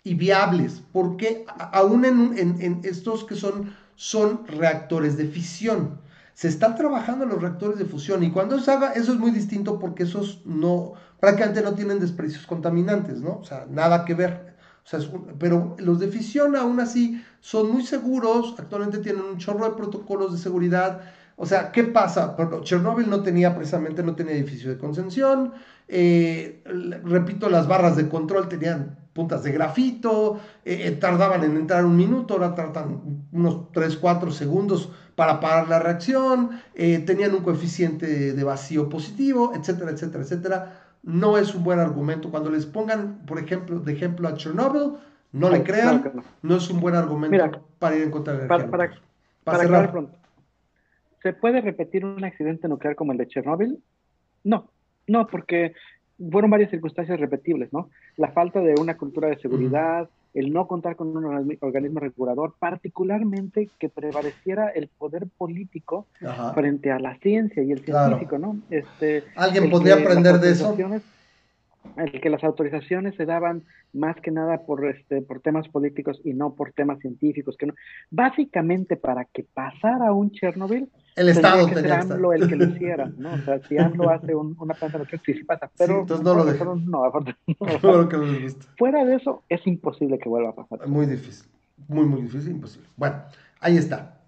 y 0.05 0.15
viables, 0.15 0.83
porque 0.93 1.45
aún 1.73 2.05
en, 2.05 2.39
en, 2.39 2.61
en 2.61 2.81
estos 2.85 3.25
que 3.25 3.35
son, 3.35 3.75
son 3.97 4.47
reactores 4.47 5.17
de 5.17 5.27
fisión, 5.27 5.99
se 6.37 6.49
están 6.49 6.75
trabajando 6.77 7.25
en 7.25 7.31
los 7.31 7.41
reactores 7.41 7.79
de 7.79 7.87
fusión 7.87 8.23
y 8.23 8.31
cuando 8.31 8.61
se 8.61 8.71
haga, 8.71 8.93
eso 8.93 9.15
es 9.15 9.19
muy 9.19 9.31
distinto 9.31 9.79
porque 9.79 10.03
esos 10.03 10.43
no, 10.45 10.93
prácticamente 11.21 11.63
no 11.63 11.75
tienen 11.75 12.01
desprecios 12.01 12.47
contaminantes, 12.47 13.21
¿no? 13.21 13.39
O 13.39 13.45
sea, 13.45 13.67
nada 13.71 14.05
que 14.05 14.15
ver. 14.15 14.57
O 14.85 14.89
sea, 14.89 15.01
pero 15.39 15.75
los 15.79 15.99
de 15.99 16.09
fisión 16.09 16.55
aún 16.55 16.79
así 16.79 17.21
son 17.41 17.73
muy 17.73 17.83
seguros, 17.83 18.55
actualmente 18.57 18.99
tienen 18.99 19.23
un 19.23 19.39
chorro 19.39 19.65
de 19.65 19.77
protocolos 19.77 20.33
de 20.33 20.39
seguridad. 20.39 21.01
O 21.35 21.45
sea, 21.45 21.73
¿qué 21.73 21.85
pasa? 21.85 22.37
Chernobyl 22.63 23.11
no 23.11 23.23
tenía 23.23 23.55
precisamente, 23.55 24.03
no 24.05 24.15
tenía 24.15 24.35
edificio 24.35 24.71
de 24.71 24.79
concentración. 24.79 25.53
Eh, 25.89 26.63
repito, 27.05 27.49
las 27.49 27.67
barras 27.67 27.97
de 27.97 28.09
control 28.09 28.49
tenían 28.49 28.99
puntas 29.13 29.43
de 29.43 29.53
grafito, 29.53 30.39
eh, 30.65 30.83
eh, 30.85 30.91
tardaban 30.93 31.43
en 31.43 31.57
entrar 31.57 31.85
un 31.85 31.97
minuto, 31.97 32.35
ahora 32.35 32.55
tardan 32.55 33.27
unos 33.33 33.73
3, 33.73 33.97
4 33.97 34.31
segundos 34.31 34.91
para 35.17 35.41
parar 35.41 35.69
la 35.69 35.79
reacción, 35.79 36.51
tenían 36.75 37.35
un 37.35 37.43
coeficiente 37.43 38.35
de 38.35 38.45
vacío 38.45 38.91
positivo, 38.91 39.55
etcétera, 39.55 39.93
etcétera, 39.93 40.23
etcétera 40.25 40.86
no 41.07 41.39
es 41.39 41.55
un 41.55 41.65
buen 41.65 41.79
argumento. 41.79 42.31
Cuando 42.31 42.51
les 42.51 42.67
pongan, 42.67 43.25
por 43.27 43.39
ejemplo, 43.39 43.79
de 43.79 43.93
ejemplo 43.93 44.29
a 44.29 44.35
Chernobyl, 44.35 44.95
no 45.33 45.51
le 45.51 45.63
crean, 45.63 46.13
no. 46.43 46.57
es 46.57 46.69
un 46.69 46.81
buen 46.81 46.95
argumento 46.95 47.65
para 47.79 47.97
ir 47.97 48.03
en 48.03 48.11
contra 48.11 48.35
de 48.35 48.47
para, 48.47 48.69
para, 48.69 48.91
para, 49.45 49.59
cerrar. 49.59 49.91
Pronto. 49.93 50.19
¿Se 51.23 51.33
puede 51.33 51.61
repetir 51.61 52.05
un 52.05 52.25
accidente 52.25 52.69
nuclear 52.69 52.97
como 52.97 53.13
el 53.13 53.19
de 53.19 53.29
Chernobyl? 53.29 53.79
No, 54.45 54.69
no, 55.07 55.27
porque 55.27 55.75
fueron 56.31 56.51
varias 56.51 56.71
circunstancias 56.71 57.21
repetibles, 57.21 57.73
¿no? 57.73 57.91
La 58.17 58.33
falta 58.33 58.61
de 58.61 58.75
una 58.81 58.97
cultura 58.97 59.29
de 59.29 59.39
seguridad, 59.39 60.09
el 60.37 60.53
no 60.53 60.69
contar 60.69 60.97
con 60.97 61.17
un 61.17 61.25
organismo 61.61 61.99
regulador, 61.99 62.55
particularmente 62.59 63.71
que 63.79 63.89
prevaleciera 63.89 64.69
el 64.69 64.89
poder 64.89 65.27
político 65.27 66.07
frente 66.55 66.93
a 66.93 66.99
la 66.99 67.17
ciencia 67.17 67.63
y 67.63 67.73
el 67.73 67.81
científico, 67.81 68.39
¿no? 68.39 68.59
Este, 68.69 69.25
¿Alguien 69.35 69.71
podría 69.71 69.95
aprender 69.95 70.39
de 70.39 70.51
eso? 70.51 70.77
El 71.97 72.21
que 72.21 72.31
las 72.31 72.45
autorizaciones 72.45 73.15
se 73.17 73.27
daban 73.27 73.65
más 73.93 74.17
que 74.17 74.31
nada 74.31 74.65
por, 74.67 74.87
este, 74.89 75.23
por 75.23 75.41
temas 75.41 75.69
políticos 75.69 76.21
y 76.25 76.35
no 76.35 76.55
por 76.55 76.73
temas 76.73 76.99
científicos. 77.01 77.57
Que 77.57 77.67
no. 77.67 77.75
Básicamente, 78.11 78.97
para 78.97 79.25
que 79.25 79.45
pasara 79.55 80.13
un 80.13 80.31
Chernobyl, 80.31 80.89
el 81.17 81.29
Estado 81.31 81.67
que 81.67 81.75
ser 81.75 81.93
AMLO 81.93 82.33
el 82.35 82.49
que 82.49 82.57
lo 82.57 82.65
hiciera, 82.65 83.11
¿no? 83.17 83.33
O 83.33 83.39
sea, 83.39 83.59
si 83.61 83.79
AMLO 83.79 84.11
hace 84.11 84.35
una 84.35 84.75
planta 84.75 84.99
nuclear, 84.99 85.23
sí, 85.25 85.35
sí 85.35 85.45
pasa, 85.45 85.71
pero 85.79 86.01
entonces 86.01 86.25
no 86.25 86.35
lo 86.35 86.45
dejan. 86.45 86.85
No, 86.87 87.11
no, 87.83 88.09
que 88.09 88.17
les 88.19 88.43
gusta. 88.43 88.67
Fuera 88.77 89.05
de 89.05 89.15
eso, 89.15 89.43
es 89.49 89.67
imposible 89.67 90.19
que 90.19 90.29
vuelva 90.29 90.51
a 90.51 90.55
pasar. 90.55 90.87
Muy 90.87 91.07
difícil, 91.07 91.49
muy, 91.89 92.05
muy 92.05 92.23
difícil, 92.23 92.53
imposible. 92.53 92.89
Bueno, 92.97 93.23
ahí 93.61 93.79
está. 93.79 94.21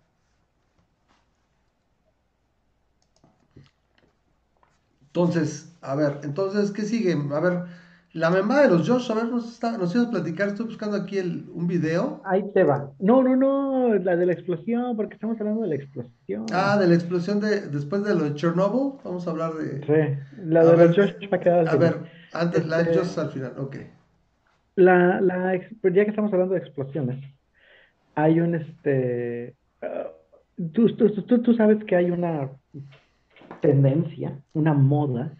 Entonces, 5.08 5.76
a 5.80 5.96
ver, 5.96 6.20
entonces, 6.22 6.70
¿qué 6.70 6.82
sigue? 6.82 7.12
A 7.12 7.40
ver, 7.40 7.64
la 8.12 8.30
mamá 8.30 8.62
de 8.62 8.68
los 8.68 8.88
Josh, 8.88 9.10
a 9.10 9.14
ver, 9.14 9.26
nos, 9.26 9.52
está, 9.52 9.76
nos 9.76 9.94
ibas 9.94 10.08
a 10.08 10.10
platicar, 10.10 10.48
estoy 10.48 10.66
buscando 10.66 10.96
aquí 10.96 11.18
el, 11.18 11.46
un 11.52 11.66
video. 11.66 12.22
Ahí 12.24 12.44
te 12.52 12.64
va. 12.64 12.90
No, 12.98 13.22
no, 13.22 13.36
no, 13.36 13.94
la 13.94 14.16
de 14.16 14.26
la 14.26 14.32
explosión, 14.32 14.96
porque 14.96 15.14
estamos 15.14 15.38
hablando 15.40 15.62
de 15.62 15.68
la 15.68 15.74
explosión. 15.76 16.46
Ah, 16.52 16.78
de 16.78 16.88
la 16.88 16.94
explosión 16.94 17.40
de 17.40 17.68
después 17.68 18.04
de 18.04 18.14
lo 18.14 18.24
de 18.24 18.34
Chernobyl, 18.34 18.98
vamos 19.04 19.26
a 19.26 19.30
hablar 19.30 19.52
de... 19.54 19.80
Sí, 19.84 20.18
la 20.44 20.64
de 20.64 20.86
los 20.86 20.96
Josh 20.96 21.28
para 21.28 21.42
quedar 21.42 21.68
A 21.68 21.76
ver, 21.76 21.96
antes, 22.32 22.66
la 22.66 22.78
de 22.78 22.90
este, 22.90 22.98
Josh 22.98 23.18
al 23.18 23.30
final, 23.30 23.52
ok. 23.58 23.76
La, 24.76 25.20
la, 25.20 25.56
ya 25.56 25.80
que 25.80 26.00
estamos 26.10 26.32
hablando 26.32 26.54
de 26.54 26.60
explosiones, 26.60 27.24
hay 28.14 28.40
un, 28.40 28.54
este... 28.54 29.54
Uh, 29.82 30.68
tú, 30.72 30.94
tú, 30.96 31.42
tú 31.42 31.54
sabes 31.54 31.82
que 31.84 31.96
hay 31.96 32.10
una 32.10 32.50
tendencia, 33.60 34.38
una 34.54 34.74
moda 34.74 35.36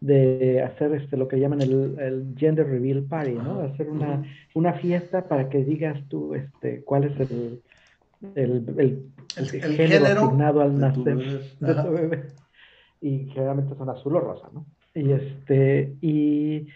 de 0.00 0.62
hacer 0.62 0.92
este, 0.94 1.16
lo 1.16 1.28
que 1.28 1.38
llaman 1.38 1.62
el, 1.62 2.34
gender 2.36 2.66
reveal 2.66 3.04
party, 3.04 3.34
¿no? 3.34 3.60
Hacer 3.60 3.88
una, 3.88 4.22
una, 4.54 4.72
fiesta 4.74 5.28
para 5.28 5.48
que 5.48 5.64
digas 5.64 6.00
tú 6.08 6.34
este, 6.34 6.82
cuál 6.82 7.04
es 7.04 7.20
el, 7.20 7.62
el, 8.34 9.12
el, 9.36 9.76
género, 9.76 10.24
asignado 10.24 10.60
al 10.60 10.78
nacer 10.78 11.18
de 11.60 11.74
tu 11.74 11.90
bebé. 11.92 12.22
Y 13.00 13.26
generalmente 13.26 13.76
son 13.76 13.90
azul 13.90 14.16
o 14.16 14.20
rosa, 14.20 14.48
¿no? 14.52 14.66
Y, 14.94 15.12
este, 15.12 15.94
y 16.00 16.66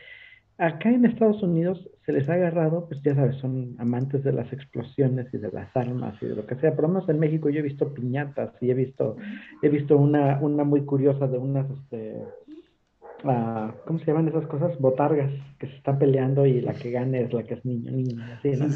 acá 0.58 0.90
en 0.90 1.04
Estados 1.04 1.42
Unidos 1.42 1.88
se 2.04 2.12
les 2.12 2.28
ha 2.28 2.34
agarrado, 2.34 2.86
pues 2.88 3.02
ya 3.02 3.14
sabes, 3.14 3.36
son 3.36 3.74
amantes 3.78 4.22
de 4.22 4.32
las 4.32 4.52
explosiones 4.52 5.26
y 5.34 5.38
de 5.38 5.50
las 5.50 5.76
armas 5.76 6.14
y 6.22 6.26
de 6.26 6.36
lo 6.36 6.46
que 6.46 6.54
sea. 6.56 6.74
Por 6.74 6.82
lo 6.82 6.88
menos 6.88 7.08
en 7.08 7.18
México 7.18 7.50
yo 7.50 7.60
he 7.60 7.62
visto 7.62 7.92
piñatas 7.92 8.52
y 8.60 8.70
he 8.70 8.74
visto, 8.74 9.16
he 9.62 9.68
visto 9.68 9.96
una, 9.96 10.38
una 10.40 10.64
muy 10.64 10.82
curiosa 10.82 11.26
de 11.26 11.38
unas, 11.38 11.68
este, 11.70 12.22
¿cómo 13.86 13.98
se 13.98 14.06
llaman 14.06 14.28
esas 14.28 14.46
cosas? 14.46 14.78
Botargas 14.78 15.30
que 15.58 15.66
se 15.66 15.76
están 15.76 15.98
peleando 15.98 16.46
y 16.46 16.60
la 16.60 16.74
que 16.74 16.90
gane 16.90 17.22
es 17.22 17.32
la 17.32 17.42
que 17.42 17.54
es 17.54 17.64
niño, 17.64 17.90
niña, 17.90 18.38
así, 18.38 18.50
¿no? 18.52 18.66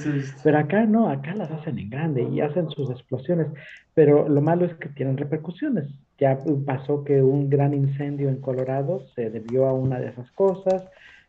Pero 0.43 0.59
acá 0.59 0.85
no, 0.87 1.09
acá 1.09 1.35
las 1.35 1.51
hacen 1.51 1.79
en 1.79 1.89
grande 1.89 2.23
y 2.23 2.41
hacen 2.41 2.69
sus 2.71 2.91
explosiones, 2.91 3.47
pero 3.95 4.29
lo 4.29 4.41
malo 4.41 4.65
es 4.67 4.75
que 4.75 4.89
tienen 4.89 5.17
repercusiones. 5.17 5.89
Ya 6.19 6.39
pasó 6.67 7.05
que 7.05 7.23
un 7.23 7.49
gran 7.49 7.73
incendio 7.75 8.29
en 8.29 8.41
Colorado 8.41 9.07
se 9.15 9.31
debió 9.31 9.67
a 9.67 9.73
una 9.73 9.99
de 9.99 10.09
esas 10.09 10.31
cosas, 10.33 10.85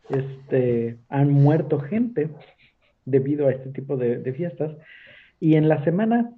este, 0.08 0.98
han 1.08 1.30
muerto 1.30 1.80
gente 1.80 2.30
debido 3.04 3.48
a 3.48 3.52
este 3.52 3.70
tipo 3.70 3.96
de, 3.96 4.18
de 4.18 4.32
fiestas 4.32 4.76
y 5.40 5.56
en 5.56 5.68
la 5.68 5.82
semana 5.84 6.32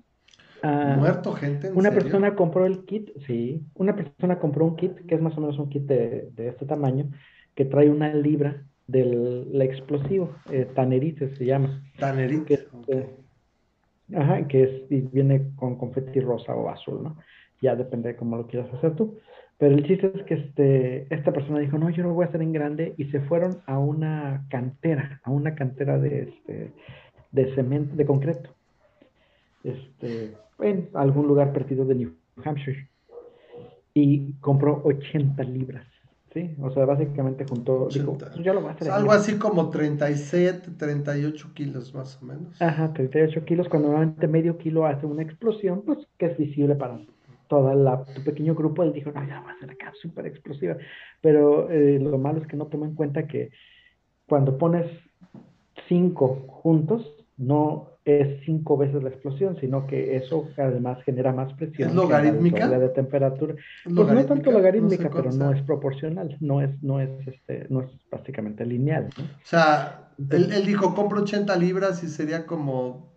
Ah, 0.66 0.96
¿Muerto 0.98 1.34
gente? 1.34 1.70
una 1.72 1.90
persona 1.90 2.34
compró 2.34 2.64
el 2.64 2.86
kit, 2.86 3.10
sí, 3.26 3.62
una 3.74 3.94
persona 3.94 4.38
compró 4.38 4.64
un 4.64 4.76
kit 4.76 4.94
que 5.06 5.14
es 5.14 5.20
más 5.20 5.36
o 5.36 5.42
menos 5.42 5.58
un 5.58 5.68
kit 5.68 5.82
de, 5.82 6.32
este 6.38 6.64
tamaño, 6.64 7.10
que 7.54 7.66
trae 7.66 7.90
una 7.90 8.14
libra 8.14 8.66
del 8.86 9.60
explosivo, 9.60 10.34
eh, 10.50 10.66
Tanerite 10.74 11.36
se 11.36 11.44
llama. 11.44 11.82
Tanerite. 11.98 12.66
Eh, 12.88 13.14
ajá, 14.16 14.48
que 14.48 14.62
es, 14.62 14.90
y 14.90 15.02
viene 15.02 15.50
con 15.54 15.76
confeti 15.76 16.20
rosa 16.20 16.54
o 16.54 16.70
azul, 16.70 17.02
¿no? 17.02 17.18
Ya 17.60 17.76
depende 17.76 18.08
de 18.08 18.16
cómo 18.16 18.38
lo 18.38 18.46
quieras 18.46 18.72
hacer 18.72 18.96
tú. 18.96 19.18
Pero 19.64 19.76
el 19.76 19.86
chiste 19.86 20.12
es 20.14 20.22
que 20.24 20.34
este, 20.34 21.14
esta 21.14 21.32
persona 21.32 21.58
dijo, 21.58 21.78
no, 21.78 21.88
yo 21.88 22.02
lo 22.02 22.12
voy 22.12 22.26
a 22.26 22.28
hacer 22.28 22.42
en 22.42 22.52
grande, 22.52 22.94
y 22.98 23.06
se 23.06 23.20
fueron 23.20 23.62
a 23.64 23.78
una 23.78 24.44
cantera, 24.50 25.22
a 25.24 25.30
una 25.30 25.54
cantera 25.54 25.98
de, 25.98 26.24
este, 26.24 26.72
de 27.32 27.54
cemento, 27.54 27.96
de 27.96 28.04
concreto. 28.04 28.50
Este, 29.62 30.34
en 30.60 30.90
algún 30.92 31.26
lugar 31.26 31.54
perdido 31.54 31.86
de 31.86 31.94
New 31.94 32.12
Hampshire 32.44 32.90
y 33.94 34.34
compró 34.34 34.82
80 34.84 35.42
libras. 35.44 35.86
¿sí? 36.34 36.54
O 36.60 36.70
sea, 36.70 36.84
básicamente 36.84 37.46
juntó, 37.48 37.88
dijo, 37.90 38.18
pues 38.18 38.34
ya 38.44 38.52
lo 38.52 38.62
va 38.62 38.72
a 38.72 38.74
hacer. 38.74 38.90
Algo 38.90 39.12
así 39.12 39.38
como 39.38 39.70
37, 39.70 40.72
38 40.76 41.52
kilos 41.54 41.94
más 41.94 42.22
o 42.22 42.26
menos. 42.26 42.60
Ajá, 42.60 42.92
38 42.92 43.46
kilos, 43.46 43.70
cuando 43.70 43.88
normalmente 43.88 44.28
medio 44.28 44.58
kilo 44.58 44.84
hace 44.84 45.06
una 45.06 45.22
explosión, 45.22 45.80
pues 45.86 46.06
que 46.18 46.26
es 46.26 46.36
visible 46.36 46.74
para 46.74 46.98
toda 47.54 47.74
la, 47.76 48.04
tu 48.04 48.24
pequeño 48.24 48.52
grupo, 48.54 48.82
él 48.82 48.92
dijo, 48.92 49.12
no, 49.12 49.24
ya 49.28 49.40
va 49.40 49.52
a 49.52 49.58
ser 49.60 49.70
acá 49.70 49.92
súper 50.02 50.26
explosiva. 50.26 50.76
Pero 51.20 51.70
eh, 51.70 52.00
lo 52.00 52.18
malo 52.18 52.40
es 52.40 52.48
que 52.48 52.56
no 52.56 52.66
toma 52.66 52.86
en 52.86 52.96
cuenta 52.96 53.28
que 53.28 53.50
cuando 54.26 54.58
pones 54.58 54.86
cinco 55.88 56.46
juntos, 56.48 57.08
no 57.36 57.90
es 58.04 58.44
cinco 58.44 58.76
veces 58.76 59.04
la 59.04 59.10
explosión, 59.10 59.56
sino 59.60 59.86
que 59.86 60.16
eso 60.16 60.48
además 60.56 61.00
genera 61.04 61.32
más 61.32 61.52
presión. 61.54 61.90
¿Es 61.90 61.94
logarítmica? 61.94 62.68
de 62.68 62.88
temperatura. 62.88 63.54
Pues 63.84 63.94
no 63.94 64.26
tanto 64.26 64.50
logarítmica, 64.50 65.08
pero 65.08 65.30
no 65.30 65.52
es 65.52 65.62
proporcional, 65.62 66.36
no 66.40 66.60
es, 66.60 66.82
no 66.82 67.00
es, 67.00 67.10
este, 67.28 67.66
no 67.70 67.82
es 67.82 67.90
básicamente 68.10 68.66
lineal. 68.66 69.10
O 69.16 69.46
sea, 69.46 70.10
él, 70.30 70.52
él, 70.52 70.66
dijo, 70.66 70.92
compro 70.92 71.22
80 71.22 71.56
libras 71.56 72.02
y 72.02 72.08
sería 72.08 72.46
como 72.46 73.13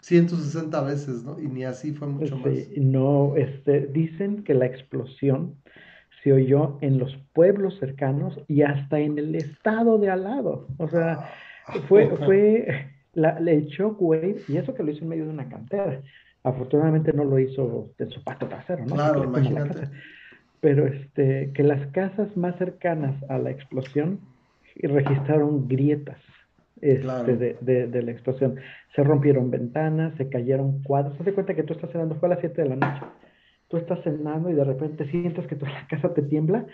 160 0.00 0.80
veces, 0.82 1.24
¿no? 1.24 1.38
Y 1.38 1.46
ni 1.46 1.64
así 1.64 1.92
fue 1.92 2.08
mucho 2.08 2.36
más. 2.38 2.52
No, 2.76 3.36
este, 3.36 3.86
dicen 3.86 4.44
que 4.44 4.54
la 4.54 4.66
explosión 4.66 5.56
se 6.22 6.32
oyó 6.32 6.78
en 6.80 6.98
los 6.98 7.16
pueblos 7.32 7.78
cercanos 7.78 8.38
y 8.48 8.62
hasta 8.62 8.98
en 8.98 9.18
el 9.18 9.34
estado 9.34 9.98
de 9.98 10.10
al 10.10 10.24
lado. 10.24 10.68
O 10.78 10.88
sea, 10.88 11.30
fue, 11.88 12.08
fue 12.24 12.90
la, 13.14 13.38
el 13.38 13.66
shockwave, 13.66 14.42
y 14.48 14.56
eso 14.56 14.74
que 14.74 14.82
lo 14.82 14.90
hizo 14.90 15.02
en 15.02 15.08
medio 15.08 15.24
de 15.24 15.30
una 15.30 15.48
cantera. 15.48 16.02
Afortunadamente 16.42 17.12
no 17.12 17.24
lo 17.24 17.38
hizo 17.38 17.90
de 17.98 18.06
su 18.06 18.22
pato 18.24 18.48
trasero, 18.48 18.84
¿no? 18.86 18.94
Claro, 18.94 19.24
imagínate. 19.24 19.88
Pero 20.60 20.86
este, 20.86 21.52
que 21.54 21.62
las 21.62 21.86
casas 21.88 22.34
más 22.36 22.56
cercanas 22.56 23.14
a 23.28 23.38
la 23.38 23.50
explosión 23.50 24.20
registraron 24.76 25.68
grietas 25.68 26.20
este, 26.80 27.36
de, 27.60 27.86
de, 27.86 28.02
la 28.02 28.10
explosión. 28.10 28.56
Se 28.94 29.02
rompieron 29.02 29.50
ventanas, 29.50 30.14
se 30.16 30.28
cayeron 30.28 30.82
cuadros. 30.82 31.18
Haz 31.18 31.26
de 31.26 31.34
cuenta 31.34 31.54
que 31.54 31.62
tú 31.62 31.74
estás 31.74 31.90
cenando, 31.90 32.16
fue 32.16 32.28
a 32.28 32.30
las 32.30 32.40
7 32.40 32.62
de 32.62 32.68
la 32.68 32.76
noche. 32.76 33.06
Tú 33.68 33.76
estás 33.76 34.02
cenando 34.02 34.50
y 34.50 34.54
de 34.54 34.64
repente 34.64 35.08
sientes 35.10 35.46
que 35.46 35.56
toda 35.56 35.72
la 35.72 35.86
casa 35.86 36.12
te 36.12 36.22
tiembla 36.22 36.66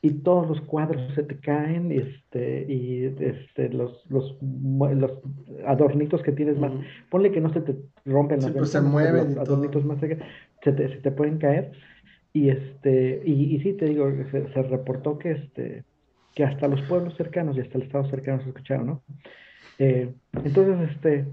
y 0.00 0.10
todos 0.10 0.46
los 0.46 0.60
cuadros 0.60 1.14
se 1.14 1.22
te 1.22 1.38
caen 1.38 1.90
y 1.90 1.96
este 1.96 2.66
y 2.68 3.04
este 3.18 3.70
los 3.70 4.04
los, 4.10 4.36
los 4.42 5.12
adornitos 5.66 6.22
que 6.22 6.30
tienes 6.30 6.58
más 6.58 6.72
ponle 7.08 7.32
que 7.32 7.40
no 7.40 7.50
se 7.52 7.62
te 7.62 7.74
rompen 8.04 8.40
las 8.40 8.50
pues 8.50 8.70
se 8.70 8.82
mueven 8.82 9.34
los 9.34 9.48
adornitos 9.48 9.82
más 9.84 9.98
se 10.64 10.72
te, 10.72 10.88
se 10.88 10.96
te 10.96 11.10
pueden 11.10 11.38
caer. 11.38 11.72
Y 12.32 12.50
este, 12.50 13.22
y, 13.24 13.54
y 13.54 13.60
sí, 13.60 13.74
te 13.74 13.86
digo, 13.86 14.10
se, 14.32 14.52
se, 14.52 14.62
reportó 14.62 15.18
que 15.18 15.30
este, 15.30 15.84
que 16.34 16.44
hasta 16.44 16.66
los 16.66 16.82
pueblos 16.82 17.16
cercanos 17.16 17.56
y 17.56 17.60
hasta 17.60 17.78
el 17.78 17.84
estado 17.84 18.10
cercano 18.10 18.42
se 18.42 18.48
escucharon, 18.48 18.86
¿no? 18.86 19.02
Eh, 19.78 20.12
entonces, 20.44 20.90
este, 20.90 21.26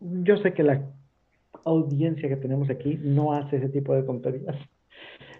yo 0.00 0.36
sé 0.38 0.52
que 0.52 0.62
la 0.62 0.82
audiencia 1.64 2.28
que 2.28 2.36
tenemos 2.36 2.70
aquí 2.70 2.98
no 3.02 3.32
hace 3.32 3.56
ese 3.56 3.68
tipo 3.68 3.94
de 3.94 4.02
tonterías. 4.02 4.56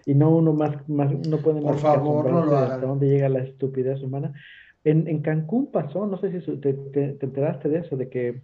Y 0.05 0.13
no 0.15 0.35
uno 0.35 0.53
más, 0.53 0.87
más 0.89 1.11
no 1.27 1.37
puede 1.37 1.61
Por 1.61 1.77
favor, 1.77 2.29
no 2.29 2.45
lo 2.45 2.57
hasta 2.57 2.85
dónde 2.85 3.07
llega 3.07 3.29
la 3.29 3.39
estupidez 3.39 4.01
humana. 4.01 4.33
En, 4.83 5.07
en 5.07 5.21
Cancún 5.21 5.67
pasó, 5.67 6.05
no 6.05 6.17
sé 6.17 6.41
si 6.41 6.57
te, 6.57 6.73
te, 6.73 7.13
te, 7.13 7.25
enteraste 7.25 7.69
de 7.69 7.79
eso, 7.79 7.95
de 7.95 8.09
que 8.09 8.41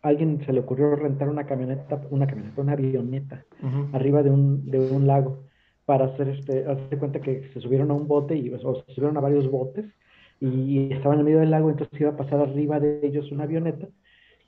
alguien 0.00 0.42
se 0.46 0.52
le 0.52 0.60
ocurrió 0.60 0.96
rentar 0.96 1.28
una 1.28 1.44
camioneta, 1.44 2.00
una 2.10 2.26
camioneta, 2.26 2.60
una 2.60 2.72
avioneta, 2.72 3.44
uh 3.62 3.66
-huh. 3.66 3.88
arriba 3.92 4.22
de 4.22 4.30
un, 4.30 4.70
de 4.70 4.78
un 4.78 5.06
lago, 5.06 5.44
para 5.84 6.06
hacer 6.06 6.28
este, 6.28 6.64
hacer 6.66 6.98
cuenta 6.98 7.20
que 7.20 7.50
se 7.52 7.60
subieron 7.60 7.90
a 7.90 7.94
un 7.94 8.08
bote 8.08 8.34
y, 8.34 8.48
o 8.48 8.82
se 8.86 8.94
subieron 8.94 9.18
a 9.18 9.20
varios 9.20 9.50
botes 9.50 9.84
y 10.40 10.92
estaban 10.92 11.20
en 11.20 11.24
medio 11.24 11.40
del 11.40 11.50
lago, 11.50 11.70
entonces 11.70 12.00
iba 12.00 12.10
a 12.10 12.16
pasar 12.16 12.40
arriba 12.40 12.80
de 12.80 13.00
ellos 13.02 13.30
una 13.32 13.44
avioneta 13.44 13.88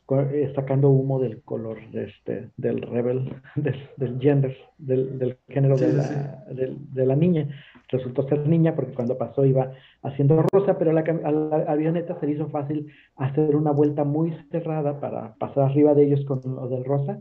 eh, 0.09 0.53
sacando 0.55 0.89
humo 0.89 1.19
del 1.19 1.43
color 1.43 1.79
de 1.91 2.05
este, 2.05 2.51
del 2.57 2.81
rebel, 2.81 3.35
del, 3.57 3.75
del 3.97 4.21
gender, 4.21 4.57
del, 4.79 5.19
del 5.19 5.37
género 5.49 5.77
sí, 5.77 5.87
de, 5.87 5.93
la, 5.95 6.05
sí. 6.05 6.55
de, 6.55 6.77
de, 6.93 7.07
la, 7.07 7.17
niña. 7.17 7.49
Resultó 7.89 8.23
ser 8.29 8.47
niña 8.47 8.77
porque 8.77 8.95
cuando 8.95 9.19
pasó 9.19 9.45
iba 9.45 9.73
haciendo 10.05 10.45
rosa, 10.53 10.79
pero 10.79 10.93
la, 10.93 11.01
a 11.01 11.31
la, 11.33 11.57
avioneta 11.69 12.21
se 12.21 12.27
le 12.27 12.33
hizo 12.35 12.49
fácil 12.51 12.87
hacer 13.17 13.57
una 13.57 13.73
vuelta 13.73 14.05
muy 14.05 14.33
cerrada 14.53 15.01
para 15.01 15.35
pasar 15.35 15.65
arriba 15.65 15.93
de 15.95 16.05
ellos 16.05 16.25
con 16.25 16.41
lo 16.45 16.69
del 16.69 16.85
rosa 16.85 17.19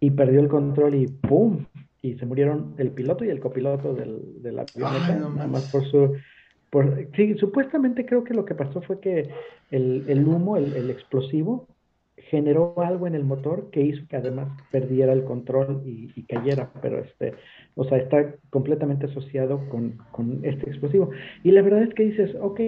y 0.00 0.12
perdió 0.12 0.40
el 0.40 0.48
control 0.48 0.94
y 0.94 1.08
¡pum! 1.08 1.66
Y 2.00 2.14
se 2.14 2.24
murieron 2.24 2.74
el 2.78 2.92
piloto 2.92 3.26
y 3.26 3.28
el 3.28 3.40
copiloto 3.40 3.92
del, 3.92 4.42
de 4.42 4.52
la 4.52 4.62
avioneta, 4.62 5.12
Ay, 5.12 5.20
no 5.20 5.30
nada 5.34 5.48
más 5.48 5.70
por 5.70 5.84
su... 5.84 6.14
Por, 6.72 7.06
sí, 7.14 7.34
supuestamente 7.34 8.06
creo 8.06 8.24
que 8.24 8.32
lo 8.32 8.46
que 8.46 8.54
pasó 8.54 8.80
fue 8.80 8.98
que 8.98 9.28
el, 9.70 10.06
el 10.08 10.26
humo, 10.26 10.56
el, 10.56 10.72
el 10.72 10.88
explosivo, 10.88 11.68
generó 12.16 12.72
algo 12.78 13.06
en 13.06 13.14
el 13.14 13.24
motor 13.24 13.68
que 13.70 13.82
hizo 13.82 14.06
que 14.08 14.16
además 14.16 14.48
perdiera 14.70 15.12
el 15.12 15.24
control 15.24 15.82
y, 15.84 16.22
cayera, 16.22 16.72
pero 16.80 17.00
este, 17.00 17.34
o 17.74 17.84
sea, 17.84 17.98
está 17.98 18.36
completamente 18.48 19.04
asociado 19.04 19.68
con, 19.68 19.98
con, 20.12 20.40
este 20.44 20.70
explosivo. 20.70 21.10
Y 21.44 21.50
la 21.50 21.60
verdad 21.60 21.82
es 21.82 21.92
que 21.92 22.04
dices, 22.04 22.34
ok, 22.40 22.60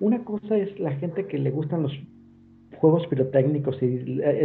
una 0.00 0.24
cosa 0.24 0.58
es 0.58 0.76
la 0.80 0.90
gente 0.96 1.26
que 1.26 1.38
le 1.38 1.52
gustan 1.52 1.84
los 1.84 1.92
juegos 2.78 3.06
pirotécnicos 3.06 3.80
y 3.80 3.98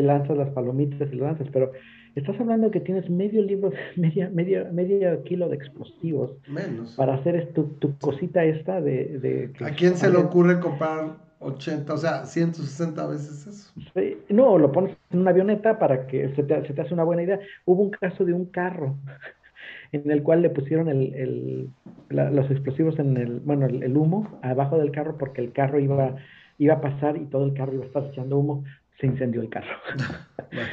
lanzas 0.04 0.38
las 0.38 0.52
palomitas 0.52 1.12
y 1.12 1.16
lo 1.16 1.26
lanzas, 1.26 1.48
pero 1.52 1.72
estás 2.16 2.40
hablando 2.40 2.72
que 2.72 2.80
tienes 2.80 3.10
medio 3.10 3.42
libro, 3.42 3.72
media, 3.96 4.30
media, 4.30 4.70
medio 4.72 5.24
kilo 5.24 5.50
de 5.50 5.56
explosivos 5.56 6.32
Menos. 6.48 6.96
para 6.96 7.16
hacer 7.16 7.54
tu, 7.54 7.64
tu 7.80 7.98
cosita 7.98 8.44
esta 8.44 8.82
de... 8.82 9.20
de 9.20 9.66
¿A 9.66 9.72
quién 9.72 9.96
se 9.96 10.10
le 10.10 10.18
ocurre 10.18 10.60
comprar 10.60 11.18
80, 11.42 11.94
o 11.94 11.98
sea, 11.98 12.26
160 12.26 13.08
veces 13.08 13.48
eso. 13.48 13.74
Sí, 13.96 14.18
no, 14.30 14.58
lo 14.58 14.72
pones 14.72 14.96
en 15.10 15.20
una 15.20 15.32
avioneta 15.32 15.80
para 15.80 16.06
que 16.06 16.34
se 16.36 16.44
te, 16.44 16.68
se 16.68 16.74
te, 16.74 16.82
hace 16.82 16.94
una 16.94 17.04
buena 17.04 17.24
idea. 17.24 17.40
Hubo 17.66 17.82
un 17.82 17.90
caso 17.90 18.24
de 18.24 18.34
un 18.34 18.46
carro 18.46 18.96
en 19.92 20.10
el 20.10 20.22
cual 20.22 20.44
le 20.44 20.52
pusieron 20.52 20.88
el, 20.88 21.14
el, 21.16 21.70
la, 22.10 22.30
los 22.30 22.50
explosivos 22.52 23.00
en 23.00 23.18
el, 23.18 23.40
bueno, 23.40 23.66
el, 23.66 23.82
el, 23.82 23.98
humo 23.98 24.40
abajo 24.44 24.78
del 24.78 24.92
carro 24.92 25.18
porque 25.18 25.42
el 25.42 25.52
carro 25.52 25.80
iba, 25.80 26.16
iba 26.60 26.76
a 26.76 26.82
pasar 26.82 27.18
y 27.18 27.26
todo 27.26 27.46
el 27.46 27.56
carro 27.56 27.74
iba 27.74 27.84
a 27.84 27.88
estar 27.88 28.06
echando 28.06 28.38
humo. 28.38 28.64
Se 29.02 29.08
incendió 29.08 29.42
el 29.42 29.50
carro. 29.50 29.76
bueno, 30.52 30.70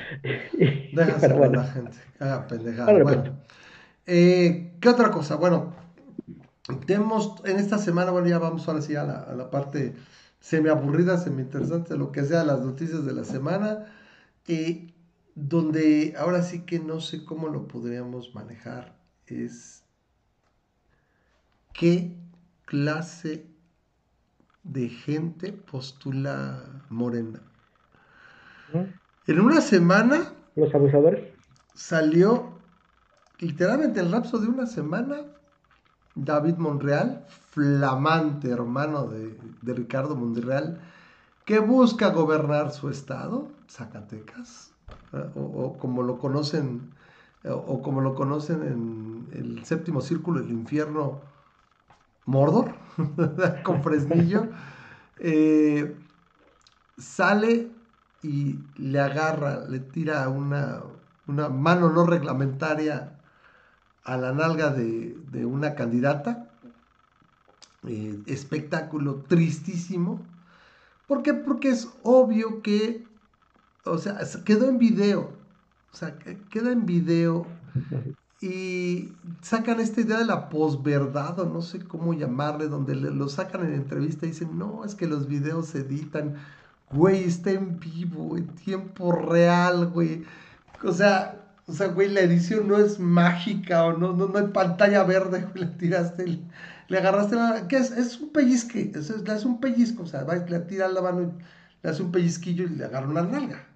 déjase 0.93 1.33
bueno. 1.33 1.63
la 1.63 1.65
gente, 1.65 1.97
haga 2.19 2.47
pendejada. 2.47 2.93
Bueno, 2.93 3.05
bueno. 3.05 3.39
Eh, 4.07 4.77
¿qué 4.83 4.89
otra 4.91 5.11
cosa? 5.11 5.37
Bueno, 5.37 5.73
tenemos 6.87 7.43
en 7.47 7.57
esta 7.57 7.79
semana, 7.79 8.11
bueno, 8.11 8.29
ya 8.29 8.39
vamos 8.39 8.69
ahora 8.69 8.83
sí 8.83 8.95
a 8.97 9.05
la, 9.05 9.21
a 9.21 9.33
la 9.33 9.49
parte 9.49 9.95
semi 10.41 10.69
aburrida, 10.69 11.17
semi 11.17 11.41
interesante, 11.41 11.97
lo 11.97 12.13
que 12.13 12.23
sea, 12.23 12.45
las 12.45 12.61
noticias 12.61 13.07
de 13.07 13.15
la 13.15 13.25
semana, 13.25 13.87
eh, 14.47 14.93
donde 15.35 16.15
ahora 16.19 16.43
sí 16.43 16.67
que 16.67 16.81
no 16.81 17.01
sé 17.01 17.25
cómo 17.25 17.49
lo 17.49 17.67
podríamos 17.67 18.35
manejar, 18.35 18.95
es 19.27 19.85
qué 21.73 22.15
clase 22.67 23.47
de 24.65 24.91
gente 24.91 25.55
postula 25.55 26.85
Morena. 26.91 27.48
En 29.27 29.41
una 29.41 29.61
semana... 29.61 30.33
Los 30.57 30.75
abusadores. 30.75 31.33
Salió 31.75 32.53
literalmente 33.39 34.01
el 34.01 34.11
lapso 34.11 34.39
de 34.39 34.49
una 34.49 34.67
semana 34.67 35.23
David 36.15 36.57
Monreal, 36.57 37.25
flamante 37.51 38.51
hermano 38.51 39.07
de, 39.07 39.37
de, 39.63 39.75
Ricardo 39.75 40.17
Monreal, 40.17 40.81
que 41.45 41.61
busca 41.61 42.11
gobernar 42.11 42.73
su 42.73 42.91
estado, 42.91 43.49
Zacatecas, 43.69 44.73
o, 45.35 45.41
o, 45.41 45.79
como 45.79 46.03
lo 46.03 46.19
conocen, 46.19 46.91
o, 47.45 47.53
o, 47.53 47.83
como 47.83 48.01
lo 48.01 48.15
conocen 48.15 48.63
en 48.63 49.29
el 49.33 49.65
séptimo 49.65 50.01
círculo 50.01 50.41
del 50.41 50.51
infierno, 50.51 51.21
Mordor, 52.27 52.75
con 53.63 53.83
Fresnillo, 53.83 54.49
eh, 55.19 55.97
sale 56.99 57.71
y 58.23 58.59
le 58.77 59.01
agarra, 59.01 59.65
le 59.69 59.81
tira 59.81 60.29
una, 60.29 60.81
una 61.27 61.49
mano 61.49 61.91
no 61.91 62.05
reglamentaria 62.05 63.19
a 64.05 64.17
la 64.17 64.33
nalga 64.33 64.71
de, 64.71 65.17
de 65.31 65.47
una 65.47 65.75
candidata. 65.75 66.49
Eh, 67.87 68.19
espectáculo 68.27 69.23
tristísimo. 69.29 70.21
¿Por 71.07 71.23
qué? 71.23 71.33
Porque 71.33 71.71
es 71.71 71.89
obvio 72.03 72.61
que, 72.61 73.07
o 73.85 73.99
sea, 73.99 74.19
quedó 74.45 74.69
en 74.69 74.79
video. 74.79 75.31
O 75.93 75.97
sea, 75.97 76.19
queda 76.51 76.73
en 76.73 76.87
video 76.87 77.47
y 78.41 79.13
sacan 79.43 79.81
esta 79.81 80.01
idea 80.01 80.19
de 80.19 80.27
la 80.27 80.49
posverdad 80.49 81.39
o 81.41 81.47
no 81.47 81.63
sé 81.63 81.81
cómo 81.81 82.15
llamarle, 82.15 82.69
donde 82.69 82.95
lo 82.95 83.29
sacan 83.29 83.65
en 83.67 83.75
entrevista 83.75 84.27
y 84.27 84.31
dicen, 84.31 84.59
no, 84.59 84.85
es 84.85 84.95
que 84.95 85.07
los 85.07 85.27
videos 85.29 85.69
se 85.69 85.81
editan, 85.81 86.35
güey, 86.91 87.25
está 87.25 87.51
en 87.53 87.79
vivo, 87.81 88.37
en 88.37 88.49
tiempo 88.49 89.13
real, 89.13 89.89
güey. 89.89 90.25
O 90.85 90.93
sea, 90.93 91.37
o 91.67 91.73
sea, 91.73 91.89
güey, 91.89 92.09
la 92.09 92.21
edición 92.21 92.69
no 92.69 92.79
es 92.79 92.99
mágica 92.99 93.85
o 93.85 93.97
no, 93.97 94.13
no, 94.15 94.29
no 94.29 94.39
hay 94.39 94.49
pantalla 94.49 95.05
verde, 95.05 95.43
güey, 95.43 95.65
le 95.65 95.67
tiraste, 95.77 96.41
le 96.89 96.99
agarraste 96.99 97.37
la... 97.37 97.69
¿Qué 97.69 97.77
es? 97.77 97.91
Es 97.93 98.21
un 98.21 98.31
pellizque, 98.31 98.93
es, 98.95 99.11
es, 99.11 99.23
es 99.29 99.45
un 99.45 99.61
pellizco, 99.61 100.05
o 100.05 100.07
sea, 100.07 100.25
va, 100.25 100.37
le 100.37 100.61
tira 100.61 100.89
la 100.89 101.03
mano 101.03 101.35
le 101.83 101.91
hace 101.91 102.03
un 102.03 102.13
pellizquillo 102.13 102.65
y 102.65 102.69
le 102.71 102.85
agarra 102.85 103.09
una 103.09 103.23
nalga. 103.23 103.67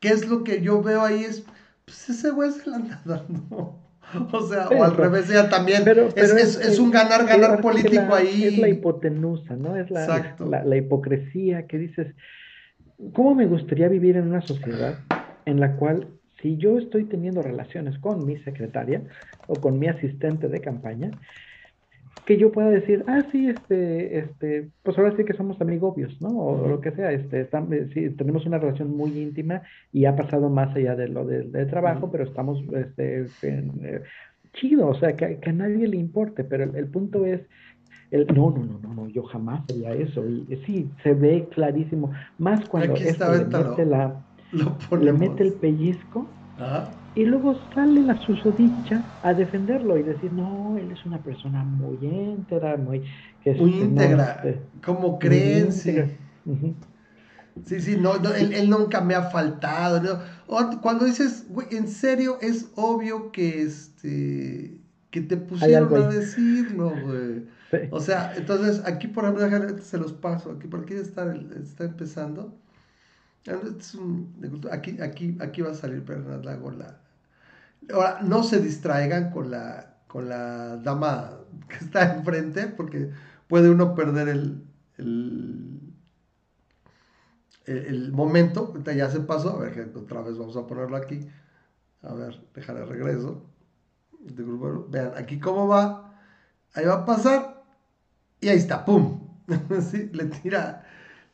¿Qué 0.00 0.08
es 0.08 0.28
lo 0.28 0.44
que 0.44 0.60
yo 0.62 0.82
veo 0.82 1.02
ahí? 1.02 1.24
Es, 1.24 1.44
pues 1.84 2.08
ese 2.10 2.30
güey 2.30 2.52
se 2.52 2.68
la 2.70 2.76
anda 2.76 3.02
dando. 3.04 3.80
O 4.32 4.40
sea, 4.46 4.68
pero, 4.68 4.80
o 4.80 4.84
al 4.84 4.96
revés, 4.96 5.28
ya 5.28 5.48
también 5.48 5.82
pero, 5.84 6.08
pero 6.14 6.36
es, 6.36 6.56
es, 6.56 6.68
es, 6.68 6.78
un 6.78 6.90
ganar-ganar 6.90 7.60
político 7.60 8.04
la, 8.10 8.16
ahí. 8.16 8.44
Es 8.44 8.58
la 8.58 8.68
hipotenusa, 8.68 9.56
¿no? 9.56 9.76
Es 9.76 9.90
la, 9.90 10.36
la, 10.38 10.64
la 10.64 10.76
hipocresía 10.76 11.66
que 11.66 11.78
dices, 11.78 12.14
¿cómo 13.12 13.34
me 13.34 13.46
gustaría 13.46 13.88
vivir 13.88 14.16
en 14.16 14.28
una 14.28 14.42
sociedad 14.42 14.98
en 15.44 15.60
la 15.60 15.76
cual 15.76 16.08
si 16.40 16.56
yo 16.56 16.78
estoy 16.78 17.04
teniendo 17.04 17.42
relaciones 17.42 17.98
con 17.98 18.24
mi 18.26 18.36
secretaria 18.38 19.02
o 19.46 19.54
con 19.54 19.78
mi 19.78 19.88
asistente 19.88 20.48
de 20.48 20.60
campaña, 20.60 21.10
que 22.26 22.36
yo 22.36 22.50
pueda 22.50 22.70
decir, 22.70 23.04
ah, 23.06 23.22
sí, 23.30 23.48
este, 23.48 24.18
este, 24.18 24.68
pues 24.82 24.98
ahora 24.98 25.16
sí 25.16 25.24
que 25.24 25.32
somos 25.32 25.60
amigobios, 25.60 26.20
¿no? 26.20 26.28
O, 26.30 26.64
o 26.64 26.68
lo 26.68 26.80
que 26.80 26.90
sea, 26.90 27.12
este, 27.12 27.42
están, 27.42 27.68
sí, 27.94 28.10
tenemos 28.10 28.44
una 28.46 28.58
relación 28.58 28.96
muy 28.96 29.16
íntima 29.16 29.62
y 29.92 30.06
ha 30.06 30.16
pasado 30.16 30.50
más 30.50 30.74
allá 30.74 30.96
de 30.96 31.06
lo 31.06 31.24
del 31.24 31.52
de 31.52 31.66
trabajo, 31.66 32.10
pero 32.10 32.24
estamos, 32.24 32.60
este, 32.74 33.28
en, 33.42 33.72
eh, 33.84 34.02
chido, 34.54 34.88
o 34.88 34.94
sea, 34.96 35.14
que, 35.14 35.38
que, 35.38 35.50
a 35.50 35.52
nadie 35.52 35.86
le 35.86 35.96
importe, 35.96 36.42
pero 36.42 36.64
el, 36.64 36.74
el 36.74 36.88
punto 36.88 37.24
es, 37.24 37.42
el, 38.10 38.26
no, 38.26 38.50
no, 38.50 38.64
no, 38.64 38.78
no, 38.80 38.94
no, 38.94 39.08
yo 39.08 39.22
jamás 39.22 39.62
haría 39.70 39.92
eso, 39.92 40.28
y, 40.28 40.46
y 40.48 40.56
sí, 40.66 40.90
se 41.04 41.14
ve 41.14 41.46
clarísimo, 41.52 42.10
más 42.38 42.68
cuando 42.68 42.96
esto 42.96 43.32
le 43.32 43.44
mete 43.44 43.86
la 43.86 44.20
le 45.00 45.12
mete 45.12 45.42
el 45.42 45.52
pellizco 45.54 46.26
Ajá. 46.58 46.90
Y 47.16 47.24
luego 47.24 47.58
sale 47.74 48.02
la 48.02 48.14
susodicha 48.26 49.02
a 49.22 49.32
defenderlo 49.32 49.96
y 49.96 50.02
decir, 50.02 50.30
no, 50.34 50.76
él 50.76 50.90
es 50.92 51.04
una 51.06 51.18
persona 51.22 51.64
muy 51.64 51.96
íntegra, 52.02 52.76
muy... 52.76 53.02
Que 53.42 53.54
muy 53.54 53.70
este, 53.72 53.84
íntegra, 53.84 54.40
no, 54.44 54.50
este, 54.50 54.62
¿cómo 54.84 55.18
creen? 55.18 55.72
Sí. 55.72 55.98
Uh 56.44 56.52
-huh. 56.52 56.74
sí, 57.64 57.80
sí, 57.80 57.96
no, 57.98 58.18
no 58.18 58.34
él, 58.34 58.52
él, 58.52 58.68
nunca 58.68 59.00
me 59.00 59.14
ha 59.14 59.22
faltado. 59.30 60.20
¿no? 60.46 60.80
Cuando 60.82 61.06
dices, 61.06 61.46
güey, 61.48 61.68
en 61.70 61.88
serio, 61.88 62.36
es 62.42 62.70
obvio 62.76 63.32
que 63.32 63.62
este 63.62 64.78
que 65.10 65.22
te 65.22 65.38
pusieron 65.38 65.94
a 65.94 66.08
decirlo, 66.08 66.90
güey. 67.02 67.46
Sí. 67.70 67.88
O 67.90 68.00
sea, 68.00 68.34
entonces 68.36 68.82
aquí 68.84 69.08
por 69.08 69.24
ejemplo, 69.24 69.78
se 69.78 69.96
los 69.96 70.12
paso, 70.12 70.52
aquí 70.52 70.68
por 70.68 70.80
aquí 70.80 70.92
está, 70.92 71.34
está 71.62 71.84
empezando. 71.84 72.54
Aquí, 74.70 75.00
aquí, 75.00 75.38
aquí 75.40 75.62
va 75.62 75.70
a 75.70 75.74
salir, 75.74 76.04
no 76.08 76.50
hago 76.50 76.70
la, 76.72 77.00
Ahora, 77.92 78.20
no 78.22 78.42
se 78.42 78.60
distraigan 78.60 79.30
con 79.30 79.50
la, 79.50 79.98
con 80.06 80.28
la 80.28 80.76
dama 80.78 81.38
que 81.68 81.84
está 81.84 82.16
enfrente, 82.16 82.66
porque 82.68 83.10
puede 83.48 83.70
uno 83.70 83.94
perder 83.94 84.28
el, 84.28 84.62
el, 87.66 88.12
momento. 88.12 88.68
Ahorita 88.68 88.92
ya 88.92 89.10
se 89.10 89.20
pasó, 89.20 89.56
a 89.56 89.58
ver, 89.58 89.92
otra 89.94 90.22
vez 90.22 90.38
vamos 90.38 90.56
a 90.56 90.66
ponerlo 90.66 90.96
aquí. 90.96 91.20
A 92.02 92.14
ver, 92.14 92.40
dejar 92.54 92.76
el 92.76 92.88
regreso. 92.88 93.44
Vean, 94.88 95.12
aquí 95.16 95.38
cómo 95.38 95.68
va. 95.68 96.14
Ahí 96.74 96.84
va 96.84 96.94
a 96.94 97.04
pasar. 97.04 97.64
Y 98.40 98.48
ahí 98.48 98.58
está, 98.58 98.84
¡pum! 98.84 99.26
le 100.12 100.24
tira, 100.26 100.84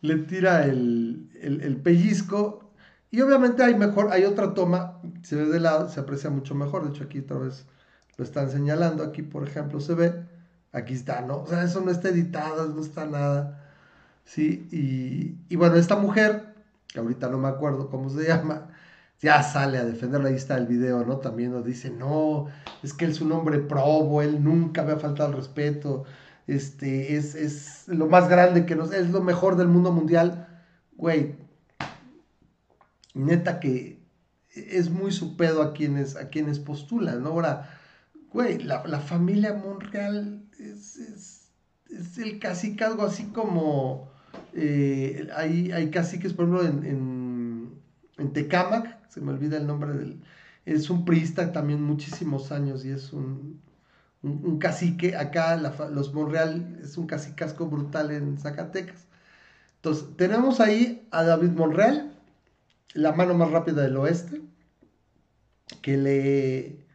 le 0.00 0.18
tira 0.18 0.64
el, 0.64 1.30
el, 1.40 1.76
pellizco. 1.78 2.61
Y 3.12 3.20
obviamente 3.20 3.62
hay 3.62 3.74
mejor, 3.76 4.10
hay 4.10 4.24
otra 4.24 4.54
toma, 4.54 5.00
se 5.22 5.36
ve 5.36 5.44
de 5.46 5.60
lado, 5.60 5.88
se 5.90 6.00
aprecia 6.00 6.30
mucho 6.30 6.54
mejor. 6.54 6.84
De 6.84 6.90
hecho, 6.90 7.04
aquí 7.04 7.20
otra 7.20 7.38
vez 7.38 7.66
lo 8.16 8.24
están 8.24 8.50
señalando. 8.50 9.04
Aquí, 9.04 9.22
por 9.22 9.46
ejemplo, 9.46 9.80
se 9.80 9.94
ve. 9.94 10.26
Aquí 10.72 10.94
está, 10.94 11.20
¿no? 11.20 11.42
O 11.42 11.46
sea, 11.46 11.62
eso 11.62 11.82
no 11.82 11.90
está 11.90 12.08
editado, 12.08 12.66
no 12.68 12.80
está 12.80 13.04
nada. 13.04 13.60
Sí, 14.24 14.66
y, 14.72 15.36
y 15.52 15.56
bueno, 15.56 15.76
esta 15.76 15.96
mujer, 15.96 16.54
que 16.88 17.00
ahorita 17.00 17.28
no 17.28 17.38
me 17.38 17.48
acuerdo 17.48 17.90
cómo 17.90 18.08
se 18.08 18.26
llama, 18.26 18.68
ya 19.20 19.42
sale 19.42 19.78
a 19.78 19.84
defenderlo, 19.84 20.28
ahí 20.28 20.34
está 20.34 20.56
el 20.56 20.66
video, 20.66 21.04
¿no? 21.04 21.18
También 21.18 21.52
nos 21.52 21.64
dice, 21.64 21.90
no, 21.90 22.46
es 22.82 22.94
que 22.94 23.04
él 23.04 23.12
es 23.12 23.20
un 23.20 23.32
hombre 23.32 23.58
probo, 23.58 24.22
él 24.22 24.42
nunca 24.42 24.82
me 24.84 24.92
ha 24.92 24.98
faltado 24.98 25.30
el 25.30 25.36
respeto, 25.36 26.04
este, 26.46 27.16
es, 27.16 27.34
es 27.34 27.88
lo 27.88 28.06
más 28.06 28.28
grande 28.28 28.66
que 28.66 28.74
nos, 28.76 28.92
es 28.92 29.10
lo 29.10 29.22
mejor 29.22 29.56
del 29.56 29.68
mundo 29.68 29.92
mundial, 29.92 30.48
güey, 30.96 31.36
neta 33.14 33.60
que 33.60 34.00
es 34.54 34.90
muy 34.90 35.12
su 35.12 35.36
pedo 35.36 35.62
a 35.62 35.72
quienes, 35.72 36.16
a 36.16 36.28
quienes 36.28 36.58
postulan, 36.58 37.22
¿no? 37.22 37.30
Ahora, 37.30 37.78
güey, 38.32 38.58
la, 38.58 39.00
familia 39.00 39.54
Monreal 39.54 40.42
es, 40.58 40.96
es, 40.96 42.18
el 42.18 42.38
cacique, 42.38 42.84
así 42.84 43.26
como, 43.26 44.10
eh, 44.54 45.28
hay, 45.36 45.72
hay 45.72 45.90
caciques, 45.90 46.32
por 46.32 46.46
ejemplo, 46.46 46.66
en, 46.66 46.86
en, 46.86 47.70
en 48.18 48.32
Tecámac, 48.32 49.08
se 49.08 49.20
me 49.20 49.32
olvida 49.32 49.58
el 49.58 49.66
nombre 49.66 49.92
del, 49.92 50.22
es 50.64 50.90
un 50.90 51.04
priista 51.04 51.52
también 51.52 51.82
muchísimos 51.82 52.52
años 52.52 52.84
y 52.84 52.90
es 52.90 53.12
un, 53.12 53.60
un, 54.22 54.58
cacique, 54.58 55.16
acá 55.16 55.56
los 55.56 56.14
Monreal 56.14 56.78
es 56.82 56.96
un 56.96 57.06
cacicasco 57.06 57.66
brutal 57.66 58.10
en 58.10 58.38
Zacatecas. 58.38 59.06
Entonces, 59.76 60.16
tenemos 60.16 60.60
ahí 60.60 61.08
a 61.10 61.24
David 61.24 61.50
Monreal, 61.50 62.11
la 62.94 63.12
mano 63.12 63.34
más 63.34 63.50
rápida 63.50 63.82
del 63.82 63.96
oeste, 63.96 64.42
que 65.80 65.96
le, 65.96 66.86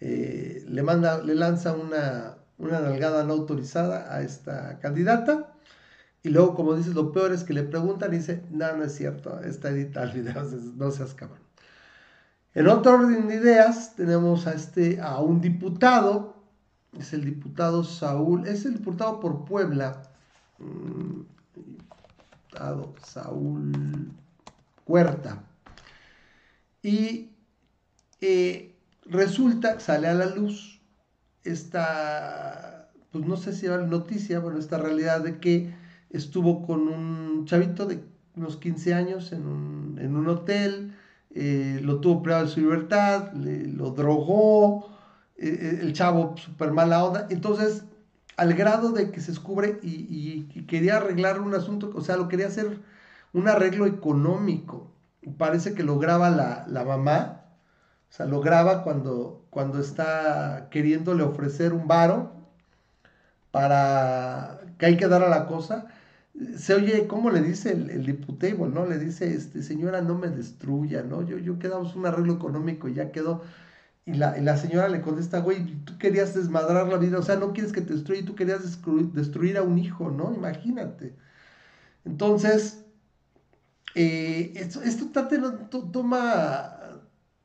eh, 0.00 0.64
le, 0.66 0.82
manda, 0.82 1.22
le 1.22 1.34
lanza 1.34 1.72
una, 1.74 2.38
una 2.58 2.80
nalgada 2.80 3.24
no 3.24 3.34
autorizada 3.34 4.14
a 4.14 4.22
esta 4.22 4.78
candidata. 4.80 5.54
Y 6.22 6.30
luego, 6.30 6.54
como 6.54 6.74
dices, 6.74 6.94
lo 6.94 7.12
peor 7.12 7.32
es 7.32 7.44
que 7.44 7.54
le 7.54 7.62
preguntan 7.62 8.12
y 8.12 8.18
dice, 8.18 8.42
no, 8.50 8.76
no 8.76 8.84
es 8.84 8.94
cierto, 8.94 9.40
está 9.40 9.70
editado 9.70 10.06
el 10.06 10.22
video, 10.22 10.42
no 10.76 10.90
seas 10.90 11.14
cabrón. 11.14 11.38
En 12.54 12.66
otro 12.66 12.94
orden 12.94 13.28
de 13.28 13.36
ideas, 13.36 13.94
tenemos 13.94 14.46
a, 14.46 14.52
este, 14.52 15.00
a 15.00 15.20
un 15.20 15.40
diputado, 15.40 16.34
es 16.98 17.12
el 17.12 17.24
diputado 17.24 17.84
Saúl, 17.84 18.48
es 18.48 18.64
el 18.64 18.74
diputado 18.74 19.20
por 19.20 19.44
Puebla, 19.44 20.02
mm, 20.58 21.20
diputado 21.54 22.94
Saúl 23.04 24.12
Huerta. 24.88 25.44
Y 26.82 27.30
eh, 28.20 28.74
resulta, 29.04 29.78
sale 29.80 30.08
a 30.08 30.14
la 30.14 30.26
luz 30.26 30.80
esta, 31.44 32.90
pues 33.12 33.24
no 33.26 33.36
sé 33.36 33.52
si 33.52 33.66
era 33.66 33.78
noticia, 33.78 34.40
bueno, 34.40 34.58
esta 34.58 34.78
realidad 34.78 35.20
de 35.20 35.38
que 35.38 35.74
estuvo 36.10 36.66
con 36.66 36.88
un 36.88 37.44
chavito 37.44 37.86
de 37.86 38.02
unos 38.36 38.56
15 38.56 38.94
años 38.94 39.32
en 39.32 39.46
un, 39.46 39.98
en 40.00 40.16
un 40.16 40.28
hotel, 40.28 40.94
eh, 41.34 41.80
lo 41.82 42.00
tuvo 42.00 42.22
privado 42.22 42.46
de 42.46 42.50
su 42.50 42.60
libertad, 42.60 43.32
lo 43.34 43.90
drogó, 43.90 44.90
eh, 45.36 45.80
el 45.82 45.92
chavo 45.92 46.36
súper 46.36 46.72
mala 46.72 47.04
onda. 47.04 47.26
Entonces, 47.30 47.84
al 48.36 48.54
grado 48.54 48.92
de 48.92 49.10
que 49.10 49.20
se 49.20 49.32
descubre 49.32 49.78
y, 49.82 50.44
quería 50.66 50.96
arreglar 50.96 51.40
un 51.40 51.54
asunto, 51.54 51.92
o 51.94 52.00
sea, 52.00 52.16
lo 52.16 52.28
quería 52.28 52.46
hacer 52.46 52.80
un 53.32 53.48
arreglo 53.48 53.86
económico. 53.86 54.92
Parece 55.36 55.74
que 55.74 55.82
lo 55.82 55.98
graba 55.98 56.30
la, 56.30 56.66
la 56.68 56.84
mamá, 56.84 57.44
o 58.10 58.12
sea, 58.12 58.26
lo 58.26 58.40
graba 58.40 58.82
cuando, 58.82 59.44
cuando 59.50 59.80
está 59.80 60.68
queriéndole 60.70 61.22
ofrecer 61.22 61.72
un 61.72 61.86
varo 61.86 62.32
para 63.50 64.60
que 64.78 64.86
hay 64.86 64.96
que 64.96 65.08
dar 65.08 65.22
a 65.22 65.28
la 65.28 65.46
cosa 65.46 65.88
se 66.56 66.74
oye, 66.74 67.06
¿cómo 67.06 67.30
le 67.30 67.42
dice 67.42 67.72
el, 67.72 67.90
el 67.90 68.06
diputable, 68.06 68.68
no? 68.68 68.86
Le 68.86 68.98
dice, 68.98 69.34
este, 69.34 69.62
señora, 69.62 70.02
no 70.02 70.16
me 70.16 70.28
destruya, 70.28 71.02
¿no? 71.02 71.22
Yo, 71.22 71.38
yo 71.38 71.58
quedamos 71.58 71.96
un 71.96 72.06
arreglo 72.06 72.34
económico 72.34 72.88
y 72.88 72.94
ya 72.94 73.10
quedó. 73.12 73.42
Y 74.06 74.14
la, 74.14 74.36
la 74.38 74.56
señora 74.56 74.88
le 74.88 75.02
contesta, 75.02 75.40
güey, 75.40 75.64
tú 75.84 75.98
querías 75.98 76.34
desmadrar 76.34 76.88
la 76.88 76.96
vida, 76.96 77.18
o 77.18 77.22
sea, 77.22 77.36
no 77.36 77.52
quieres 77.52 77.72
que 77.72 77.82
te 77.82 77.94
destruya, 77.94 78.24
tú 78.24 78.34
querías 78.34 78.80
destruir, 79.12 79.58
a 79.58 79.62
un 79.62 79.78
hijo, 79.78 80.10
¿no? 80.10 80.32
Imagínate. 80.34 81.14
Entonces, 82.04 82.84
eh, 83.94 84.52
esto, 84.56 84.82
esto 84.82 85.06
toma, 85.92 86.76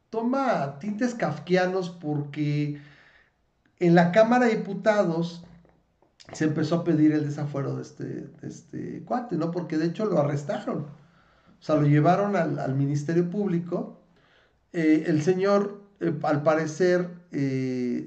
toma 0.09 0.79
tintes 0.79 1.15
kafkianos 1.15 1.89
porque 1.89 2.81
en 3.79 3.95
la 3.95 4.11
Cámara 4.11 4.45
de 4.45 4.57
Diputados 4.57 5.43
se 6.31 6.45
empezó 6.45 6.75
a 6.75 6.83
pedir 6.83 7.11
el 7.11 7.25
desafuero 7.25 7.75
de 7.75 7.81
este, 7.81 8.29
este 8.41 9.03
cuate, 9.05 9.35
¿no? 9.35 9.51
Porque 9.51 9.77
de 9.77 9.87
hecho 9.87 10.05
lo 10.05 10.19
arrestaron. 10.19 10.87
O 11.59 11.65
sea, 11.65 11.75
lo 11.75 11.87
llevaron 11.87 12.35
al, 12.35 12.75
Ministerio 12.75 13.29
Público. 13.29 14.01
Eh, 14.73 15.05
el 15.07 15.21
señor, 15.21 15.81
eh, 15.99 16.13
al 16.23 16.43
parecer, 16.43 17.09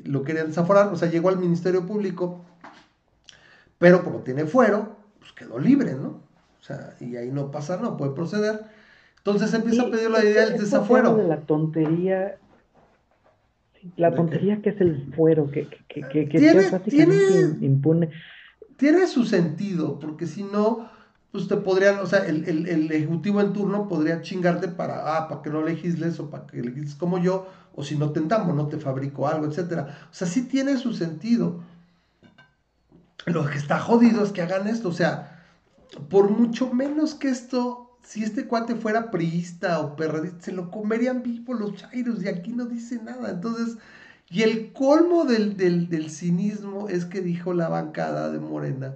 lo 0.05 0.23
querían 0.23 0.49
desaforar, 0.49 0.93
o 0.93 0.97
sea, 0.97 1.11
llegó 1.11 1.31
al 1.31 1.39
Ministerio 1.39 1.85
Público, 1.85 2.45
pero 3.79 4.05
como 4.05 4.21
tiene 4.21 4.47
fuero, 4.47 4.97
pues 5.19 5.33
quedó 5.33 5.59
libre, 5.59 5.95
¿no? 5.95 6.26
O 6.67 6.75
sea, 6.75 6.95
y 7.01 7.15
ahí 7.15 7.31
no 7.31 7.53
pasa, 7.53 7.77
no 7.77 7.97
puede 7.97 8.11
proceder. 8.11 8.61
Entonces 9.19 9.55
empieza 9.55 9.83
a 9.83 9.91
pedir 9.91 10.11
la 10.11 10.25
idea 10.25 10.47
del 10.47 10.59
desafuero. 10.59 11.15
De 11.15 11.29
la 11.29 11.41
tontería 11.43 12.39
la 13.97 14.13
tontería 14.13 14.61
que 14.63 14.71
es 14.71 14.81
el 14.81 15.13
fuero, 15.15 15.49
que, 15.51 15.69
que, 15.89 16.03
que, 16.03 16.29
que 16.29 16.39
tiene, 16.39 16.63
tiene, 16.81 17.57
impune. 17.61 18.11
Tiene 18.77 19.07
su 19.07 19.25
sentido, 19.25 20.01
porque 20.01 20.27
si 20.27 20.43
no, 20.43 20.91
pues 21.31 21.47
te 21.47 21.57
podrían, 21.57 22.01
o 22.01 22.07
sea, 22.07 22.27
el, 22.27 22.49
el, 22.49 22.67
el, 22.67 22.91
ejecutivo 22.91 23.41
en 23.41 23.53
turno 23.53 23.87
podría 23.87 24.23
chingarte 24.23 24.67
para, 24.67 25.17
ah, 25.17 25.29
para 25.29 25.41
que 25.41 25.51
no 25.51 25.63
legisles 25.63 26.19
o 26.19 26.31
para 26.31 26.47
que 26.47 26.61
legisles 26.61 26.97
como 26.97 27.19
yo, 27.19 27.47
o 27.77 27.85
si 27.85 27.97
no 27.97 28.11
tentamos, 28.11 28.57
no 28.57 28.67
te 28.67 28.79
fabrico 28.79 29.29
algo, 29.29 29.47
etcétera. 29.47 30.09
O 30.11 30.15
sea, 30.15 30.27
sí 30.27 30.49
tiene 30.49 30.77
su 30.79 30.93
sentido. 30.93 31.63
Lo 33.27 33.47
que 33.47 33.59
está 33.59 33.79
jodido 33.79 34.25
es 34.25 34.33
que 34.33 34.43
hagan 34.43 34.67
esto, 34.67 34.89
o 34.89 34.93
sea, 34.93 35.36
por 36.09 36.31
mucho 36.31 36.73
menos 36.73 37.15
que 37.15 37.29
esto 37.29 37.87
si 38.07 38.23
este 38.23 38.47
cuate 38.47 38.77
fuera 38.77 39.11
priista 39.11 39.81
o 39.81 39.97
perradista, 39.97 40.41
se 40.41 40.53
lo 40.53 40.71
comerían 40.71 41.23
vivo 41.23 41.55
los 41.55 41.75
chairos 41.75 42.23
y 42.23 42.29
aquí 42.29 42.53
no 42.53 42.67
dice 42.67 43.03
nada. 43.03 43.31
Entonces, 43.31 43.79
y 44.31 44.43
el 44.43 44.73
colmo 44.73 45.25
del, 45.25 45.57
del, 45.57 46.11
cinismo 46.11 46.89
es 46.89 47.05
que 47.05 47.21
dijo 47.21 47.53
la 47.53 47.69
bancada 47.69 48.31
de 48.31 48.39
Morena. 48.39 48.95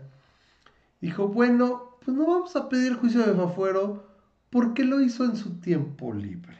Dijo, 1.00 1.26
bueno, 1.26 1.96
pues 2.04 2.16
no 2.16 2.26
vamos 2.26 2.54
a 2.54 2.68
pedir 2.68 2.94
juicio 2.94 3.26
de 3.26 3.34
Fafuero 3.34 4.06
porque 4.48 4.84
lo 4.84 5.00
hizo 5.00 5.24
en 5.24 5.36
su 5.36 5.60
tiempo 5.60 6.12
libre. 6.12 6.58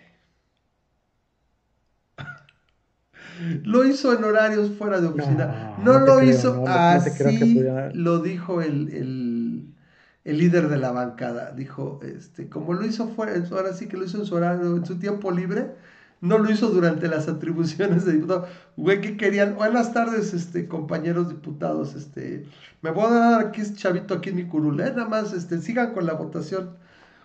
lo 3.62 3.84
hizo 3.84 4.12
en 4.12 4.24
horarios 4.24 4.72
fuera 4.76 5.00
de 5.00 5.06
oficina. 5.06 5.76
No, 5.84 6.00
lo 6.00 6.20
hizo 6.22 6.64
así, 6.66 7.60
lo 7.94 8.18
dijo 8.18 8.60
el 8.60 8.92
el 8.92 9.29
líder 10.24 10.68
de 10.68 10.76
la 10.78 10.92
bancada. 10.92 11.52
Dijo, 11.52 12.00
este, 12.02 12.48
como 12.48 12.74
lo 12.74 12.84
hizo 12.86 13.08
fuera, 13.08 13.32
ahora 13.50 13.72
sí 13.72 13.88
que 13.88 13.96
lo 13.96 14.04
hizo 14.04 14.18
en 14.18 14.26
su 14.26 14.34
horario, 14.34 14.76
en 14.76 14.86
su 14.86 14.98
tiempo 14.98 15.30
libre, 15.30 15.74
no 16.20 16.38
lo 16.38 16.50
hizo 16.50 16.68
durante 16.70 17.08
las 17.08 17.28
atribuciones 17.28 18.04
de 18.04 18.12
diputado. 18.12 18.46
Güey, 18.76 19.00
que 19.00 19.16
querían? 19.16 19.56
Buenas 19.56 19.92
tardes, 19.92 20.34
este, 20.34 20.68
compañeros 20.68 21.28
diputados. 21.30 21.94
Este, 21.94 22.46
me 22.82 22.90
voy 22.90 23.06
a 23.06 23.10
dar 23.10 23.40
aquí, 23.46 23.62
chavito, 23.74 24.14
aquí 24.14 24.30
en 24.30 24.36
mi 24.36 24.46
curul, 24.46 24.80
¿eh? 24.80 24.92
Nada 24.94 25.08
más, 25.08 25.32
este, 25.32 25.60
sigan 25.60 25.94
con 25.94 26.06
la 26.06 26.14
votación. 26.14 26.76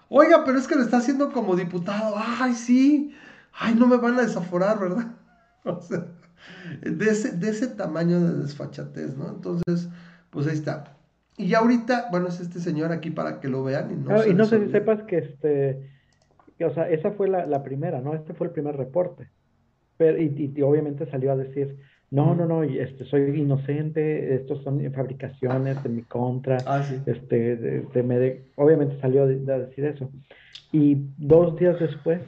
Oiga, 0.09 0.43
pero 0.45 0.57
es 0.57 0.67
que 0.67 0.75
lo 0.75 0.81
está 0.83 0.97
haciendo 0.97 1.31
como 1.31 1.55
diputado. 1.55 2.15
Ay, 2.17 2.53
sí. 2.53 3.13
Ay, 3.53 3.75
no 3.75 3.87
me 3.87 3.97
van 3.97 4.17
a 4.19 4.23
desaforar, 4.23 4.79
¿verdad? 4.79 5.07
O 5.67 5.81
sea, 5.81 6.05
de 6.83 7.09
ese, 7.09 7.31
de 7.31 7.49
ese 7.49 7.65
tamaño 7.65 8.21
de 8.21 8.43
desfachatez, 8.43 9.17
¿no? 9.17 9.29
Entonces, 9.29 9.89
pues 10.29 10.45
ahí 10.45 10.53
está. 10.53 10.95
Y 11.37 11.47
ya 11.47 11.59
ahorita, 11.59 12.07
bueno, 12.11 12.27
es 12.27 12.39
este 12.39 12.59
señor 12.59 12.91
aquí 12.91 13.09
para 13.09 13.39
que 13.39 13.47
lo 13.47 13.63
vean. 13.63 13.91
Y 13.91 13.95
no, 13.95 14.25
y 14.25 14.33
no 14.33 14.45
sé 14.45 14.65
si 14.65 14.71
sepas 14.71 15.03
que 15.03 15.17
este, 15.17 15.81
o 16.63 16.73
sea, 16.73 16.89
esa 16.89 17.11
fue 17.11 17.27
la, 17.27 17.63
primera, 17.63 17.99
¿no? 17.99 18.13
Este 18.13 18.33
fue 18.33 18.47
el 18.47 18.53
primer 18.53 18.77
reporte. 18.77 19.27
pero, 19.97 20.21
y, 20.21 20.61
obviamente 20.61 21.09
salió 21.09 21.31
a 21.31 21.35
decir, 21.35 21.77
no, 22.11 22.35
no, 22.35 22.45
no, 22.45 22.63
este, 22.63 23.03
soy 23.05 23.41
inocente, 23.41 24.35
estos 24.35 24.63
son 24.63 24.81
fabricaciones 24.93 25.77
en 25.83 25.95
mi 25.95 26.03
contra, 26.03 26.57
ah, 26.65 26.83
sí. 26.83 27.01
este, 27.05 27.57
de, 27.57 28.43
obviamente 28.55 28.99
salió 29.01 29.23
a, 29.23 29.25
decir 29.25 29.85
eso. 29.85 30.09
Y 30.71 31.07
dos 31.17 31.57
días 31.57 31.77
después, 31.79 32.21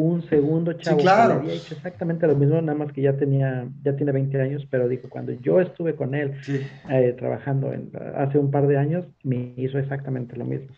un 0.00 0.22
segundo 0.28 0.72
chavo 0.74 0.98
que 0.98 1.04
le 1.04 1.10
había 1.10 1.52
hecho 1.54 1.74
exactamente 1.74 2.26
lo 2.26 2.34
mismo, 2.34 2.60
nada 2.60 2.78
más 2.78 2.92
que 2.92 3.02
ya 3.02 3.16
tenía, 3.16 3.68
ya 3.84 3.96
tiene 3.96 4.12
20 4.12 4.40
años, 4.40 4.66
pero 4.70 4.88
dijo, 4.88 5.08
cuando 5.08 5.32
yo 5.32 5.60
estuve 5.60 5.94
con 5.94 6.14
él 6.14 6.34
eh, 6.88 7.14
trabajando 7.18 7.72
en, 7.72 7.90
hace 8.16 8.38
un 8.38 8.50
par 8.50 8.66
de 8.66 8.78
años, 8.78 9.04
me 9.22 9.52
hizo 9.56 9.78
exactamente 9.78 10.36
lo 10.36 10.44
mismo. 10.44 10.68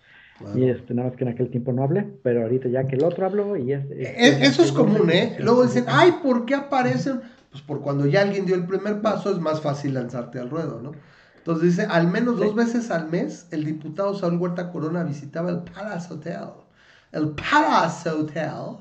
Y 0.57 0.65
este, 0.69 0.93
nada 0.93 1.09
más 1.09 1.17
que 1.17 1.25
en 1.25 1.31
aquel 1.31 1.51
tiempo 1.51 1.73
no 1.73 1.85
hablé, 1.85 2.05
pero 2.23 2.43
ahorita 2.43 2.69
ya 2.69 2.87
que 2.89 2.97
el 2.97 3.05
otro 3.05 3.27
habló 3.27 3.57
y 3.57 3.73
es... 3.73 3.85
eso 3.91 4.63
es 4.63 4.73
común, 4.73 5.09
¿eh? 5.11 5.37
Luego 5.39 5.63
dicen, 5.63 5.85
ay, 5.87 6.15
¿por 6.23 6.45
qué 6.47 6.57
aparecen? 6.57 7.21
Pues 7.51 7.63
por 7.63 7.81
cuando 7.81 8.07
ya 8.07 8.23
alguien 8.23 8.47
dio 8.47 8.57
el 8.57 8.67
primer 8.67 9.01
paso 9.03 9.31
es 9.31 9.39
más 9.39 9.61
fácil 9.61 9.95
lanzarte 9.95 10.41
al 10.41 10.51
ruedo, 10.51 10.81
¿no? 10.83 10.93
Entonces 11.37 11.77
dice, 11.77 11.87
al 11.91 12.09
menos 12.09 12.39
dos 12.39 12.55
veces 12.55 12.91
al 12.91 13.11
mes, 13.11 13.49
el 13.51 13.65
diputado 13.65 14.15
Saúl 14.15 14.37
Huerta 14.39 14.71
Corona 14.71 15.03
visitaba 15.03 15.51
el 15.51 15.59
Palace 15.59 16.15
Hotel. 16.15 16.39
El 17.11 17.31
Palace 17.31 18.09
Hotel 18.09 18.79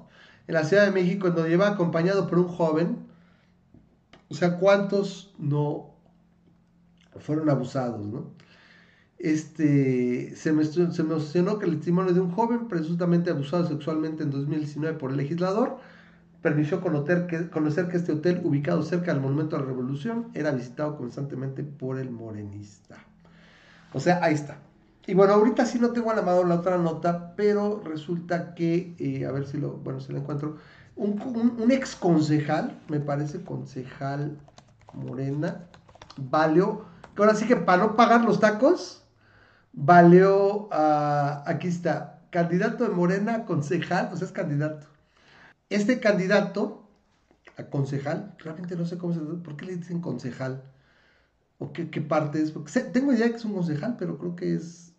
en 0.51 0.55
la 0.55 0.65
Ciudad 0.65 0.85
de 0.85 0.91
México, 0.91 1.29
donde 1.31 1.49
lleva 1.49 1.69
acompañado 1.69 2.27
por 2.27 2.37
un 2.37 2.49
joven. 2.49 2.97
O 4.29 4.33
sea, 4.33 4.57
¿cuántos 4.57 5.33
no 5.37 5.91
fueron 7.19 7.49
abusados, 7.49 8.05
no? 8.05 8.31
Este, 9.17 10.35
se, 10.35 10.51
mencionó 10.51 11.57
que 11.57 11.65
el 11.65 11.75
testimonio 11.77 12.13
de 12.13 12.19
un 12.19 12.31
joven 12.31 12.67
presuntamente 12.67 13.29
abusado 13.29 13.65
sexualmente 13.67 14.23
en 14.23 14.31
2019 14.31 14.97
por 14.97 15.11
el 15.11 15.17
legislador 15.17 15.77
permitió 16.41 16.81
conocer 16.81 17.27
que, 17.27 17.49
conocer 17.49 17.87
que 17.87 17.97
este 17.97 18.11
hotel 18.11 18.41
ubicado 18.43 18.81
cerca 18.83 19.13
del 19.13 19.21
Monumento 19.21 19.55
a 19.55 19.59
la 19.59 19.65
Revolución 19.65 20.31
era 20.33 20.51
visitado 20.51 20.97
constantemente 20.97 21.63
por 21.63 21.97
el 21.97 22.09
morenista. 22.09 22.97
O 23.93 24.01
sea, 24.01 24.21
ahí 24.21 24.33
está. 24.33 24.57
Y 25.07 25.13
bueno, 25.13 25.33
ahorita 25.33 25.65
sí 25.65 25.79
no 25.79 25.91
tengo 25.91 26.11
a 26.11 26.15
la 26.15 26.21
mano 26.21 26.43
la 26.43 26.55
otra 26.55 26.77
nota, 26.77 27.33
pero 27.35 27.81
resulta 27.83 28.53
que, 28.53 28.95
eh, 28.99 29.25
a 29.25 29.31
ver 29.31 29.47
si 29.47 29.57
lo, 29.57 29.71
bueno, 29.77 29.99
si 29.99 30.11
lo 30.11 30.19
encuentro, 30.19 30.57
un, 30.95 31.19
un, 31.59 31.71
ex 31.71 31.95
concejal, 31.95 32.79
me 32.87 32.99
parece 32.99 33.43
concejal 33.43 34.37
Morena, 34.93 35.65
valió, 36.17 36.85
que 37.15 37.23
ahora 37.23 37.35
sí 37.35 37.47
que 37.47 37.55
para 37.55 37.83
no 37.83 37.95
pagar 37.95 38.23
los 38.23 38.39
tacos, 38.39 39.03
valió, 39.73 40.67
a, 40.71 41.43
aquí 41.47 41.67
está, 41.67 42.21
candidato 42.29 42.83
de 42.83 42.91
Morena 42.91 43.45
concejal, 43.45 44.09
o 44.13 44.17
sea, 44.17 44.27
es 44.27 44.33
candidato. 44.33 44.87
Este 45.69 45.99
candidato 45.99 46.81
a 47.57 47.65
concejal, 47.65 48.35
realmente 48.39 48.75
no 48.75 48.85
sé 48.85 48.97
cómo 48.97 49.13
se 49.13 49.19
¿por 49.19 49.55
qué 49.55 49.65
le 49.65 49.77
dicen 49.77 50.01
concejal? 50.01 50.63
¿O 51.59 51.73
qué, 51.73 51.85
parte 52.01 52.41
es? 52.41 52.51
Porque 52.51 52.79
tengo 52.91 53.13
idea 53.13 53.29
que 53.29 53.35
es 53.35 53.45
un 53.45 53.53
concejal, 53.53 53.95
pero 53.97 54.17
creo 54.17 54.35
que 54.35 54.55
es, 54.55 54.90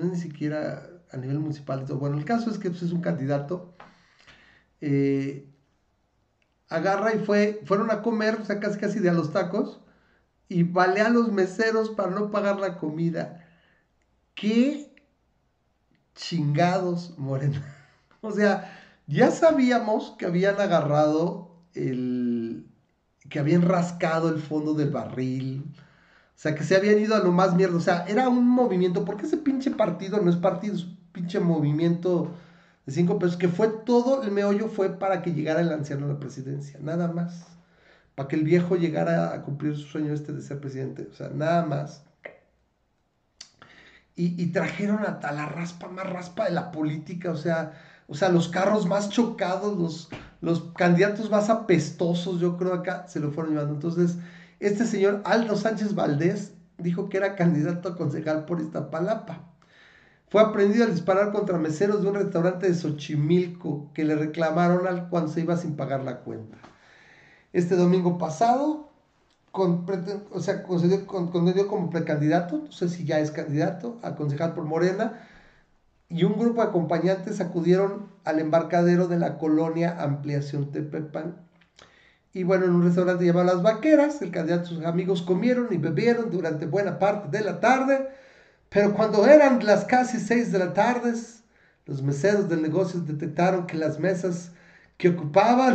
no 0.00 0.06
es 0.06 0.12
ni 0.12 0.18
siquiera 0.18 0.88
a 1.12 1.16
nivel 1.16 1.38
municipal. 1.38 1.84
Bueno, 1.84 2.18
el 2.18 2.24
caso 2.24 2.50
es 2.50 2.58
que 2.58 2.70
pues, 2.70 2.82
es 2.82 2.92
un 2.92 3.00
candidato. 3.00 3.74
Eh, 4.80 5.46
agarra 6.68 7.14
y 7.14 7.18
fue, 7.18 7.60
fueron 7.66 7.90
a 7.90 8.02
comer, 8.02 8.36
o 8.40 8.44
sea, 8.44 8.60
casi 8.60 8.78
casi 8.78 9.00
de 9.00 9.10
a 9.10 9.12
los 9.12 9.32
tacos, 9.32 9.80
y 10.48 10.62
vale 10.62 11.00
a 11.00 11.10
los 11.10 11.30
meseros 11.32 11.90
para 11.90 12.10
no 12.10 12.30
pagar 12.30 12.58
la 12.58 12.78
comida. 12.78 13.46
¿Qué 14.34 14.94
chingados, 16.14 17.18
Morena? 17.18 17.76
O 18.22 18.32
sea, 18.32 18.70
ya 19.06 19.30
sabíamos 19.30 20.14
que 20.18 20.26
habían 20.26 20.60
agarrado 20.60 21.56
el. 21.72 22.66
que 23.30 23.38
habían 23.38 23.62
rascado 23.62 24.28
el 24.28 24.42
fondo 24.42 24.74
del 24.74 24.90
barril. 24.90 25.64
O 26.40 26.42
sea, 26.42 26.54
que 26.54 26.64
se 26.64 26.74
habían 26.74 26.98
ido 26.98 27.14
a 27.14 27.18
lo 27.18 27.32
más 27.32 27.54
mierda. 27.54 27.76
O 27.76 27.80
sea, 27.80 28.06
era 28.08 28.30
un 28.30 28.48
movimiento. 28.48 29.04
Porque 29.04 29.26
ese 29.26 29.36
pinche 29.36 29.70
partido 29.70 30.22
no 30.22 30.30
es 30.30 30.36
partido, 30.36 30.74
es 30.74 30.84
un 30.84 30.96
pinche 31.12 31.38
movimiento 31.38 32.32
de 32.86 32.92
cinco 32.92 33.18
pesos. 33.18 33.36
Que 33.36 33.48
fue 33.48 33.68
todo 33.68 34.22
el 34.22 34.30
meollo 34.30 34.68
fue 34.68 34.98
para 34.98 35.20
que 35.20 35.34
llegara 35.34 35.60
el 35.60 35.70
anciano 35.70 36.06
a 36.06 36.08
la 36.08 36.18
presidencia. 36.18 36.80
Nada 36.82 37.08
más. 37.12 37.46
Para 38.14 38.26
que 38.26 38.36
el 38.36 38.44
viejo 38.44 38.76
llegara 38.76 39.34
a 39.34 39.42
cumplir 39.42 39.76
su 39.76 39.82
sueño 39.82 40.14
este 40.14 40.32
de 40.32 40.40
ser 40.40 40.60
presidente. 40.60 41.08
O 41.12 41.14
sea, 41.14 41.28
nada 41.28 41.66
más 41.66 42.04
y, 44.20 44.46
trajeron 44.48 44.98
a, 45.06 45.32
la 45.32 45.46
raspa 45.46 45.88
más 45.88 46.08
raspa 46.08 46.44
de 46.44 46.50
la 46.50 46.72
política, 46.72 47.30
o 47.30 47.36
sea, 47.36 47.72
o 48.06 48.14
sea, 48.14 48.28
los 48.28 48.48
carros 48.48 48.86
más 48.86 49.08
chocados, 49.08 49.78
los, 49.78 50.08
los 50.42 50.72
candidatos 50.74 51.30
más 51.30 51.48
apestosos, 51.48 52.38
yo 52.38 52.58
creo 52.58 52.74
acá 52.74 53.06
se 53.08 53.20
lo 53.20 53.30
fueron 53.30 53.54
llevando. 53.54 53.74
Entonces, 53.74 54.18
este 54.60 54.86
señor 54.86 55.22
Aldo 55.24 55.56
Sánchez 55.56 55.94
Valdés 55.94 56.52
dijo 56.78 57.08
que 57.08 57.16
era 57.16 57.34
candidato 57.34 57.88
a 57.88 57.96
concejal 57.96 58.44
por 58.44 58.60
Iztapalapa. 58.60 59.50
Fue 60.28 60.40
aprendido 60.40 60.84
al 60.84 60.92
disparar 60.92 61.32
contra 61.32 61.58
meseros 61.58 62.02
de 62.02 62.08
un 62.08 62.14
restaurante 62.14 62.68
de 62.68 62.74
Xochimilco 62.74 63.90
que 63.94 64.04
le 64.04 64.14
reclamaron 64.14 64.86
al 64.86 65.08
cuando 65.08 65.32
se 65.32 65.40
iba 65.40 65.56
sin 65.56 65.74
pagar 65.74 66.04
la 66.04 66.20
cuenta. 66.20 66.56
Este 67.52 67.74
domingo 67.74 68.16
pasado, 68.16 68.90
con, 69.50 69.84
o 70.30 70.40
sea, 70.40 70.62
concedió, 70.62 71.04
como 71.06 71.90
precandidato, 71.90 72.58
no 72.58 72.70
sé 72.70 72.88
si 72.88 73.04
ya 73.04 73.18
es 73.18 73.32
candidato, 73.32 73.98
a 74.02 74.14
concejal 74.14 74.54
por 74.54 74.64
Morena, 74.64 75.20
y 76.08 76.22
un 76.22 76.38
grupo 76.38 76.62
de 76.62 76.68
acompañantes 76.68 77.40
acudieron 77.40 78.06
al 78.24 78.38
embarcadero 78.38 79.08
de 79.08 79.18
la 79.18 79.36
colonia 79.36 80.00
Ampliación 80.00 80.70
Tepepan. 80.70 81.49
Y 82.32 82.44
bueno, 82.44 82.66
en 82.66 82.74
un 82.74 82.84
restaurante 82.84 83.24
llamado 83.24 83.46
Las 83.46 83.62
Vaqueras, 83.62 84.22
el 84.22 84.30
candidato 84.30 84.72
y 84.72 84.76
sus 84.76 84.84
amigos 84.84 85.22
comieron 85.22 85.68
y 85.72 85.78
bebieron 85.78 86.30
durante 86.30 86.66
buena 86.66 86.98
parte 86.98 87.36
de 87.36 87.44
la 87.44 87.58
tarde, 87.58 88.08
pero 88.68 88.94
cuando 88.94 89.26
eran 89.26 89.64
las 89.66 89.84
casi 89.84 90.20
seis 90.20 90.52
de 90.52 90.60
la 90.60 90.72
tarde, 90.72 91.12
los 91.86 92.02
meseros 92.02 92.48
del 92.48 92.62
negocio 92.62 93.00
detectaron 93.00 93.66
que 93.66 93.76
las 93.76 93.98
mesas 93.98 94.52
que 94.96 95.08
ocupaban 95.08 95.74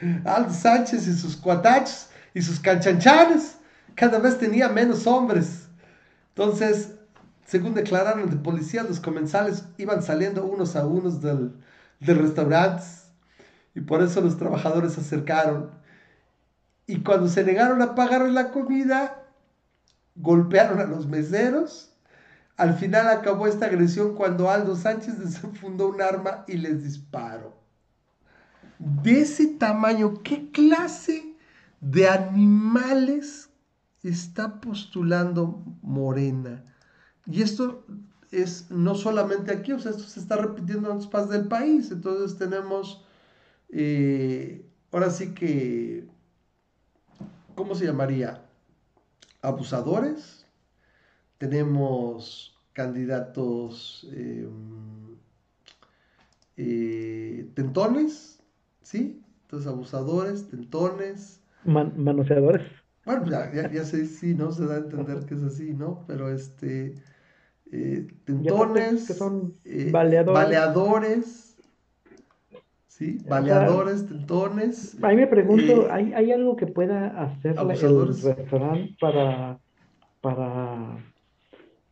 Aldo 0.24 0.52
Sánchez 0.52 1.06
y 1.06 1.14
sus 1.14 1.36
cuatachos 1.36 2.08
y 2.34 2.42
sus 2.42 2.58
canchanchanes 2.58 3.56
cada 3.94 4.18
vez 4.18 4.36
tenía 4.36 4.68
menos 4.68 5.06
hombres. 5.06 5.68
Entonces, 6.30 6.90
según 7.46 7.74
declararon 7.74 8.28
de 8.28 8.36
policía, 8.36 8.82
los 8.82 8.98
comensales 8.98 9.64
iban 9.78 10.02
saliendo 10.02 10.44
unos 10.44 10.74
a 10.74 10.84
unos 10.84 11.22
del, 11.22 11.52
del 12.00 12.18
restaurante 12.18 12.82
y 13.74 13.80
por 13.80 14.02
eso 14.02 14.20
los 14.20 14.36
trabajadores 14.36 14.94
se 14.94 15.00
acercaron. 15.00 15.70
Y 16.86 17.02
cuando 17.02 17.28
se 17.28 17.44
negaron 17.44 17.80
a 17.82 17.94
pagar 17.94 18.28
la 18.28 18.50
comida, 18.50 19.24
golpearon 20.14 20.80
a 20.80 20.84
los 20.84 21.06
meseros. 21.06 21.92
Al 22.56 22.74
final 22.74 23.08
acabó 23.08 23.46
esta 23.46 23.66
agresión 23.66 24.14
cuando 24.14 24.50
Aldo 24.50 24.76
Sánchez 24.76 25.18
desenfundó 25.24 25.88
un 25.88 26.02
arma 26.02 26.44
y 26.46 26.56
les 26.56 26.82
disparó. 26.82 27.54
De 28.78 29.20
ese 29.20 29.46
tamaño, 29.46 30.22
¿qué 30.22 30.50
clase 30.50 31.34
de 31.80 32.08
animales 32.08 33.50
está 34.02 34.60
postulando 34.60 35.62
Morena. 35.82 36.64
Y 37.26 37.42
esto 37.42 37.84
es 38.30 38.70
no 38.70 38.94
solamente 38.94 39.52
aquí, 39.52 39.72
o 39.72 39.78
sea, 39.78 39.92
esto 39.92 40.04
se 40.04 40.20
está 40.20 40.36
repitiendo 40.36 40.88
en 40.88 40.96
otras 40.96 41.10
partes 41.10 41.30
del 41.30 41.48
país. 41.48 41.90
Entonces 41.90 42.38
tenemos, 42.38 43.04
eh, 43.70 44.66
ahora 44.92 45.10
sí 45.10 45.34
que, 45.34 46.08
¿cómo 47.54 47.74
se 47.74 47.86
llamaría? 47.86 48.42
Abusadores. 49.42 50.46
Tenemos 51.38 52.56
candidatos 52.72 54.06
em, 54.12 55.16
eh, 56.56 57.50
tentones, 57.54 58.40
¿sí? 58.82 59.22
Entonces 59.42 59.68
abusadores, 59.68 60.48
tentones, 60.48 61.40
manoseadores. 61.64 62.62
Bueno, 63.04 63.26
ya, 63.26 63.70
ya, 63.70 63.84
sé, 63.84 64.06
sí, 64.06 64.34
¿no? 64.34 64.50
Se 64.50 64.66
da 64.66 64.76
a 64.76 64.78
entender 64.78 65.26
que 65.26 65.34
es 65.34 65.42
así, 65.42 65.74
¿no? 65.74 66.04
Pero 66.06 66.30
este. 66.30 66.94
Eh, 67.70 68.06
tentones. 68.24 69.06
Que 69.06 69.14
son 69.14 69.54
eh, 69.64 69.90
baleadores. 69.90 70.42
baleadores. 70.42 71.53
Sí, 72.96 73.18
baleadores, 73.28 74.06
tentones. 74.06 74.96
A 75.02 75.08
mí 75.08 75.16
me 75.16 75.26
pregunto, 75.26 75.64
eh, 75.64 75.88
¿hay, 75.90 76.12
¿hay 76.12 76.30
algo 76.30 76.54
que 76.54 76.68
pueda 76.68 77.08
hacer 77.24 77.56
el 77.58 77.68
restaurante 78.22 78.96
para, 79.00 79.58
para. 80.20 80.96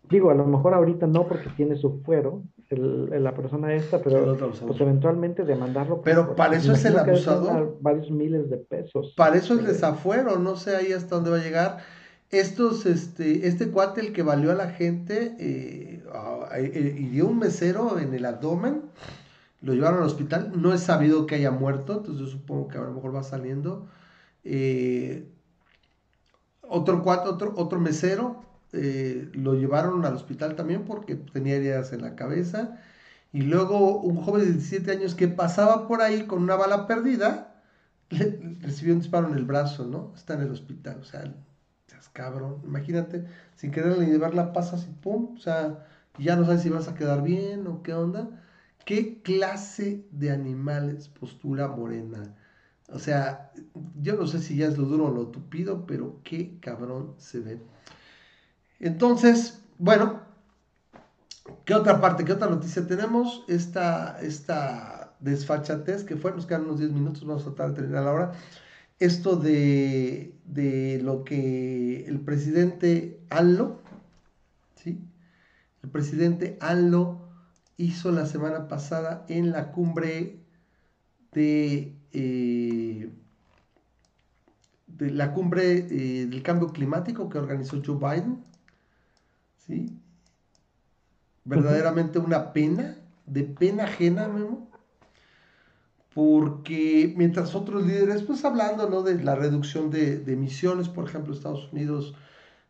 Digo, 0.08 0.30
a 0.30 0.34
lo 0.34 0.46
mejor 0.46 0.74
ahorita 0.74 1.08
no 1.08 1.26
porque 1.26 1.48
tiene 1.56 1.74
su 1.74 2.00
fuero, 2.02 2.44
la 2.70 3.34
persona 3.34 3.74
esta, 3.74 4.00
pero 4.00 4.36
pues 4.36 4.80
eventualmente 4.80 5.42
demandarlo. 5.44 6.02
Pero 6.02 6.36
para 6.36 6.56
eso 6.56 6.72
es 6.72 6.84
el 6.84 6.96
abusador. 6.96 7.78
Varios 7.80 8.08
miles 8.08 8.48
de 8.48 8.58
pesos. 8.58 9.12
Para 9.16 9.34
eso 9.34 9.54
es 9.54 9.66
desafuero, 9.66 10.38
no 10.38 10.54
sé 10.54 10.76
ahí 10.76 10.92
hasta 10.92 11.16
dónde 11.16 11.30
va 11.30 11.38
a 11.38 11.42
llegar. 11.42 11.78
Estos, 12.30 12.86
este, 12.86 13.48
este 13.48 13.70
cuate, 13.72 14.02
el 14.02 14.12
que 14.12 14.22
valió 14.22 14.52
a 14.52 14.54
la 14.54 14.68
gente, 14.68 15.34
eh, 15.40 16.00
eh, 16.54 16.96
hirió 16.96 17.26
un 17.26 17.40
mesero 17.40 17.98
en 17.98 18.14
el 18.14 18.24
abdomen 18.24 18.82
lo 19.62 19.74
llevaron 19.74 20.00
al 20.00 20.06
hospital, 20.06 20.52
no 20.60 20.74
es 20.74 20.82
sabido 20.82 21.26
que 21.26 21.36
haya 21.36 21.50
muerto, 21.50 21.98
entonces 21.98 22.20
yo 22.20 22.26
supongo 22.26 22.68
que 22.68 22.78
a 22.78 22.82
lo 22.82 22.92
mejor 22.92 23.14
va 23.14 23.22
saliendo. 23.22 23.88
Eh, 24.44 25.28
otro, 26.62 27.02
otro, 27.04 27.54
otro 27.56 27.80
mesero 27.80 28.44
eh, 28.72 29.30
lo 29.34 29.54
llevaron 29.54 30.04
al 30.04 30.14
hospital 30.14 30.56
también 30.56 30.84
porque 30.84 31.16
tenía 31.16 31.56
heridas 31.56 31.92
en 31.92 32.02
la 32.02 32.16
cabeza. 32.16 32.78
Y 33.32 33.42
luego 33.42 34.00
un 34.00 34.16
joven 34.16 34.42
de 34.44 34.52
17 34.52 34.90
años 34.92 35.14
que 35.14 35.28
pasaba 35.28 35.88
por 35.88 36.02
ahí 36.02 36.26
con 36.26 36.42
una 36.42 36.56
bala 36.56 36.86
perdida, 36.86 37.62
recibió 38.10 38.94
un 38.94 39.00
disparo 39.00 39.28
en 39.28 39.34
el 39.34 39.44
brazo, 39.44 39.86
¿no? 39.86 40.12
Está 40.16 40.34
en 40.34 40.42
el 40.42 40.50
hospital, 40.52 40.98
o 41.00 41.04
sea, 41.04 41.24
cabrón, 42.12 42.60
imagínate, 42.64 43.24
sin 43.56 43.70
quererle 43.70 44.06
llevarla 44.06 44.52
pasas 44.52 44.86
y 44.86 44.90
pum, 44.90 45.34
o 45.36 45.38
sea, 45.38 45.86
ya 46.18 46.36
no 46.36 46.44
sabes 46.44 46.62
si 46.62 46.68
vas 46.68 46.88
a 46.88 46.94
quedar 46.94 47.22
bien 47.22 47.66
o 47.66 47.82
qué 47.82 47.94
onda. 47.94 48.41
¿Qué 48.84 49.22
clase 49.22 50.04
de 50.10 50.30
animales 50.30 51.08
postura 51.08 51.68
morena? 51.68 52.34
O 52.88 52.98
sea, 52.98 53.52
yo 54.00 54.16
no 54.16 54.26
sé 54.26 54.40
si 54.40 54.56
ya 54.56 54.66
es 54.66 54.76
lo 54.76 54.84
duro 54.84 55.06
o 55.06 55.10
lo 55.10 55.28
tupido, 55.28 55.86
pero 55.86 56.20
qué 56.24 56.58
cabrón 56.60 57.14
se 57.18 57.40
ve. 57.40 57.60
Entonces, 58.80 59.62
bueno, 59.78 60.20
¿qué 61.64 61.74
otra 61.74 62.00
parte, 62.00 62.24
qué 62.24 62.32
otra 62.32 62.50
noticia 62.50 62.86
tenemos? 62.86 63.44
Esta, 63.48 64.20
esta 64.20 65.14
desfachatez 65.20 66.04
que 66.04 66.16
fue, 66.16 66.32
nos 66.32 66.46
quedan 66.46 66.64
unos 66.64 66.80
10 66.80 66.90
minutos, 66.92 67.24
vamos 67.24 67.42
a 67.42 67.54
tratar 67.54 67.70
de 67.70 67.76
terminar 67.76 68.04
la 68.04 68.12
hora. 68.12 68.32
Esto 68.98 69.36
de, 69.36 70.34
de 70.44 71.00
lo 71.02 71.24
que 71.24 72.04
el 72.06 72.20
presidente 72.20 73.20
Allo, 73.30 73.80
¿sí? 74.74 75.00
El 75.82 75.90
presidente 75.90 76.58
Allo 76.60 77.21
hizo 77.82 78.12
la 78.12 78.26
semana 78.26 78.68
pasada 78.68 79.24
en 79.28 79.50
la 79.50 79.72
cumbre 79.72 80.40
de, 81.32 81.96
eh, 82.12 83.10
de 84.86 85.10
la 85.10 85.32
cumbre 85.32 85.86
eh, 85.90 86.26
del 86.26 86.42
cambio 86.42 86.68
climático 86.68 87.28
que 87.28 87.38
organizó 87.38 87.82
Joe 87.84 87.96
Biden 87.96 88.44
¿sí? 89.66 89.98
Verdaderamente 91.44 92.18
una 92.18 92.52
pena, 92.52 92.96
de 93.26 93.42
pena 93.42 93.84
ajena, 93.84 94.28
Memo, 94.28 94.70
porque 96.14 97.12
mientras 97.16 97.54
otros 97.54 97.84
líderes, 97.84 98.22
pues 98.22 98.44
hablando 98.44 98.88
¿no? 98.88 99.02
de 99.02 99.22
la 99.22 99.34
reducción 99.34 99.90
de, 99.90 100.22
emisiones, 100.26 100.88
por 100.88 101.08
ejemplo, 101.08 101.34
Estados 101.34 101.72
Unidos 101.72 102.14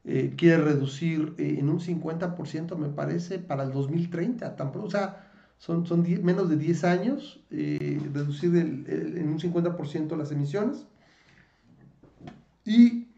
eh, 0.05 0.34
quiere 0.36 0.62
reducir 0.62 1.34
eh, 1.38 1.57
en 1.59 1.68
un 1.68 1.78
50%, 1.80 2.76
me 2.76 2.88
parece, 2.88 3.38
para 3.38 3.62
el 3.62 3.72
2030, 3.72 4.57
o 4.74 4.90
sea, 4.90 5.30
son, 5.59 5.84
menos 6.22 6.48
de 6.48 6.57
10 6.57 6.84
años, 6.84 7.40
eh, 7.50 8.00
reducir 8.12 8.57
en 8.57 9.28
un 9.28 9.38
50% 9.38 10.16
las 10.16 10.32
emisiones. 10.32 10.86
Y 12.64 13.09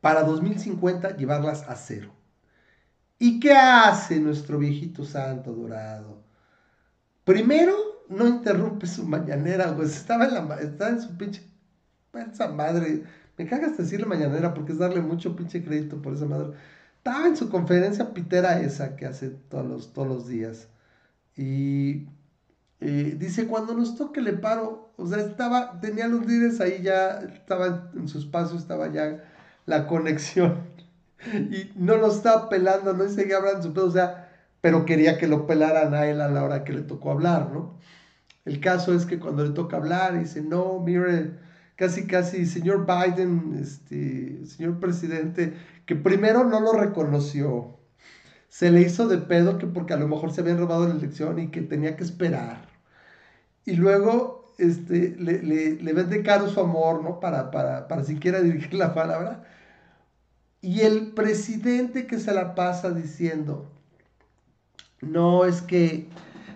para 0.00 0.22
2050 0.22 1.16
llevarlas 1.16 1.68
a 1.68 1.76
cero. 1.76 2.10
¿Y 3.18 3.38
qué 3.38 3.52
hace 3.52 4.18
nuestro 4.18 4.58
viejito 4.58 5.04
santo 5.04 5.52
dorado? 5.52 6.22
Primero, 7.24 7.76
no 8.08 8.26
interrumpe 8.26 8.86
su 8.86 9.06
mañanera, 9.06 9.76
pues 9.76 9.94
estaba 9.94 10.24
en, 10.24 10.34
la, 10.34 10.56
estaba 10.56 10.90
en 10.90 11.02
su 11.02 11.16
pinche... 11.16 11.42
Esa 12.12 12.48
madre, 12.48 13.04
me 13.40 13.46
cagas 13.46 13.78
decirle 13.78 14.04
mañanera 14.04 14.52
porque 14.52 14.72
es 14.72 14.78
darle 14.78 15.00
mucho 15.00 15.34
pinche 15.34 15.64
crédito 15.64 16.02
por 16.02 16.12
esa 16.12 16.26
madre. 16.26 16.58
Estaba 16.98 17.26
en 17.26 17.38
su 17.38 17.48
conferencia 17.48 18.12
pitera 18.12 18.60
esa 18.60 18.96
que 18.96 19.06
hace 19.06 19.30
todos 19.30 19.66
los, 19.66 19.92
todos 19.94 20.08
los 20.08 20.28
días. 20.28 20.68
Y 21.36 22.06
eh, 22.80 23.16
dice, 23.18 23.46
cuando 23.46 23.72
nos 23.72 23.96
toque 23.96 24.20
le 24.20 24.34
paro, 24.34 24.92
o 24.98 25.06
sea, 25.06 25.20
estaba, 25.20 25.80
tenía 25.80 26.06
los 26.06 26.26
líderes 26.26 26.60
ahí 26.60 26.82
ya, 26.82 27.20
estaba 27.20 27.90
en 27.96 28.08
su 28.08 28.18
espacio, 28.18 28.58
estaba 28.58 28.92
ya 28.92 29.24
la 29.64 29.86
conexión 29.86 30.58
y 31.32 31.72
no 31.76 31.96
lo 31.96 32.08
estaba 32.08 32.50
pelando, 32.50 32.92
no 32.92 33.08
seguía 33.08 33.38
hablando 33.38 33.62
su 33.62 33.72
pedo, 33.72 33.86
o 33.86 33.90
sea, 33.90 34.30
pero 34.60 34.84
quería 34.84 35.16
que 35.16 35.28
lo 35.28 35.46
pelaran 35.46 35.94
a 35.94 36.04
él 36.04 36.20
a 36.20 36.28
la 36.28 36.44
hora 36.44 36.62
que 36.64 36.74
le 36.74 36.82
tocó 36.82 37.10
hablar, 37.12 37.50
¿no? 37.52 37.78
El 38.44 38.60
caso 38.60 38.92
es 38.92 39.06
que 39.06 39.18
cuando 39.18 39.44
le 39.46 39.54
toca 39.54 39.78
hablar, 39.78 40.18
dice, 40.18 40.42
no, 40.42 40.78
mire, 40.80 41.48
casi, 41.80 42.06
casi, 42.06 42.44
señor 42.44 42.86
Biden, 42.86 43.58
este, 43.58 44.44
señor 44.44 44.78
presidente, 44.80 45.54
que 45.86 45.96
primero 45.96 46.44
no 46.44 46.60
lo 46.60 46.74
reconoció, 46.74 47.78
se 48.48 48.70
le 48.70 48.82
hizo 48.82 49.08
de 49.08 49.16
pedo 49.16 49.56
que 49.56 49.66
porque 49.66 49.94
a 49.94 49.96
lo 49.96 50.06
mejor 50.06 50.30
se 50.30 50.42
habían 50.42 50.58
robado 50.58 50.86
la 50.86 50.94
elección 50.94 51.38
y 51.38 51.48
que 51.48 51.62
tenía 51.62 51.96
que 51.96 52.04
esperar. 52.04 52.68
Y 53.64 53.76
luego 53.76 54.52
este, 54.58 55.16
le, 55.18 55.42
le, 55.42 55.76
le 55.76 55.92
vende 55.94 56.22
caro 56.22 56.50
su 56.50 56.60
amor, 56.60 57.02
¿no? 57.02 57.18
Para, 57.18 57.50
para, 57.50 57.88
para 57.88 58.04
siquiera 58.04 58.40
dirigir 58.42 58.74
la 58.74 58.92
palabra. 58.92 59.44
Y 60.60 60.82
el 60.82 61.12
presidente 61.12 62.06
que 62.06 62.18
se 62.18 62.34
la 62.34 62.54
pasa 62.54 62.90
diciendo, 62.90 63.72
no 65.00 65.46
es 65.46 65.62
que 65.62 66.10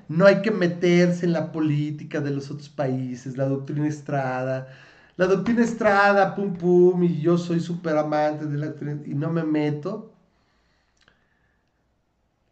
no 0.07 0.27
hay 0.27 0.43
que 0.43 0.51
meterse 0.51 1.25
en 1.25 1.33
la 1.33 1.51
política 1.51 2.20
de 2.20 2.31
los 2.31 2.51
otros 2.51 2.68
países, 2.68 3.39
la 3.39 3.47
doctrina 3.47 3.89
Estrada, 3.89 4.68
la 5.17 5.27
doctrina 5.27 5.62
Estrada, 5.62 6.35
pum 6.35 6.55
pum, 6.57 7.03
y 7.05 7.21
yo 7.21 7.39
soy 7.39 7.61
súper 7.61 7.97
amante 7.97 8.47
de 8.47 8.59
la 8.59 8.67
doctrina 8.67 9.01
y 9.07 9.15
no 9.15 9.31
me 9.31 9.45
meto, 9.45 10.12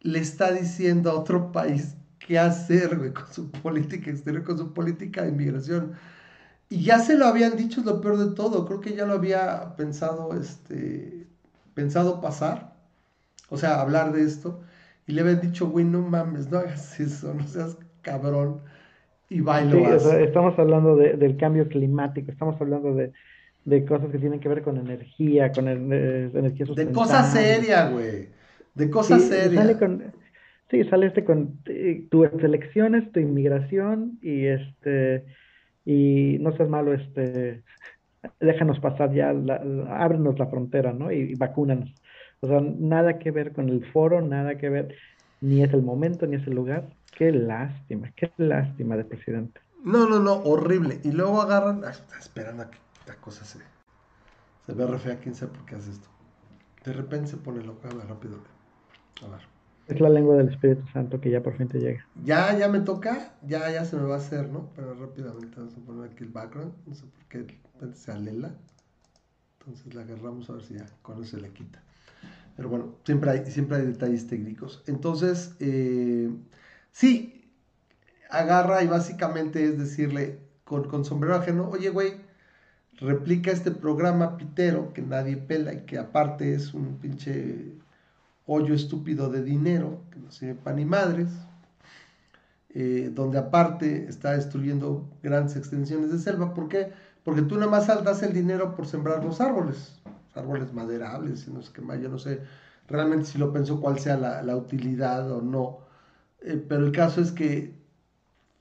le 0.01 0.19
está 0.19 0.53
diciendo 0.53 1.11
a 1.11 1.19
otro 1.19 1.53
país 1.53 1.97
qué 2.19 2.39
hacer 2.39 3.13
con 3.13 3.33
su 3.33 3.51
política 3.51 4.11
exterior, 4.11 4.45
con 4.45 4.59
su 4.59 4.73
política 4.73 5.23
de 5.23 5.31
inmigración. 5.31 5.93
Y 6.71 6.85
ya 6.85 7.01
se 7.01 7.17
lo 7.19 7.27
habían 7.27 7.57
dicho, 7.57 7.81
es 7.81 7.87
lo 7.87 8.01
peor 8.01 8.19
de 8.19 8.35
todo, 8.37 8.67
creo 8.67 8.81
que 8.81 8.95
ya 8.97 9.07
lo 9.07 9.15
había 9.15 9.77
pensado 9.77 10.35
este 10.35 11.29
pensado 11.75 12.21
pasar, 12.21 12.77
o 13.51 13.59
sea, 13.59 13.81
hablar 13.81 14.13
de 14.13 14.25
esto, 14.25 14.63
y 15.07 15.13
le 15.13 15.23
habían 15.23 15.41
dicho, 15.41 15.69
güey, 15.69 15.85
no 15.87 16.03
mames, 16.03 16.51
no 16.51 16.59
hagas 16.59 17.01
eso, 17.01 17.35
no 17.35 17.47
seas 17.49 17.79
cabrón, 18.03 18.63
y 19.33 19.41
bailo. 19.41 19.99
Sí, 19.99 20.09
estamos 20.21 20.59
hablando 20.59 20.97
del 20.97 21.37
cambio 21.37 21.69
climático, 21.69 22.31
estamos 22.31 22.61
hablando 22.61 22.95
de, 22.95 23.85
cosas 23.85 24.11
que 24.11 24.19
tienen 24.19 24.41
que 24.41 24.49
ver 24.49 24.63
con 24.63 24.77
energía, 24.77 25.53
con 25.53 25.69
energía 25.69 26.67
sustentable. 26.67 26.85
De 26.85 26.93
cosas 26.93 27.33
serias, 27.33 27.93
güey, 27.93 28.29
de 28.75 28.91
cosas 28.91 29.23
serias. 29.23 29.79
sí, 30.71 30.85
sale 30.85 31.07
este 31.07 31.25
con 31.25 31.59
eh, 31.67 32.07
tus 32.11 32.29
elecciones, 32.43 33.11
tu 33.13 33.21
inmigración, 33.21 34.19
y 34.23 34.47
este, 34.47 35.25
y 35.85 36.39
no 36.41 36.57
seas 36.57 36.69
malo, 36.69 36.93
este, 36.93 37.63
déjanos 38.41 38.81
pasar 38.81 39.13
ya, 39.13 39.33
la, 39.33 39.57
ábrenos 39.91 40.39
la 40.39 40.47
frontera, 40.47 40.93
¿no? 40.93 41.11
Y, 41.11 41.35
vacúnanos. 41.35 41.95
O 42.41 42.49
sea, 42.49 42.61
nada 42.61 43.19
que 43.19 43.31
ver 43.31 43.53
con 43.53 43.69
el 43.69 43.85
foro, 43.93 44.21
nada 44.21 44.57
que 44.59 44.69
ver, 44.69 44.95
ni 45.41 45.63
es 45.63 45.73
el 45.73 45.83
momento, 45.83 46.27
ni 46.27 46.37
es 46.37 46.47
el 46.47 46.55
lugar. 46.55 46.89
Qué 47.23 47.31
lástima, 47.31 48.11
qué 48.17 48.33
lástima 48.37 48.97
de 48.97 49.05
presidente. 49.05 49.61
No, 49.85 50.09
no, 50.09 50.19
no, 50.19 50.33
horrible. 50.43 51.01
Y 51.05 51.13
luego 51.13 51.41
agarran, 51.41 51.85
está 51.85 52.19
esperando 52.19 52.65
a 52.65 52.71
que 52.73 52.79
la 53.07 53.15
cosa 53.15 53.45
se, 53.45 53.61
se 54.67 54.73
ve 54.73 54.85
re 54.89 54.99
fea, 54.99 55.21
quién 55.21 55.33
sabe 55.37 55.53
por 55.53 55.65
qué 55.65 55.77
hace 55.77 55.93
esto. 55.93 56.09
De 56.85 56.93
repente 56.93 57.29
se 57.29 57.37
pone 57.37 57.63
loco, 57.63 57.87
habla 57.87 58.03
rápido. 58.07 58.39
A 59.25 59.29
ver. 59.29 59.41
Es 59.87 60.01
la 60.01 60.09
lengua 60.09 60.35
del 60.35 60.49
Espíritu 60.49 60.85
Santo 60.93 61.21
que 61.21 61.31
ya 61.31 61.41
por 61.41 61.57
fin 61.57 61.69
te 61.69 61.79
llega. 61.79 62.05
Ya, 62.25 62.59
ya 62.59 62.67
me 62.67 62.81
toca, 62.81 63.37
ya, 63.43 63.71
ya 63.71 63.85
se 63.85 63.97
me 63.99 64.03
va 64.03 64.17
a 64.17 64.19
hacer, 64.19 64.51
¿no? 64.51 64.71
Pero 64.75 64.93
rápidamente 64.95 65.55
vamos 65.59 65.77
a 65.77 65.81
poner 65.87 66.11
aquí 66.11 66.25
el 66.25 66.31
background, 66.31 66.73
no 66.89 66.95
sé 66.97 67.07
por 67.07 67.25
qué 67.27 67.61
se 67.95 68.11
alela. 68.11 68.53
Entonces 69.61 69.95
la 69.95 70.03
agarramos 70.03 70.51
a 70.51 70.55
ver 70.55 70.65
si 70.65 70.75
ya 70.75 70.87
con 71.03 71.23
eso 71.23 71.37
se 71.37 71.41
le 71.41 71.51
quita. 71.51 71.85
Pero 72.57 72.69
bueno, 72.69 72.97
siempre 73.05 73.31
hay, 73.31 73.47
siempre 73.47 73.77
hay 73.77 73.87
detalles 73.87 74.27
técnicos. 74.27 74.83
Entonces, 74.89 75.55
eh, 75.61 76.29
sí, 76.93 77.51
agarra 78.31 78.83
y 78.83 78.87
básicamente 78.87 79.65
es 79.65 79.79
decirle 79.79 80.39
con, 80.65 80.85
con 80.89 81.05
sombrero 81.05 81.37
ajeno, 81.37 81.69
oye, 81.69 81.91
güey, 81.91 82.15
replica 82.99 83.51
este 83.51 83.71
programa 83.71 84.37
pitero 84.37 84.93
que 84.93 85.03
nadie 85.03 85.37
pela 85.37 85.73
y 85.73 85.81
que 85.81 85.99
aparte 85.99 86.55
es 86.55 86.73
un 86.73 86.99
pinche 86.99 87.73
hoyo 88.47 88.75
estúpido 88.75 89.31
de 89.31 89.43
dinero 89.43 90.01
que 90.11 90.19
no 90.19 90.31
sirve 90.31 90.55
para 90.55 90.77
ni 90.77 90.85
madres, 90.85 91.29
eh, 92.71 93.11
donde 93.13 93.39
aparte 93.39 94.07
está 94.09 94.33
destruyendo 94.33 95.09
grandes 95.23 95.57
extensiones 95.57 96.11
de 96.11 96.19
selva. 96.19 96.55
¿Por 96.55 96.69
qué? 96.69 96.93
Porque 97.25 97.43
tú 97.43 97.57
nada 97.57 97.71
más 97.71 97.87
das 97.87 98.23
el 98.23 98.33
dinero 98.33 98.75
por 98.75 98.87
sembrar 98.87 99.25
los 99.25 99.41
árboles, 99.41 100.01
árboles 100.35 100.73
maderables, 100.73 101.47
y 101.47 101.53
no 101.53 101.63
sé 101.63 101.73
qué 101.73 101.83
más, 101.83 102.01
yo 102.01 102.09
no 102.09 102.19
sé 102.19 102.41
realmente 102.89 103.27
si 103.27 103.39
lo 103.39 103.53
pensó 103.53 103.81
cuál 103.81 103.99
sea 103.99 104.17
la, 104.17 104.57
utilidad 104.57 105.31
o 105.31 105.41
no. 105.41 105.79
Eh, 106.45 106.65
pero 106.69 106.87
el 106.87 106.93
caso 106.93 107.21
es 107.21 107.33
que 107.33 107.75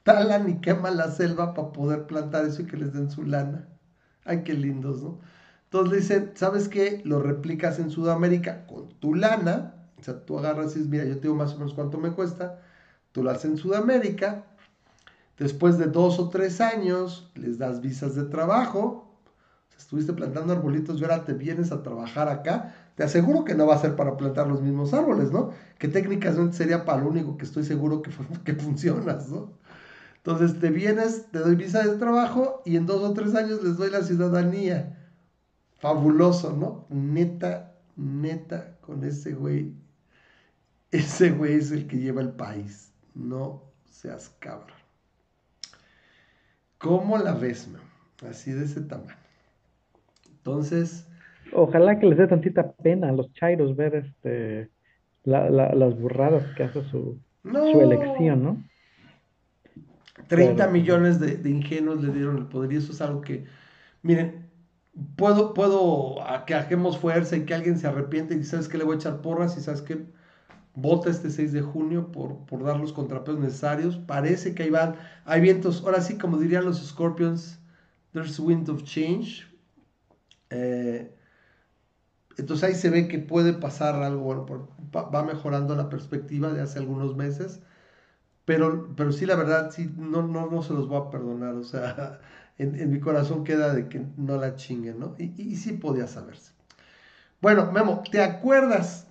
talan 0.03 0.49
y 0.49 0.61
queman 0.61 0.97
la 0.97 1.11
selva 1.11 1.53
para 1.53 1.71
poder 1.71 2.07
plantar 2.07 2.45
eso 2.45 2.61
y 2.61 2.65
que 2.65 2.77
les 2.77 2.93
den 2.93 3.11
su 3.11 3.23
lana. 3.23 3.67
Ay, 4.25 4.43
qué 4.43 4.53
lindos, 4.53 5.01
¿no? 5.01 5.19
Entonces 5.65 5.91
le 5.91 5.99
dicen, 5.99 6.31
¿sabes 6.35 6.67
qué? 6.67 7.01
Lo 7.05 7.19
replicas 7.19 7.79
en 7.79 7.91
Sudamérica 7.91 8.65
con 8.67 8.89
tu 8.99 9.15
lana. 9.15 9.75
O 9.97 10.03
sea, 10.03 10.25
tú 10.25 10.37
agarras 10.37 10.71
y 10.71 10.79
dices, 10.79 10.87
mira, 10.87 11.05
yo 11.05 11.19
tengo 11.19 11.35
más 11.35 11.53
o 11.53 11.57
menos 11.57 11.73
cuánto 11.73 11.97
me 11.97 12.11
cuesta. 12.11 12.59
Tú 13.11 13.23
lo 13.23 13.31
haces 13.31 13.45
en 13.45 13.57
Sudamérica 13.57 14.45
Después 15.41 15.79
de 15.79 15.87
dos 15.87 16.19
o 16.19 16.29
tres 16.29 16.61
años, 16.61 17.31
les 17.33 17.57
das 17.57 17.81
visas 17.81 18.13
de 18.13 18.25
trabajo. 18.25 19.17
estuviste 19.75 20.13
plantando 20.13 20.53
arbolitos 20.53 20.99
y 20.99 21.03
ahora 21.03 21.25
te 21.25 21.33
vienes 21.33 21.71
a 21.71 21.81
trabajar 21.81 22.29
acá. 22.29 22.75
Te 22.95 23.03
aseguro 23.03 23.45
que 23.45 23.55
no 23.55 23.67
va 23.67 23.75
a 23.75 23.79
ser 23.79 23.95
para 23.95 24.17
plantar 24.17 24.47
los 24.47 24.61
mismos 24.61 24.93
árboles, 24.93 25.31
¿no? 25.31 25.51
Que 25.77 25.87
técnicamente 25.87 26.57
sería 26.57 26.85
para 26.85 27.01
lo 27.01 27.09
único 27.09 27.37
que 27.37 27.45
estoy 27.45 27.63
seguro 27.63 28.01
que, 28.01 28.11
que 28.45 28.53
funcionas, 28.53 29.29
¿no? 29.29 29.53
Entonces 30.23 30.59
te 30.59 30.69
vienes, 30.69 31.31
te 31.31 31.39
doy 31.39 31.55
visa 31.55 31.81
de 31.83 31.97
trabajo 31.97 32.61
y 32.63 32.75
en 32.75 32.85
dos 32.85 33.01
o 33.01 33.13
tres 33.13 33.33
años 33.33 33.63
les 33.63 33.77
doy 33.77 33.89
la 33.89 34.03
ciudadanía. 34.03 34.97
Fabuloso, 35.79 36.55
¿no? 36.55 36.85
Neta, 36.89 37.75
neta, 37.95 38.77
con 38.81 39.03
ese 39.03 39.33
güey. 39.33 39.73
Ese 40.91 41.31
güey 41.31 41.53
es 41.53 41.71
el 41.71 41.87
que 41.87 41.97
lleva 41.97 42.21
el 42.21 42.33
país. 42.33 42.91
No 43.15 43.63
seas 43.85 44.29
cabrón. 44.39 44.77
¿Cómo 46.77 47.17
la 47.17 47.33
ves, 47.33 47.69
man? 47.69 47.81
Así 48.29 48.51
de 48.51 48.65
ese 48.65 48.81
tamaño. 48.81 49.15
Entonces. 50.29 51.05
Ojalá 51.53 51.99
que 51.99 52.05
les 52.05 52.17
dé 52.17 52.27
tantita 52.27 52.71
pena 52.71 53.09
a 53.09 53.11
los 53.11 53.31
chairos 53.33 53.75
ver 53.75 53.95
este 53.95 54.69
las 55.23 55.99
burradas 55.99 56.43
que 56.55 56.63
hace 56.63 56.83
su, 56.89 57.19
su 57.43 57.81
elección, 57.81 58.43
¿no? 58.43 58.63
30 60.27 60.67
millones 60.67 61.19
de, 61.19 61.37
de, 61.37 61.49
ingenuos 61.49 62.03
le 62.03 62.11
dieron 62.11 62.37
el 62.37 62.45
poder 62.45 62.73
y 62.73 62.77
eso 62.77 62.91
es 62.91 63.01
algo 63.01 63.21
que, 63.21 63.45
miren, 64.01 64.49
puedo, 65.15 65.53
puedo 65.53 66.21
a 66.25 66.45
que 66.45 66.53
hagamos 66.53 66.97
fuerza 66.97 67.35
y 67.35 67.45
que 67.45 67.53
alguien 67.53 67.77
se 67.77 67.87
arrepiente 67.87 68.35
y 68.35 68.43
sabes 68.43 68.67
que 68.67 68.77
le 68.77 68.83
voy 68.83 68.95
a 68.95 68.99
echar 68.99 69.21
porras 69.21 69.57
y 69.57 69.61
sabes 69.61 69.81
que 69.81 70.05
vota 70.73 71.09
este 71.09 71.29
6 71.29 71.51
de 71.51 71.61
junio 71.61 72.11
por, 72.11 72.45
por 72.45 72.63
dar 72.63 72.79
los 72.79 72.93
contrapesos 72.93 73.39
necesarios. 73.39 73.97
Parece 73.97 74.55
que 74.55 74.63
ahí 74.63 74.69
van, 74.69 74.95
hay 75.25 75.41
vientos, 75.41 75.83
ahora 75.83 76.01
sí, 76.01 76.17
como 76.17 76.37
dirían 76.37 76.65
los 76.65 76.85
Scorpions, 76.85 77.59
there's 78.13 78.39
wind 78.39 78.69
of 78.69 78.83
change. 78.83 79.47
Eh, 80.49 81.13
entonces 82.37 82.63
ahí 82.69 82.75
se 82.75 82.89
ve 82.89 83.07
que 83.07 83.19
puede 83.19 83.53
pasar 83.53 83.95
algo, 83.95 84.23
bueno, 84.23 84.69
va 84.93 85.23
mejorando 85.23 85.75
la 85.75 85.89
perspectiva 85.89 86.51
de 86.53 86.61
hace 86.61 86.79
algunos 86.79 87.15
meses. 87.15 87.61
Pero, 88.45 88.93
pero 88.95 89.11
sí, 89.11 89.25
la 89.25 89.35
verdad, 89.35 89.71
sí, 89.71 89.93
no, 89.97 90.23
no, 90.23 90.49
no 90.49 90.63
se 90.63 90.73
los 90.73 90.87
voy 90.87 91.01
a 91.01 91.09
perdonar. 91.09 91.55
O 91.55 91.63
sea, 91.63 92.19
en, 92.57 92.91
mi 92.91 92.99
corazón 92.99 93.43
queda 93.43 93.73
de 93.73 93.87
que 93.87 94.05
no 94.17 94.37
la 94.37 94.55
chinguen, 94.55 94.99
¿no? 94.99 95.15
Y, 95.17 95.33
y, 95.41 95.55
sí 95.55 95.73
podía 95.73 96.07
saberse. 96.07 96.53
Bueno, 97.41 97.71
Memo, 97.71 98.03
¿te 98.11 98.21
acuerdas? 98.21 99.07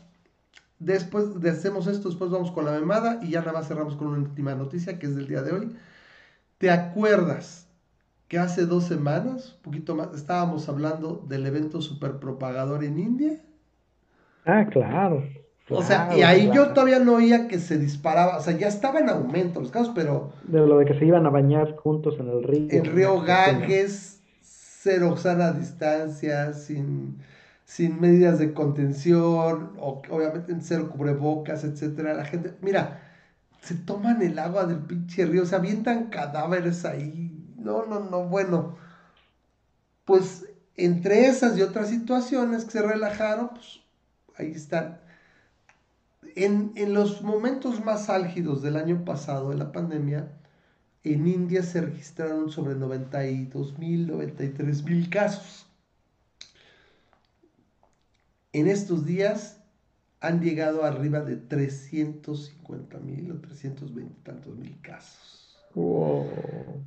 Después 0.79 1.41
de 1.41 1.51
hacemos 1.51 1.87
esto, 1.87 2.09
después 2.09 2.31
vamos 2.31 2.51
con 2.53 2.65
la 2.65 2.73
memada 2.73 3.21
y 3.23 3.31
ya 3.31 3.41
nada 3.41 3.53
más 3.53 3.69
cerramos 3.69 3.97
con 3.97 4.09
una 4.09 4.19
última 4.19 4.55
noticia 4.55 4.99
que 4.99 5.07
es 5.07 5.15
del 5.15 5.29
día 5.29 5.43
de 5.43 5.53
hoy. 5.53 5.77
¿Te 6.59 6.71
acuerdas 6.71 7.70
que 8.31 8.39
hace 8.39 8.65
dos 8.65 8.85
semanas, 8.85 9.57
un 9.57 9.63
poquito 9.63 9.95
más, 9.95 10.15
estábamos 10.15 10.71
hablando 10.71 11.23
del 11.29 11.45
evento 11.45 11.83
superpropagador 11.83 12.83
en 12.85 12.99
India? 12.99 13.43
Ah, 14.47 14.65
claro 14.71 15.23
o 15.71 15.83
sea, 15.83 16.11
y 16.17 16.23
ahí 16.23 16.51
yo 16.53 16.69
todavía 16.73 16.99
no 16.99 17.15
oía 17.15 17.47
que 17.47 17.59
se 17.59 17.79
disparaba, 17.79 18.39
o 18.39 18.41
sea, 18.41 18.57
ya 18.57 18.69
estaba 18.69 18.99
en 18.99 19.09
aumento 19.09 19.61
los 19.61 19.71
casos, 19.71 19.93
pero... 19.95 20.33
De 20.45 20.59
lo 20.59 20.79
de 20.79 20.85
que 20.85 20.99
se 20.99 21.05
iban 21.05 21.27
a 21.27 21.31
bañar 21.31 21.77
juntos 21.77 22.17
en 22.19 22.29
el 22.29 22.43
río. 22.43 22.69
En 22.71 22.85
Río 22.85 23.21
Ganges, 23.21 24.21
cero 24.43 25.17
sana 25.17 25.53
distancia, 25.53 26.53
sin, 26.55 27.19
sin 27.65 28.01
medidas 28.01 28.39
de 28.39 28.53
contención, 28.53 29.73
o, 29.79 30.03
obviamente 30.11 30.53
en 30.53 30.63
cero 30.63 30.91
cubrebocas, 30.91 31.63
etcétera. 31.63 32.15
La 32.15 32.25
gente, 32.25 32.55
mira, 32.63 33.03
se 33.61 33.75
toman 33.75 34.23
el 34.23 34.39
agua 34.39 34.67
del 34.67 34.79
pinche 34.79 35.25
río, 35.25 35.47
se 35.47 35.55
avientan 35.55 36.07
cadáveres 36.07 36.85
ahí. 36.85 37.40
No, 37.61 37.87
no, 37.87 38.01
no, 38.01 38.25
bueno. 38.25 38.77
Pues 40.05 40.47
entre 40.77 41.27
esas 41.27 41.57
y 41.57 41.63
otras 41.63 41.89
situaciones 41.91 42.65
que 42.65 42.73
se 42.73 42.83
relajaron, 42.83 43.51
pues 43.51 43.81
ahí 44.37 44.53
están 44.53 44.99
en, 46.37 46.95
los 46.95 47.23
momentos 47.23 47.85
más 47.85 48.09
álgidos 48.09 48.63
del 48.63 48.77
año 48.77 49.05
pasado, 49.05 49.51
de 49.51 49.57
la 49.57 49.73
pandemia, 49.73 50.33
en 51.03 51.27
India 51.27 51.63
se 51.63 51.81
registraron 51.81 52.51
sobre 52.51 52.75
92 52.75 53.79
mil, 53.79 54.07
93 54.07 54.83
mil 54.85 55.09
casos. 55.09 55.67
En 58.53 58.67
estos 58.67 59.07
días 59.07 59.61
han 60.21 60.41
llegado 60.41 60.85
arriba 60.85 61.21
de 61.21 61.37
350 61.37 62.99
mil 62.99 63.33
o 63.33 63.41
320 63.41 64.15
tantos 64.23 64.57
mil 64.57 64.79
casos. 64.83 65.40
Holy 65.75 66.85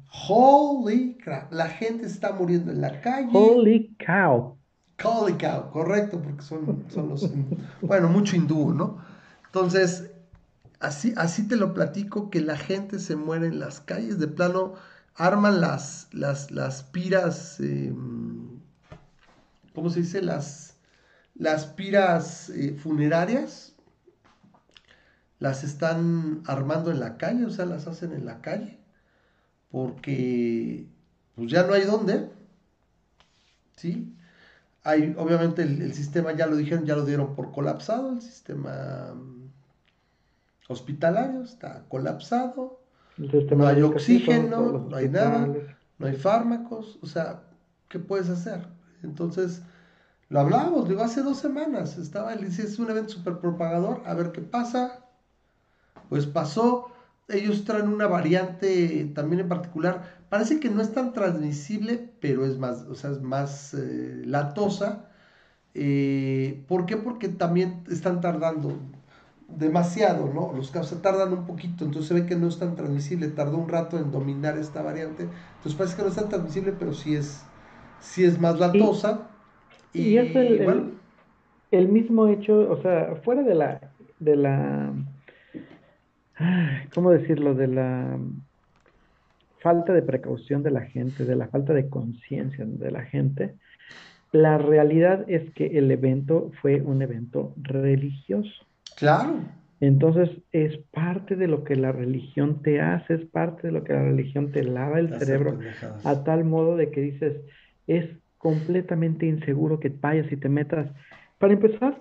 crap. 1.23 1.51
La 1.51 1.69
gente 1.69 2.05
está 2.05 2.33
muriendo 2.33 2.71
en 2.71 2.81
la 2.81 3.01
calle. 3.01 3.29
Holy 3.33 3.95
cow. 4.05 4.57
Holy 5.03 5.33
cow, 5.33 5.71
correcto, 5.71 6.21
porque 6.21 6.43
son, 6.43 6.85
son 6.89 7.09
los. 7.09 7.29
bueno, 7.81 8.09
mucho 8.09 8.35
hindú, 8.35 8.73
¿no? 8.73 8.99
Entonces, 9.45 10.11
así, 10.79 11.13
así 11.17 11.47
te 11.47 11.55
lo 11.55 11.73
platico, 11.73 12.29
que 12.29 12.41
la 12.41 12.57
gente 12.57 12.99
se 12.99 13.15
muere 13.15 13.47
en 13.47 13.59
las 13.59 13.79
calles, 13.79 14.19
de 14.19 14.27
plano, 14.27 14.73
arman 15.15 15.61
las, 15.61 16.07
las, 16.11 16.51
las 16.51 16.83
piras, 16.83 17.59
em, 17.59 18.59
¿cómo 19.73 19.89
se 19.89 20.01
dice? 20.01 20.21
Las, 20.21 20.77
las 21.35 21.65
piras 21.65 22.49
eh, 22.49 22.77
funerarias, 22.81 23.72
las 25.43 25.65
están 25.65 26.41
armando 26.45 26.89
en 26.89 27.01
la 27.01 27.17
calle, 27.17 27.43
o 27.43 27.49
sea, 27.49 27.65
las 27.65 27.85
hacen 27.85 28.13
en 28.13 28.25
la 28.25 28.39
calle, 28.39 28.79
porque 29.71 30.87
pues 31.35 31.51
ya 31.51 31.63
no 31.63 31.73
hay 31.73 31.81
dónde, 31.81 32.29
¿sí? 33.75 34.15
Hay, 34.85 35.13
obviamente 35.17 35.63
el, 35.63 35.81
el, 35.81 35.93
sistema, 35.93 36.31
ya 36.31 36.47
lo 36.47 36.55
dijeron, 36.55 36.85
ya 36.85 36.95
lo 36.95 37.03
dieron 37.03 37.35
por 37.35 37.51
colapsado, 37.51 38.13
el 38.13 38.21
sistema 38.21 39.13
hospitalario 40.69 41.43
está 41.43 41.83
colapsado, 41.89 42.79
no 43.17 43.67
hay 43.67 43.81
oxígeno, 43.81 44.87
no 44.89 44.95
hay 44.95 45.09
nada, 45.09 45.45
no 45.99 46.07
hay 46.07 46.15
fármacos, 46.15 46.99
o 47.01 47.05
sea, 47.05 47.43
¿qué 47.89 47.99
puedes 47.99 48.29
hacer? 48.29 48.65
Entonces, 49.03 49.61
lo 50.29 50.39
hablábamos, 50.39 50.87
digo, 50.87 51.03
hace 51.03 51.21
dos 51.21 51.39
semanas, 51.39 51.97
estaba, 51.97 52.33
el 52.33 52.45
es 52.45 52.79
un 52.79 52.89
evento 52.89 53.11
super 53.11 53.39
propagador, 53.39 54.03
a 54.05 54.13
ver 54.13 54.31
qué 54.31 54.41
pasa, 54.41 55.02
pues 56.09 56.25
pasó, 56.25 56.89
ellos 57.27 57.63
traen 57.65 57.87
una 57.87 58.07
variante 58.07 59.11
también 59.15 59.41
en 59.41 59.49
particular, 59.49 60.03
parece 60.29 60.59
que 60.59 60.69
no 60.69 60.81
es 60.81 60.93
tan 60.93 61.13
transmisible, 61.13 62.09
pero 62.19 62.45
es 62.45 62.57
más, 62.57 62.83
o 62.83 62.95
sea, 62.95 63.11
es 63.11 63.21
más 63.21 63.73
eh, 63.73 64.23
latosa, 64.25 65.09
eh, 65.73 66.63
¿por 66.67 66.85
qué? 66.85 66.97
Porque 66.97 67.29
también 67.29 67.83
están 67.89 68.21
tardando 68.21 68.77
demasiado, 69.47 70.31
¿no? 70.33 70.53
Los 70.55 70.71
casos 70.71 71.01
tardan 71.01 71.33
un 71.33 71.45
poquito, 71.45 71.85
entonces 71.85 72.07
se 72.07 72.13
ve 72.13 72.25
que 72.25 72.35
no 72.35 72.47
es 72.47 72.59
tan 72.59 72.75
transmisible, 72.75 73.27
tardó 73.27 73.57
un 73.57 73.69
rato 73.69 73.97
en 73.97 74.11
dominar 74.11 74.57
esta 74.57 74.81
variante, 74.81 75.23
entonces 75.57 75.75
parece 75.75 75.95
que 75.95 76.01
no 76.03 76.09
es 76.09 76.15
tan 76.15 76.29
transmisible, 76.29 76.73
pero 76.77 76.93
sí 76.93 77.15
es, 77.15 77.43
sí 77.99 78.23
es 78.23 78.39
más 78.39 78.59
latosa. 78.59 79.29
Y, 79.93 80.17
es 80.17 80.35
el, 80.35 80.93
el, 81.71 81.87
mismo 81.89 82.27
hecho, 82.27 82.67
o 82.71 82.81
sea, 82.81 83.15
fuera 83.23 83.43
de 83.43 83.53
la, 83.53 83.91
de 84.19 84.35
la, 84.35 84.91
¿cómo 86.93 87.11
decirlo? 87.11 87.53
De 87.55 87.67
la 87.67 88.17
falta 89.61 89.93
de 89.93 90.01
precaución 90.01 90.61
de 90.63 90.71
la 90.71 90.81
gente, 90.81 91.25
de 91.25 91.35
la 91.35 91.47
falta 91.47 91.73
de 91.73 91.89
conciencia 91.89 92.65
de 92.65 92.91
la 92.91 93.03
gente, 93.03 93.55
la 94.31 94.57
realidad 94.57 95.25
es 95.27 95.49
que 95.51 95.77
el 95.77 95.89
evento 95.91 96.51
fue 96.61 96.81
un 96.81 97.01
evento 97.01 97.53
religioso. 97.61 98.65
Claro. 98.97 99.39
Entonces 99.79 100.29
es 100.51 100.77
parte 100.91 101.35
de 101.35 101.47
lo 101.47 101.63
que 101.63 101.75
la 101.75 101.91
religión 101.91 102.61
te 102.61 102.81
hace, 102.81 103.15
es 103.15 103.25
parte 103.25 103.67
de 103.67 103.73
lo 103.73 103.83
que 103.83 103.93
la 103.93 104.03
religión 104.03 104.51
te 104.51 104.63
lava 104.63 104.99
el 104.99 105.17
cerebro 105.19 105.59
a 106.03 106.23
tal 106.23 106.45
modo 106.45 106.77
de 106.77 106.89
que 106.89 107.01
dices, 107.01 107.35
es 107.87 108.09
completamente 108.37 109.25
inseguro 109.25 109.79
que 109.79 109.89
vayas 109.89 110.31
y 110.31 110.37
te 110.37 110.49
metas. 110.49 110.89
Para 111.37 111.53
empezar, 111.53 111.99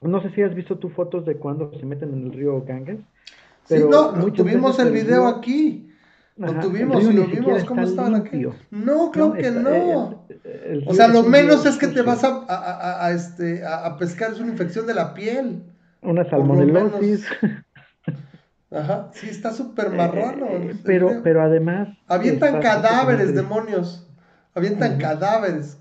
no 0.00 0.22
sé 0.22 0.30
si 0.30 0.42
has 0.42 0.54
visto 0.54 0.78
tus 0.78 0.92
fotos 0.92 1.26
de 1.26 1.36
cuando 1.36 1.72
se 1.78 1.84
meten 1.84 2.12
en 2.12 2.26
el 2.26 2.32
río 2.32 2.62
Ganges. 2.64 3.00
Pero 3.68 4.12
sí, 4.14 4.18
no, 4.18 4.32
tuvimos 4.32 4.78
el 4.78 4.92
video 4.92 5.26
aquí. 5.26 5.86
Lo 6.36 6.54
tuvimos 6.54 7.04
y 7.04 7.12
lo 7.12 7.26
vimos 7.26 7.64
cómo 7.64 7.82
estaban 7.82 8.14
aquí. 8.14 8.46
No, 8.70 9.10
creo 9.10 9.34
que 9.34 9.50
no. 9.50 10.24
o 10.86 10.94
sea, 10.94 11.08
lo 11.08 11.22
menos 11.22 11.66
es 11.66 11.76
que 11.76 11.88
te 11.88 12.00
vas 12.00 12.24
a, 12.24 13.04
a, 13.04 13.12
este, 13.12 13.62
a, 13.66 13.96
pescar, 13.98 14.32
es 14.32 14.40
una 14.40 14.50
infección 14.50 14.86
de 14.86 14.94
la 14.94 15.12
piel. 15.12 15.62
Una 16.00 16.28
salmonelosis. 16.28 17.26
Ajá, 18.72 19.10
sí, 19.12 19.28
está 19.28 19.52
súper 19.52 19.90
marrano. 19.90 20.46
Eh, 20.46 20.76
pero, 20.84 21.20
pero 21.22 21.42
además. 21.42 21.88
Avientan 22.06 22.62
cadáveres, 22.62 23.34
demonios. 23.34 24.08
Avientan 24.54 24.96
cadáveres. 24.98 25.79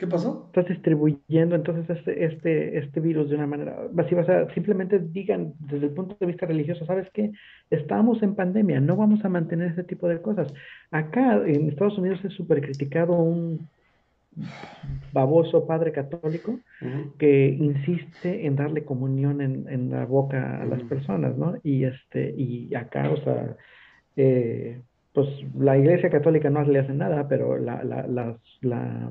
¿Qué 0.00 0.06
pasó? 0.06 0.46
Estás 0.46 0.66
distribuyendo 0.66 1.54
entonces 1.54 1.98
este, 1.98 2.24
este, 2.24 2.78
este 2.78 3.00
virus 3.00 3.28
de 3.28 3.36
una 3.36 3.46
manera, 3.46 3.76
así 3.98 4.14
vas 4.14 4.30
a, 4.30 4.48
simplemente 4.54 4.98
digan 4.98 5.52
desde 5.58 5.88
el 5.88 5.92
punto 5.92 6.16
de 6.18 6.24
vista 6.24 6.46
religioso, 6.46 6.86
¿sabes 6.86 7.06
qué? 7.12 7.32
Estamos 7.68 8.22
en 8.22 8.34
pandemia, 8.34 8.80
no 8.80 8.96
vamos 8.96 9.22
a 9.26 9.28
mantener 9.28 9.72
ese 9.72 9.84
tipo 9.84 10.08
de 10.08 10.22
cosas. 10.22 10.54
Acá 10.90 11.42
en 11.46 11.68
Estados 11.68 11.98
Unidos 11.98 12.18
es 12.24 12.32
súper 12.32 12.62
criticado 12.62 13.12
un 13.12 13.68
baboso 15.12 15.66
padre 15.66 15.92
católico 15.92 16.58
que 17.18 17.48
insiste 17.48 18.46
en 18.46 18.56
darle 18.56 18.84
comunión 18.84 19.42
en, 19.42 19.68
en 19.68 19.90
la 19.90 20.06
boca 20.06 20.62
a 20.62 20.64
las 20.64 20.82
personas, 20.84 21.36
¿no? 21.36 21.56
Y 21.62 21.84
este, 21.84 22.34
y 22.38 22.74
acá, 22.74 23.10
o 23.10 23.18
sea, 23.18 23.54
eh, 24.16 24.80
pues 25.12 25.28
la 25.58 25.76
iglesia 25.76 26.08
católica 26.08 26.48
no 26.48 26.62
le 26.62 26.78
hace 26.78 26.94
nada, 26.94 27.28
pero 27.28 27.58
la, 27.58 27.84
la, 27.84 28.06
la, 28.06 28.38
la 28.62 29.10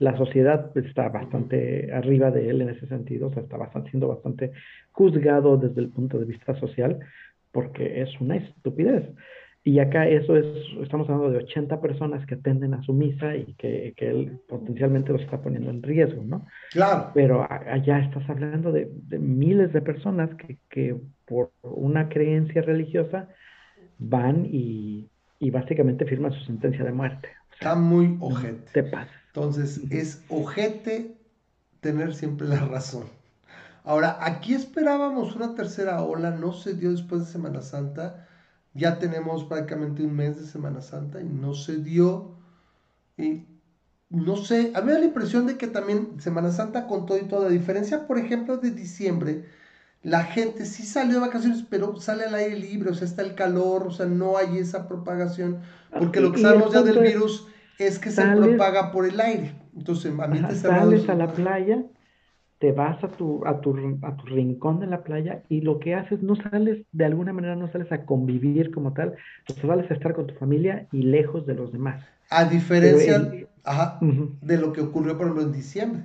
la 0.00 0.16
sociedad 0.16 0.76
está 0.76 1.10
bastante 1.10 1.92
arriba 1.92 2.30
de 2.30 2.48
él 2.48 2.62
en 2.62 2.70
ese 2.70 2.86
sentido, 2.86 3.28
o 3.28 3.32
sea, 3.32 3.42
está 3.42 3.58
bastante, 3.58 3.90
siendo 3.90 4.08
bastante 4.08 4.50
juzgado 4.92 5.58
desde 5.58 5.82
el 5.82 5.90
punto 5.90 6.18
de 6.18 6.24
vista 6.24 6.58
social, 6.58 6.98
porque 7.52 8.00
es 8.00 8.08
una 8.18 8.36
estupidez. 8.36 9.04
Y 9.62 9.78
acá 9.78 10.08
eso 10.08 10.36
es, 10.36 10.46
estamos 10.82 11.06
hablando 11.10 11.30
de 11.30 11.44
80 11.44 11.82
personas 11.82 12.24
que 12.24 12.36
atenden 12.36 12.72
a 12.72 12.82
su 12.82 12.94
misa 12.94 13.36
y 13.36 13.52
que, 13.58 13.92
que 13.94 14.08
él 14.08 14.38
potencialmente 14.48 15.12
los 15.12 15.20
está 15.20 15.42
poniendo 15.42 15.68
en 15.68 15.82
riesgo, 15.82 16.22
¿no? 16.24 16.46
Claro. 16.70 17.10
Pero 17.12 17.46
allá 17.50 17.98
estás 17.98 18.28
hablando 18.30 18.72
de, 18.72 18.90
de 18.90 19.18
miles 19.18 19.70
de 19.74 19.82
personas 19.82 20.30
que, 20.36 20.56
que, 20.70 20.96
por 21.26 21.50
una 21.62 22.08
creencia 22.08 22.62
religiosa 22.62 23.28
van 23.98 24.46
y, 24.46 25.10
y 25.38 25.50
básicamente 25.50 26.06
firman 26.06 26.32
su 26.32 26.42
sentencia 26.46 26.82
de 26.84 26.92
muerte. 26.92 27.28
está 27.52 27.74
muy 27.74 28.16
ojete. 28.18 28.64
Te 28.72 28.82
pasa. 28.84 29.19
Entonces, 29.32 29.80
es 29.90 30.22
ojete 30.28 31.16
tener 31.80 32.14
siempre 32.14 32.48
la 32.48 32.66
razón. 32.66 33.04
Ahora, 33.84 34.18
aquí 34.20 34.54
esperábamos 34.54 35.34
una 35.36 35.54
tercera 35.54 36.02
ola, 36.02 36.30
no 36.30 36.52
se 36.52 36.74
dio 36.74 36.90
después 36.90 37.26
de 37.26 37.32
Semana 37.32 37.62
Santa. 37.62 38.26
Ya 38.74 38.98
tenemos 38.98 39.44
prácticamente 39.44 40.02
un 40.02 40.14
mes 40.14 40.38
de 40.40 40.46
Semana 40.46 40.80
Santa 40.80 41.20
y 41.20 41.28
no 41.28 41.54
se 41.54 41.76
dio. 41.76 42.36
Y 43.16 43.44
no 44.10 44.36
sé, 44.36 44.72
a 44.74 44.80
mí 44.80 44.86
me 44.86 44.92
da 44.92 44.98
la 44.98 45.04
impresión 45.04 45.46
de 45.46 45.56
que 45.56 45.68
también 45.68 46.20
Semana 46.20 46.50
Santa 46.50 46.86
con 46.86 47.06
todo 47.06 47.18
y 47.18 47.28
todo, 47.28 47.46
a 47.46 47.50
diferencia, 47.50 48.06
por 48.06 48.18
ejemplo, 48.18 48.56
de 48.56 48.72
diciembre, 48.72 49.44
la 50.02 50.24
gente 50.24 50.66
sí 50.66 50.82
salió 50.82 51.14
de 51.14 51.20
vacaciones, 51.20 51.64
pero 51.68 52.00
sale 52.00 52.24
al 52.24 52.34
aire 52.34 52.56
libre, 52.56 52.90
o 52.90 52.94
sea, 52.94 53.06
está 53.06 53.22
el 53.22 53.34
calor, 53.34 53.86
o 53.86 53.90
sea, 53.90 54.06
no 54.06 54.36
hay 54.36 54.58
esa 54.58 54.88
propagación, 54.88 55.60
porque 55.96 56.20
lo 56.20 56.32
que 56.32 56.40
sabemos 56.40 56.72
ya 56.72 56.82
del 56.82 56.98
virus 56.98 57.42
es 57.42 57.59
que 57.98 58.10
se 58.10 58.22
propaga 58.22 58.92
por 58.92 59.06
el 59.06 59.20
aire. 59.20 59.54
Entonces, 59.76 60.12
ambientes 60.18 60.60
Sales 60.60 61.08
a 61.08 61.14
la 61.14 61.32
playa, 61.32 61.82
te 62.58 62.72
vas 62.72 63.02
a 63.02 63.08
tu, 63.08 63.44
a, 63.46 63.60
tu, 63.60 63.74
a 64.02 64.16
tu 64.16 64.26
rincón 64.26 64.80
de 64.80 64.86
la 64.86 65.02
playa 65.02 65.42
y 65.48 65.62
lo 65.62 65.78
que 65.78 65.94
haces, 65.94 66.22
no 66.22 66.36
sales, 66.36 66.84
de 66.92 67.04
alguna 67.06 67.32
manera 67.32 67.56
no 67.56 67.72
sales 67.72 67.90
a 67.90 68.04
convivir 68.04 68.70
como 68.70 68.92
tal, 68.92 69.14
sales 69.60 69.90
a 69.90 69.94
estar 69.94 70.14
con 70.14 70.26
tu 70.26 70.34
familia 70.34 70.86
y 70.92 71.02
lejos 71.02 71.46
de 71.46 71.54
los 71.54 71.72
demás. 71.72 72.04
A 72.28 72.44
diferencia 72.44 73.18
de 73.18 74.58
lo 74.58 74.72
que 74.72 74.82
ocurrió, 74.82 75.16
por 75.16 75.26
ejemplo, 75.26 75.42
en 75.42 75.52
diciembre, 75.52 76.02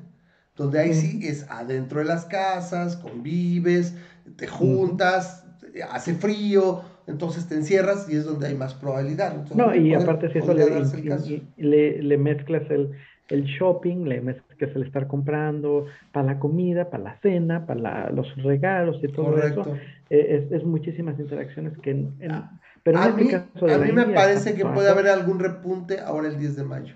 donde 0.56 0.80
ahí 0.80 0.94
sí 0.94 1.28
es 1.28 1.50
adentro 1.50 2.00
de 2.00 2.06
las 2.06 2.26
casas, 2.26 2.96
convives, 2.96 3.96
te 4.38 4.48
juntas, 4.48 5.46
hace 5.92 6.14
frío, 6.14 6.84
entonces 7.08 7.48
te 7.48 7.56
encierras 7.56 8.08
y 8.10 8.16
es 8.16 8.26
donde 8.26 8.48
hay 8.48 8.56
más 8.56 8.74
probabilidad. 8.74 9.46
no, 9.54 9.76
y 9.76 9.94
aparte 9.94 10.32
si 10.32 10.40
eso 10.40 10.54
le, 10.54 12.02
le, 12.02 12.18
mezclas 12.18 12.70
el, 12.70 12.92
el, 13.30 13.44
shopping, 13.44 14.06
le 14.06 14.22
mezclas 14.22 14.76
el 14.76 14.84
estar 14.84 15.08
comprando 15.08 15.86
para 16.12 16.26
la 16.26 16.40
comida, 16.40 16.90
para 16.90 17.04
la 17.04 17.20
cena, 17.22 17.66
para 17.66 18.10
los 18.10 18.36
regalos 18.38 18.98
y 19.04 19.08
todo 19.10 19.38
eso, 19.38 19.78
eh, 20.10 20.48
es, 20.52 20.64
muchísimas 20.64 21.20
interacciones 21.20 21.78
que... 21.80 21.92
En, 21.92 22.32
ah, 22.32 22.60
pero 22.82 23.00
a, 23.00 23.08
este 23.08 23.24
mí, 23.24 23.34
a 23.34 23.78
mí 23.80 23.92
me 23.92 24.06
parece 24.08 24.56
que 24.56 24.66
puede 24.66 24.90
haber 24.90 25.08
algún 25.08 25.40
repunte 25.40 26.00
ahora 26.00 26.28
el 26.28 26.38
10 26.38 26.56
de 26.56 26.64
mayo. 26.64 26.96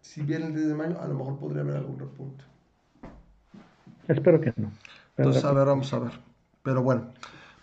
Si 0.00 0.22
viene 0.22 0.46
el 0.46 0.54
10 0.54 0.68
de 0.68 0.74
mayo, 0.74 1.00
a 1.00 1.06
lo 1.06 1.14
mejor 1.14 1.38
podría 1.38 1.62
haber 1.62 1.76
algún 1.76 1.98
repunte. 1.98 2.44
Espero 4.08 4.40
que 4.40 4.52
no. 4.56 4.70
Entonces, 5.16 5.44
a 5.44 5.52
ver, 5.52 5.66
vamos 5.66 5.92
a 5.92 5.98
ver. 5.98 6.12
Pero 6.62 6.82
bueno, 6.82 7.08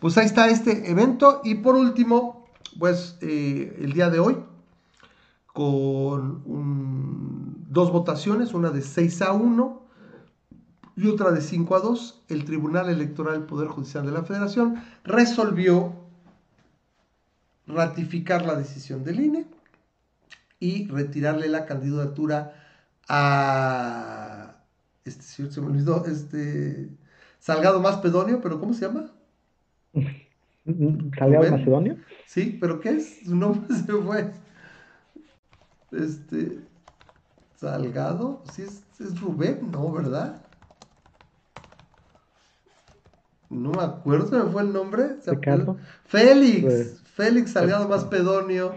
pues 0.04 0.18
ahí 0.18 0.26
está 0.26 0.49
este 0.49 0.91
evento. 0.91 1.39
Y 1.45 1.56
por 1.56 1.76
último, 1.76 2.49
pues 2.78 3.18
eh, 3.22 3.74
el 3.80 3.93
día 3.93 4.10
de 4.10 4.20
hoy, 4.20 4.36
con 5.45 6.43
dos 7.70 7.89
votaciones, 7.89 8.54
una 8.54 8.70
de 8.72 8.82
6 8.82 9.22
a 9.22 9.32
1 9.32 9.82
y 10.97 11.08
otra 11.08 11.32
de 11.32 11.39
5 11.39 11.76
a 11.78 11.80
2, 11.80 12.24
el 12.28 12.43
Tribunal 12.43 12.89
Electoral 12.89 13.36
del 13.36 13.43
Poder 13.43 13.70
Judicial 13.70 14.06
de 14.06 14.12
la 14.12 14.24
Federación 14.24 14.84
resolvió 15.06 15.93
ratificar 17.66 18.45
la 18.45 18.56
decisión 18.56 19.06
del 19.06 19.22
INE 19.22 19.47
y 20.60 20.86
retirarle 20.89 21.47
la 21.47 21.66
candidatura 21.66 22.54
a 23.08 24.58
este 25.06 25.24
este 26.08 26.89
Salgado 27.39 27.80
Más 27.80 27.99
Pedonio, 27.99 28.41
pero 28.41 28.60
¿cómo 28.60 28.74
se 28.74 28.86
llama? 28.86 29.10
¿Salgado 31.18 31.52
Macedonio? 31.52 31.98
Sí, 32.26 32.58
pero 32.60 32.80
¿qué 32.80 32.89
es? 32.89 33.20
Su 33.26 33.36
nombre 33.36 33.76
se 33.86 33.94
fue. 33.94 34.32
Este. 35.91 36.60
Salgado, 37.56 38.44
sí 38.52 38.64
es, 38.64 38.84
es 39.00 39.20
Rubén, 39.22 39.72
¿no? 39.72 39.91
¿Verdad? 39.91 40.41
No 43.50 43.72
me 43.72 43.84
acuerdo, 43.84 44.28
se 44.28 44.36
me 44.38 44.52
fue 44.52 44.64
el 44.64 44.74
nombre. 44.74 45.18
Félix, 46.06 46.62
pues, 46.62 47.02
Félix 47.14 47.52
Salgado 47.52 47.88
más 47.88 48.04
Pedonio, 48.06 48.74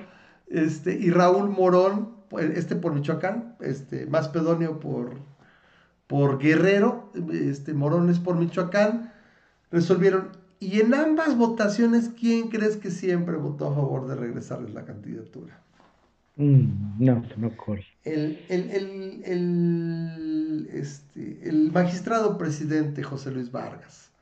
este, 0.49 0.95
y 0.95 1.11
Raúl 1.11 1.49
Morón, 1.49 2.15
este 2.55 2.77
por 2.77 2.93
Michoacán, 2.93 3.57
este, 3.61 4.07
más 4.07 4.29
Pedonio 4.29 4.79
por, 4.79 5.15
por 6.07 6.39
Guerrero, 6.39 7.11
este, 7.33 7.73
Morón 7.75 8.11
es 8.11 8.19
por 8.19 8.37
Michoacán, 8.37 9.13
resolvieron 9.71 10.29
y 10.61 10.81
en 10.81 10.95
ambas 10.95 11.37
votaciones, 11.37 12.11
¿quién 12.19 12.49
crees 12.49 12.77
que 12.77 12.91
siempre 12.91 13.37
votó 13.37 13.69
a 13.69 13.75
favor 13.75 14.07
de 14.09 14.17
regresarles 14.17 14.75
la 14.75 14.85
candidatura? 14.85 15.63
Mm, 16.37 17.05
no, 17.05 17.25
se 17.29 17.37
me 17.37 17.47
ocurre. 17.49 17.87
El, 18.05 18.45
el, 18.49 19.25
este, 20.73 21.49
el 21.49 21.73
magistrado 21.73 22.39
presidente 22.39 23.03
José 23.03 23.31
Luis 23.33 23.51
Vargas, 23.51 24.13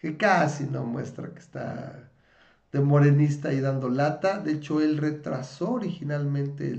que 0.00 0.16
casi 0.16 0.64
no 0.64 0.84
muestra 0.84 1.32
que 1.32 1.40
está 1.40 2.10
de 2.72 2.80
morenista 2.80 3.52
y 3.52 3.60
dando 3.60 3.88
lata. 3.88 4.40
De 4.40 4.52
hecho, 4.52 4.80
él 4.80 4.96
retrasó 4.98 5.72
originalmente 5.72 6.78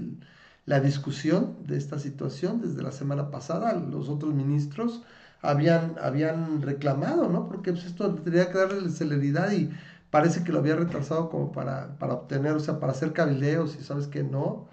la 0.65 0.79
discusión 0.79 1.57
de 1.65 1.77
esta 1.77 1.99
situación 1.99 2.61
desde 2.61 2.83
la 2.83 2.91
semana 2.91 3.31
pasada. 3.31 3.73
Los 3.75 4.09
otros 4.09 4.33
ministros 4.33 5.03
habían, 5.41 5.95
habían 6.01 6.61
reclamado, 6.61 7.29
¿no? 7.29 7.47
Porque 7.47 7.71
pues, 7.71 7.85
esto 7.85 8.13
tendría 8.15 8.51
que 8.51 8.57
darle 8.57 8.89
celeridad 8.89 9.51
y 9.51 9.71
parece 10.09 10.43
que 10.43 10.51
lo 10.51 10.59
había 10.59 10.75
retrasado 10.75 11.29
como 11.29 11.51
para, 11.51 11.97
para 11.97 12.13
obtener, 12.13 12.53
o 12.53 12.59
sea, 12.59 12.79
para 12.79 12.93
hacer 12.93 13.13
cabildeos 13.13 13.75
y 13.79 13.83
sabes 13.83 14.07
que 14.07 14.23
no. 14.23 14.67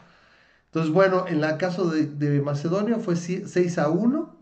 Entonces, 0.67 0.93
bueno, 0.93 1.27
en 1.29 1.43
el 1.45 1.57
caso 1.59 1.91
de, 1.91 2.07
de, 2.07 2.41
Macedonia 2.43 2.99
fue 2.99 3.17
6 3.17 3.79
a 3.79 3.89
1 3.91 4.37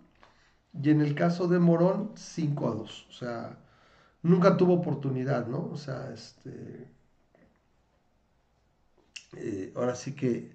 y 0.83 0.91
en 0.91 1.01
el 1.01 1.15
caso 1.15 1.49
de 1.49 1.59
Morón 1.59 2.13
5 2.17 2.69
a 2.69 2.75
2. 2.75 3.07
O 3.11 3.13
sea, 3.13 3.59
nunca 4.23 4.57
tuvo 4.57 4.75
oportunidad, 4.75 5.47
¿no? 5.47 5.71
O 5.73 5.77
sea, 5.77 6.11
este... 6.13 6.89
Eh, 9.37 9.73
ahora 9.77 9.95
sí 9.97 10.15
que, 10.15 10.55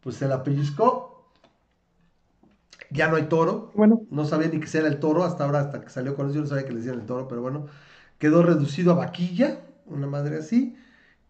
pues 0.00 0.16
se 0.16 0.28
la 0.28 0.44
pellizcó 0.44 1.15
ya 2.90 3.08
no 3.08 3.16
hay 3.16 3.24
toro. 3.28 3.72
Bueno. 3.74 4.02
No 4.10 4.24
sabía 4.24 4.48
ni 4.48 4.60
que 4.60 4.66
sea 4.66 4.86
el 4.86 5.00
toro 5.00 5.24
hasta 5.24 5.44
ahora, 5.44 5.60
hasta 5.60 5.80
que 5.80 5.90
salió 5.90 6.14
con 6.16 6.26
eso. 6.26 6.36
Yo 6.36 6.40
no 6.42 6.46
sabía 6.46 6.64
que 6.64 6.70
le 6.72 6.78
decían 6.78 7.00
el 7.00 7.06
toro, 7.06 7.28
pero 7.28 7.42
bueno. 7.42 7.66
Quedó 8.18 8.42
reducido 8.42 8.92
a 8.92 8.94
vaquilla, 8.96 9.60
una 9.86 10.06
madre 10.06 10.38
así. 10.38 10.76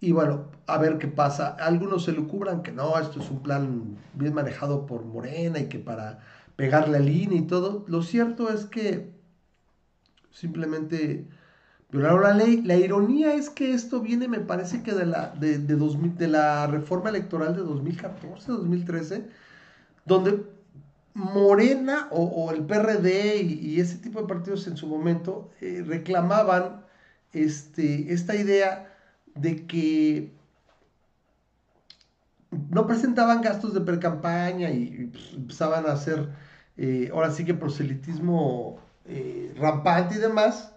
Y 0.01 0.13
bueno, 0.13 0.51
a 0.67 0.79
ver 0.79 0.99
qué 0.99 1.09
pasa. 1.09 1.49
Algunos 1.51 2.05
se 2.05 2.13
lo 2.13 2.29
cubran 2.29 2.63
que 2.63 2.73
no, 2.73 2.99
esto 2.99 3.21
es 3.21 3.31
un 3.31 3.43
plan 3.43 3.97
bien 4.15 4.35
manejado 4.35 4.87
por 4.87 5.05
Morena 5.05 5.59
y 5.59 5.69
que 5.69 5.79
para 5.79 6.21
pegarle 6.57 6.99
al 6.99 7.09
INE 7.09 7.37
y 7.37 7.47
todo. 7.47 7.85
Lo 7.89 8.03
cierto 8.03 8.51
es 8.53 8.67
que 8.67 9.15
simplemente 10.31 11.29
violaron 11.91 12.23
la 12.23 12.35
ley. 12.35 12.63
La 12.63 12.77
ironía 12.77 13.35
es 13.35 13.51
que 13.51 13.73
esto 13.73 14.01
viene, 14.01 14.29
me 14.29 14.41
parece 14.41 14.83
que 14.83 14.95
de 14.95 15.07
la, 15.07 15.31
de, 15.31 15.59
de, 15.59 15.77
de 15.77 16.29
la 16.29 16.67
reforma 16.67 17.11
electoral 17.11 17.55
de 17.57 17.63
2014, 17.63 18.53
2013, 18.53 19.29
donde 20.07 20.45
Morena 21.17 22.09
o, 22.11 22.51
el 22.53 22.67
PRD 22.67 23.37
y, 23.43 23.81
ese 23.81 23.99
tipo 23.99 24.21
de 24.21 24.29
partidos 24.29 24.67
en 24.67 24.77
su 24.77 24.87
momento 24.87 25.51
eh, 25.63 25.83
reclamaban 25.87 26.85
este, 27.33 28.13
esta 28.13 28.37
idea 28.37 28.95
de 29.35 29.67
que 29.67 30.33
no 32.71 32.87
presentaban 32.87 33.41
gastos 33.41 33.73
de 33.75 33.81
precampaña 33.81 34.71
y, 34.71 34.83
y 34.83 35.07
pues, 35.07 35.33
empezaban 35.35 35.87
a 35.87 35.93
hacer 35.93 36.29
eh, 36.77 37.11
ahora 37.13 37.31
sí 37.31 37.45
que 37.47 37.55
proselitismo 37.55 38.79
eh, 39.07 39.55
rampante 39.57 40.17
y 40.17 40.19
demás, 40.19 40.75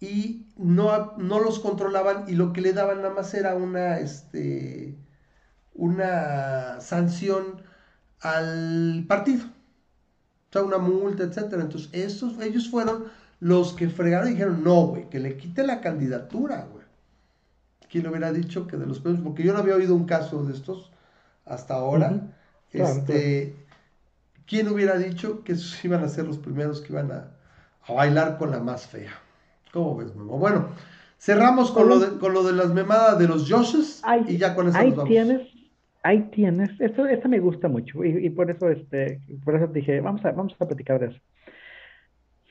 y 0.00 0.46
no, 0.56 1.16
no 1.18 1.40
los 1.40 1.58
controlaban 1.60 2.24
y 2.28 2.32
lo 2.32 2.52
que 2.52 2.60
le 2.62 2.72
daban 2.72 2.98
nada 3.02 3.14
más 3.14 3.34
era 3.34 3.54
una, 3.54 3.98
este, 3.98 4.96
una 5.74 6.80
sanción 6.80 7.62
al 8.20 9.04
partido. 9.08 9.57
O 10.50 10.52
sea, 10.52 10.62
una 10.62 10.78
multa, 10.78 11.24
etcétera. 11.24 11.62
Entonces, 11.62 11.90
estos, 11.92 12.38
ellos 12.40 12.70
fueron 12.70 13.04
los 13.40 13.72
que 13.74 13.88
fregaron 13.88 14.28
y 14.28 14.32
dijeron, 14.32 14.62
no, 14.64 14.86
güey, 14.88 15.08
que 15.10 15.20
le 15.20 15.36
quite 15.36 15.62
la 15.64 15.80
candidatura, 15.80 16.66
güey. 16.72 16.84
¿Quién 17.90 18.04
le 18.04 18.10
hubiera 18.10 18.32
dicho 18.32 18.66
que 18.66 18.76
de 18.76 18.86
los 18.86 19.00
premios? 19.00 19.22
Porque 19.22 19.42
yo 19.42 19.52
no 19.52 19.58
había 19.60 19.76
oído 19.76 19.94
un 19.94 20.06
caso 20.06 20.44
de 20.44 20.54
estos 20.54 20.90
hasta 21.44 21.74
ahora. 21.74 22.34
este, 22.72 23.66
¿Quién 24.46 24.68
hubiera 24.68 24.96
dicho 24.98 25.42
que 25.44 25.52
esos 25.52 25.84
iban 25.84 26.02
a 26.04 26.08
ser 26.08 26.26
los 26.26 26.38
primeros 26.38 26.80
que 26.80 26.92
iban 26.92 27.10
a, 27.12 27.30
a 27.86 27.92
bailar 27.92 28.38
con 28.38 28.50
la 28.50 28.60
más 28.60 28.86
fea? 28.86 29.12
¿Cómo 29.72 29.96
ves, 29.96 30.14
Memo? 30.14 30.38
Bueno, 30.38 30.70
cerramos 31.18 31.70
con 31.72 31.88
lo, 31.88 31.98
de, 31.98 32.18
con 32.18 32.32
lo 32.34 32.42
de 32.42 32.52
las 32.54 32.72
memadas 32.72 33.18
de 33.18 33.28
los 33.28 33.50
Joshes 33.50 34.08
y 34.24 34.38
ya 34.38 34.54
con 34.54 34.68
eso 34.68 34.82
ahí 34.82 34.86
nos 34.86 34.96
vamos. 34.96 35.08
tienes, 35.08 35.48
ahí 36.02 36.28
tienes, 36.30 36.70
esto, 36.80 37.06
esto 37.06 37.28
me 37.28 37.40
gusta 37.40 37.68
mucho 37.68 38.04
y, 38.04 38.26
y, 38.26 38.30
por 38.30 38.50
eso 38.50 38.68
este, 38.70 39.20
por 39.44 39.56
eso 39.56 39.66
dije, 39.68 40.00
vamos 40.00 40.24
a, 40.24 40.32
vamos 40.32 40.54
a 40.58 40.66
platicar 40.66 41.00
de 41.00 41.06
eso. 41.06 41.20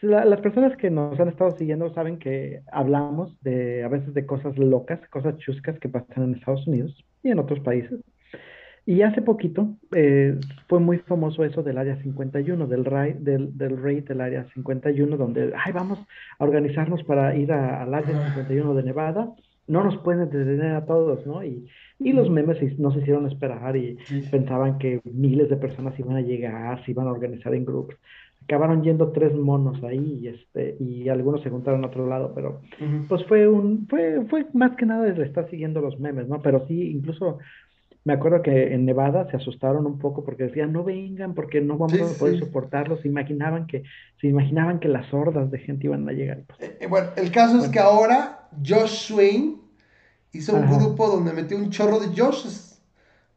La, 0.02 0.26
las 0.26 0.42
personas 0.42 0.78
que 0.78 0.92
nos 0.92 1.20
han 1.20 1.30
estado 1.30 1.58
siguiendo 1.58 1.92
saben 1.94 2.20
que 2.20 2.62
hablamos 2.72 3.36
de 3.42 3.84
a 3.84 3.88
veces 3.88 4.14
de 4.14 4.26
cosas 4.26 4.58
locas, 4.58 5.00
cosas 5.10 5.38
chuscas 5.38 5.80
que 5.80 5.90
pasan 5.90 6.24
en 6.24 6.36
Estados 6.36 6.68
Unidos 6.68 7.04
y 7.24 7.32
en 7.32 7.40
otros 7.40 7.60
países. 7.62 8.00
Y 8.86 9.02
hace 9.02 9.22
poquito 9.22 9.76
eh, 9.94 10.40
fue 10.70 10.80
muy 10.80 11.00
famoso 11.00 11.44
eso 11.44 11.62
del 11.62 11.78
Área 11.78 12.02
51, 12.02 12.68
del, 12.68 12.86
raid 12.86 13.16
del, 13.16 13.58
del 13.58 13.82
raid 13.84 14.06
del 14.06 14.22
Área 14.22 14.46
51, 14.54 15.18
donde, 15.18 15.52
ay, 15.58 15.74
vamos 15.74 16.00
a 16.40 16.44
organizarnos 16.44 17.04
para 17.04 17.36
ir 17.36 17.52
al 17.52 17.94
Área 17.94 18.34
51 18.36 18.76
de 18.76 18.84
Nevada. 18.84 19.34
No 19.68 19.84
nos 19.84 19.98
pueden 19.98 20.30
detener 20.30 20.76
a 20.76 20.86
todos, 20.86 21.26
¿no? 21.26 21.44
Y, 21.44 21.68
y 22.00 22.14
los 22.14 22.30
memes 22.30 22.58
nos 22.80 22.96
hicieron 22.96 23.26
esperar 23.28 23.76
y 23.76 23.98
Sí. 24.08 24.22
pensaban 24.32 24.78
que 24.78 25.02
miles 25.04 25.50
de 25.50 25.58
personas 25.58 25.98
iban 26.00 26.16
a 26.18 26.22
llegar, 26.22 26.84
se 26.86 26.92
iban 26.92 27.08
a 27.08 27.12
organizar 27.12 27.54
en 27.56 27.66
grupos. 27.66 27.96
Acabaron 28.44 28.84
yendo 28.84 29.12
tres 29.12 29.34
monos 29.36 29.84
ahí 29.84 30.20
y, 30.22 30.28
este, 30.28 30.78
y 30.80 31.10
algunos 31.10 31.42
se 31.42 31.50
juntaron 31.50 31.84
a 31.84 31.88
otro 31.88 32.08
lado, 32.08 32.32
pero 32.34 32.62
Ujú. 32.80 33.08
pues 33.10 33.26
fue 33.26 33.48
un, 33.48 33.88
fue, 33.90 34.26
fue 34.30 34.46
más 34.54 34.76
que 34.78 34.86
nada 34.86 35.04
de 35.06 35.24
estar 35.26 35.50
siguiendo 35.50 35.82
los 35.82 36.00
memes, 36.00 36.28
¿no? 36.28 36.42
Pero 36.42 36.66
sí, 36.68 36.92
incluso 36.92 37.40
me 38.06 38.14
acuerdo 38.14 38.42
que 38.42 38.74
en 38.74 38.86
Nevada 38.86 39.30
se 39.30 39.36
asustaron 39.36 39.86
un 39.86 40.00
poco 40.00 40.24
porque 40.24 40.44
decían, 40.46 40.72
no 40.72 40.86
vengan 40.86 41.34
porque 41.34 41.60
no 41.60 41.78
vamos 41.78 41.98
Sí, 41.98 42.04
a 42.16 42.18
poder 42.18 42.36
sí. 42.36 42.40
soportarlos. 42.46 43.02
Se 43.02 43.10
imaginaban 43.10 43.68
que, 43.68 43.84
se 44.22 44.28
imaginaban 44.28 44.80
que 44.80 44.88
las 44.88 45.14
hordas 45.14 45.52
de 45.52 45.60
gente 45.60 45.88
iban 45.88 46.08
a 46.08 46.14
llegar. 46.14 46.44
Pues, 46.48 46.62
Eh, 46.70 46.78
eh, 46.82 46.88
bueno, 46.88 47.08
el 47.18 47.32
caso 47.32 47.58
es 47.60 47.68
que 47.68 47.80
ahora 47.80 48.48
Josh 48.66 49.10
Swain 49.10 49.58
hizo 50.38 50.56
un 50.56 50.64
Ajá. 50.64 50.78
grupo 50.78 51.08
donde 51.08 51.34
metió 51.34 51.58
un 51.58 51.70
chorro 51.70 52.00
de 52.00 52.08
Joshes 52.16 52.82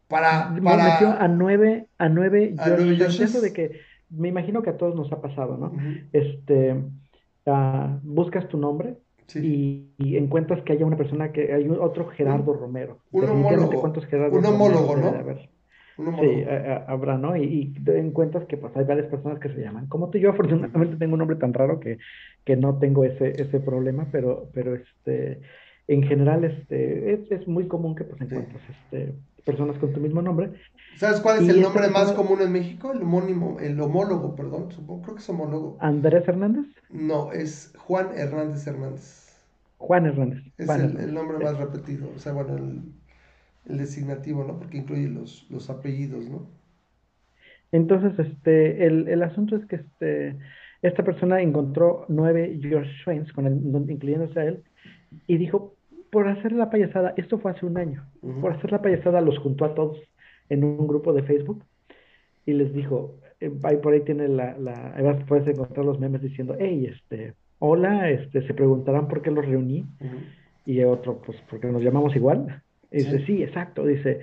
para, 0.09 0.51
metió 0.51 1.11
a 1.13 1.29
nueve, 1.29 1.87
a 1.99 2.09
nueve 2.09 2.55
A 2.59 2.69
nueve 2.69 2.97
Josh, 2.99 3.07
Joshes. 3.07 3.31
eso 3.31 3.41
de 3.41 3.53
que 3.53 3.81
me 4.11 4.29
imagino 4.29 4.63
que 4.63 4.71
a 4.71 4.77
todos 4.77 4.95
nos 4.97 5.13
ha 5.13 5.21
pasado, 5.21 5.57
¿no? 5.57 5.73
Este, 6.13 6.75
ah, 7.47 7.99
buscas 8.03 8.49
tu 8.49 8.59
nombre 8.59 8.97
sí. 9.29 9.39
y, 9.99 10.05
y 10.05 10.17
encuentras 10.17 10.63
que 10.63 10.73
haya 10.73 10.85
una 10.85 10.97
persona 10.97 11.31
que 11.33 11.53
hay 11.53 11.69
un- 11.69 11.79
otro 11.81 12.09
Gerardo 12.09 12.53
Romero. 12.55 12.99
un 13.13 13.25
homólogo. 13.25 13.81
¿cuántos 13.81 14.07
Gerardos 14.07 14.39
Un 14.39 14.47
homólogo, 14.47 14.95
Romeros 14.95 15.19
debe 15.19 15.35
¿no? 15.35 15.41
Un 15.99 16.07
Sí, 16.07 16.11
homólogo. 16.21 16.51
a- 16.51 16.55
a- 16.77 16.85
habrá, 16.93 17.19
¿no? 17.19 17.37
Y, 17.37 17.45
y 17.45 17.91
encuentras 17.91 18.47
que 18.47 18.57
pues 18.57 18.77
hay 18.77 18.85
varias 18.85 19.07
personas 19.09 19.39
que 19.39 19.49
se 19.51 19.61
llaman 19.61 19.87
como 19.87 20.11
tú. 20.11 20.19
Yo 20.19 20.31
afortunadamente 20.31 20.97
tengo 20.97 21.13
un 21.13 21.19
nombre 21.21 21.37
tan 21.37 21.53
raro 21.55 21.79
que, 21.79 21.99
que 22.45 22.57
no 22.57 22.79
tengo 22.79 23.05
ese, 23.05 23.41
ese 23.41 23.61
problema, 23.61 24.09
pero, 24.11 24.49
pero 24.53 24.75
este, 24.75 25.41
en 25.91 26.05
general 26.05 26.45
este, 26.45 27.15
es, 27.15 27.33
es 27.33 27.49
muy 27.49 27.67
común 27.67 27.97
que 27.97 28.05
pues 28.05 28.21
encuentres 28.21 28.63
este, 28.71 29.13
personas 29.45 29.77
con 29.79 29.93
tu 29.93 29.99
mismo 29.99 30.23
nombre. 30.23 30.53
¿Sabes 30.97 31.21
cuál 31.21 31.39
es 31.39 31.49
y 31.49 31.51
el 31.51 31.63
nombre 31.63 31.89
más 31.89 32.13
común 32.13 32.41
en 32.43 32.53
México? 32.53 32.93
El 32.93 33.03
homónimo, 33.03 33.59
el 33.59 33.81
homólogo, 33.81 34.37
perdón, 34.37 34.71
supongo, 34.71 35.03
creo 35.03 35.15
que 35.17 35.21
es 35.21 35.29
homólogo. 35.29 35.77
Andrés 35.81 36.29
Hernández, 36.29 36.67
No, 36.91 37.33
es 37.33 37.75
Juan 37.77 38.11
Hernández 38.17 38.65
Hernández. 38.69 39.37
Juan 39.79 40.07
Hernández. 40.07 40.45
Es 40.59 40.67
Juan 40.67 40.81
el, 40.81 40.87
Hernández, 40.87 41.09
el 41.09 41.15
nombre 41.15 41.39
más 41.39 41.59
repetido, 41.59 42.09
o 42.15 42.19
sea, 42.21 42.35
bueno, 42.35 42.57
el, 42.57 42.83
el 43.69 43.79
designativo, 43.79 44.45
¿no? 44.45 44.59
Porque 44.59 44.79
incluye 44.79 45.09
los, 45.09 45.51
los 45.51 45.71
apellidos, 45.71 46.25
¿no? 46.29 46.47
Entonces, 47.73 48.17
este, 48.17 48.87
el, 48.87 49.09
el 49.09 49.25
asunto 49.25 49.57
es 49.57 49.67
que 49.67 49.77
este, 49.77 50.37
esta 50.83 51.03
persona 51.03 51.41
encontró 51.41 52.05
nueve 52.09 52.61
George 52.63 52.93
Swains, 53.03 53.33
con 53.33 53.47
el, 53.47 53.91
incluyéndose 53.91 54.39
a 54.39 54.45
él, 54.45 54.63
y 55.27 55.37
dijo, 55.37 55.75
por 56.11 56.29
hacer 56.29 56.53
la 56.53 56.71
payasada, 56.71 57.15
esto 57.17 57.39
fue 57.39 57.53
hace 57.53 57.67
un 57.67 57.79
año, 57.79 58.05
por 58.41 58.53
hacer 58.53 58.73
la 58.73 58.83
payasada 58.83 59.21
los 59.21 59.39
juntó 59.39 59.65
a 59.65 59.75
todos 59.75 59.99
en 60.49 60.65
un 60.65 60.87
grupo 60.87 61.13
de 61.13 61.23
Facebook 61.23 61.63
y 62.47 62.53
les 62.53 62.73
dijo, 62.75 63.15
eh, 63.41 63.53
ahí 63.63 63.77
por 63.77 63.93
ahí 63.93 64.01
tiene 64.01 64.29
la, 64.29 64.57
la, 64.59 65.25
puedes 65.27 65.47
encontrar 65.47 65.87
los 65.87 66.01
memes 66.01 66.23
diciendo, 66.23 66.57
hey, 66.59 66.91
este, 66.93 67.35
hola, 67.59 68.11
este, 68.11 68.47
se 68.47 68.55
preguntarán 68.55 69.09
por 69.09 69.23
qué 69.23 69.31
los 69.31 69.47
reuní, 69.47 69.87
Ujú. 70.01 70.17
y 70.67 70.83
otro, 70.83 71.23
pues 71.25 71.39
porque 71.49 71.69
nos 71.69 71.83
llamamos 71.83 72.15
igual. 72.17 72.63
Y 72.91 72.99
dice, 72.99 73.19
Sí. 73.21 73.27
sí, 73.27 73.43
exacto, 73.43 73.87
dice, 73.87 74.21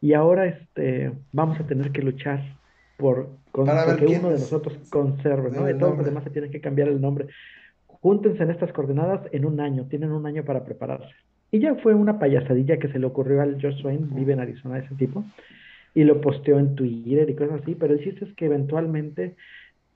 y 0.00 0.12
ahora 0.12 0.46
este, 0.46 1.12
vamos 1.32 1.60
a 1.60 1.66
tener 1.66 1.92
que 1.92 2.02
luchar 2.02 2.42
por 2.96 3.28
con, 3.52 3.66
quién 3.98 4.20
uno 4.20 4.30
de 4.30 4.40
nosotros 4.40 4.76
conserve, 4.90 5.50
¿no? 5.50 5.70
Y 5.70 5.78
todos 5.78 5.96
los 5.96 6.04
demás 6.04 6.24
se 6.24 6.30
tienen 6.30 6.50
que 6.50 6.60
cambiar 6.60 6.88
el 6.88 7.00
nombre. 7.00 7.26
Júntense 8.00 8.42
en 8.42 8.50
estas 8.50 8.72
coordenadas 8.72 9.22
en 9.32 9.44
un 9.44 9.60
año, 9.60 9.86
tienen 9.88 10.12
un 10.12 10.24
año 10.26 10.44
para 10.44 10.64
prepararse. 10.64 11.12
Y 11.50 11.60
ya 11.60 11.74
fue 11.76 11.94
una 11.94 12.18
payasadilla 12.18 12.78
que 12.78 12.88
se 12.88 12.98
le 12.98 13.06
ocurrió 13.06 13.40
al 13.42 13.60
Josh 13.60 13.80
Swain, 13.80 14.14
vive 14.14 14.34
en 14.34 14.40
Arizona 14.40 14.78
ese 14.78 14.94
tipo, 14.96 15.24
y 15.94 16.04
lo 16.04 16.20
posteó 16.20 16.58
en 16.58 16.74
Twitter 16.74 17.28
y 17.28 17.34
cosas 17.34 17.62
así, 17.62 17.74
pero 17.74 17.94
el 17.94 18.04
chiste 18.04 18.24
es 18.26 18.34
que 18.34 18.46
eventualmente 18.46 19.34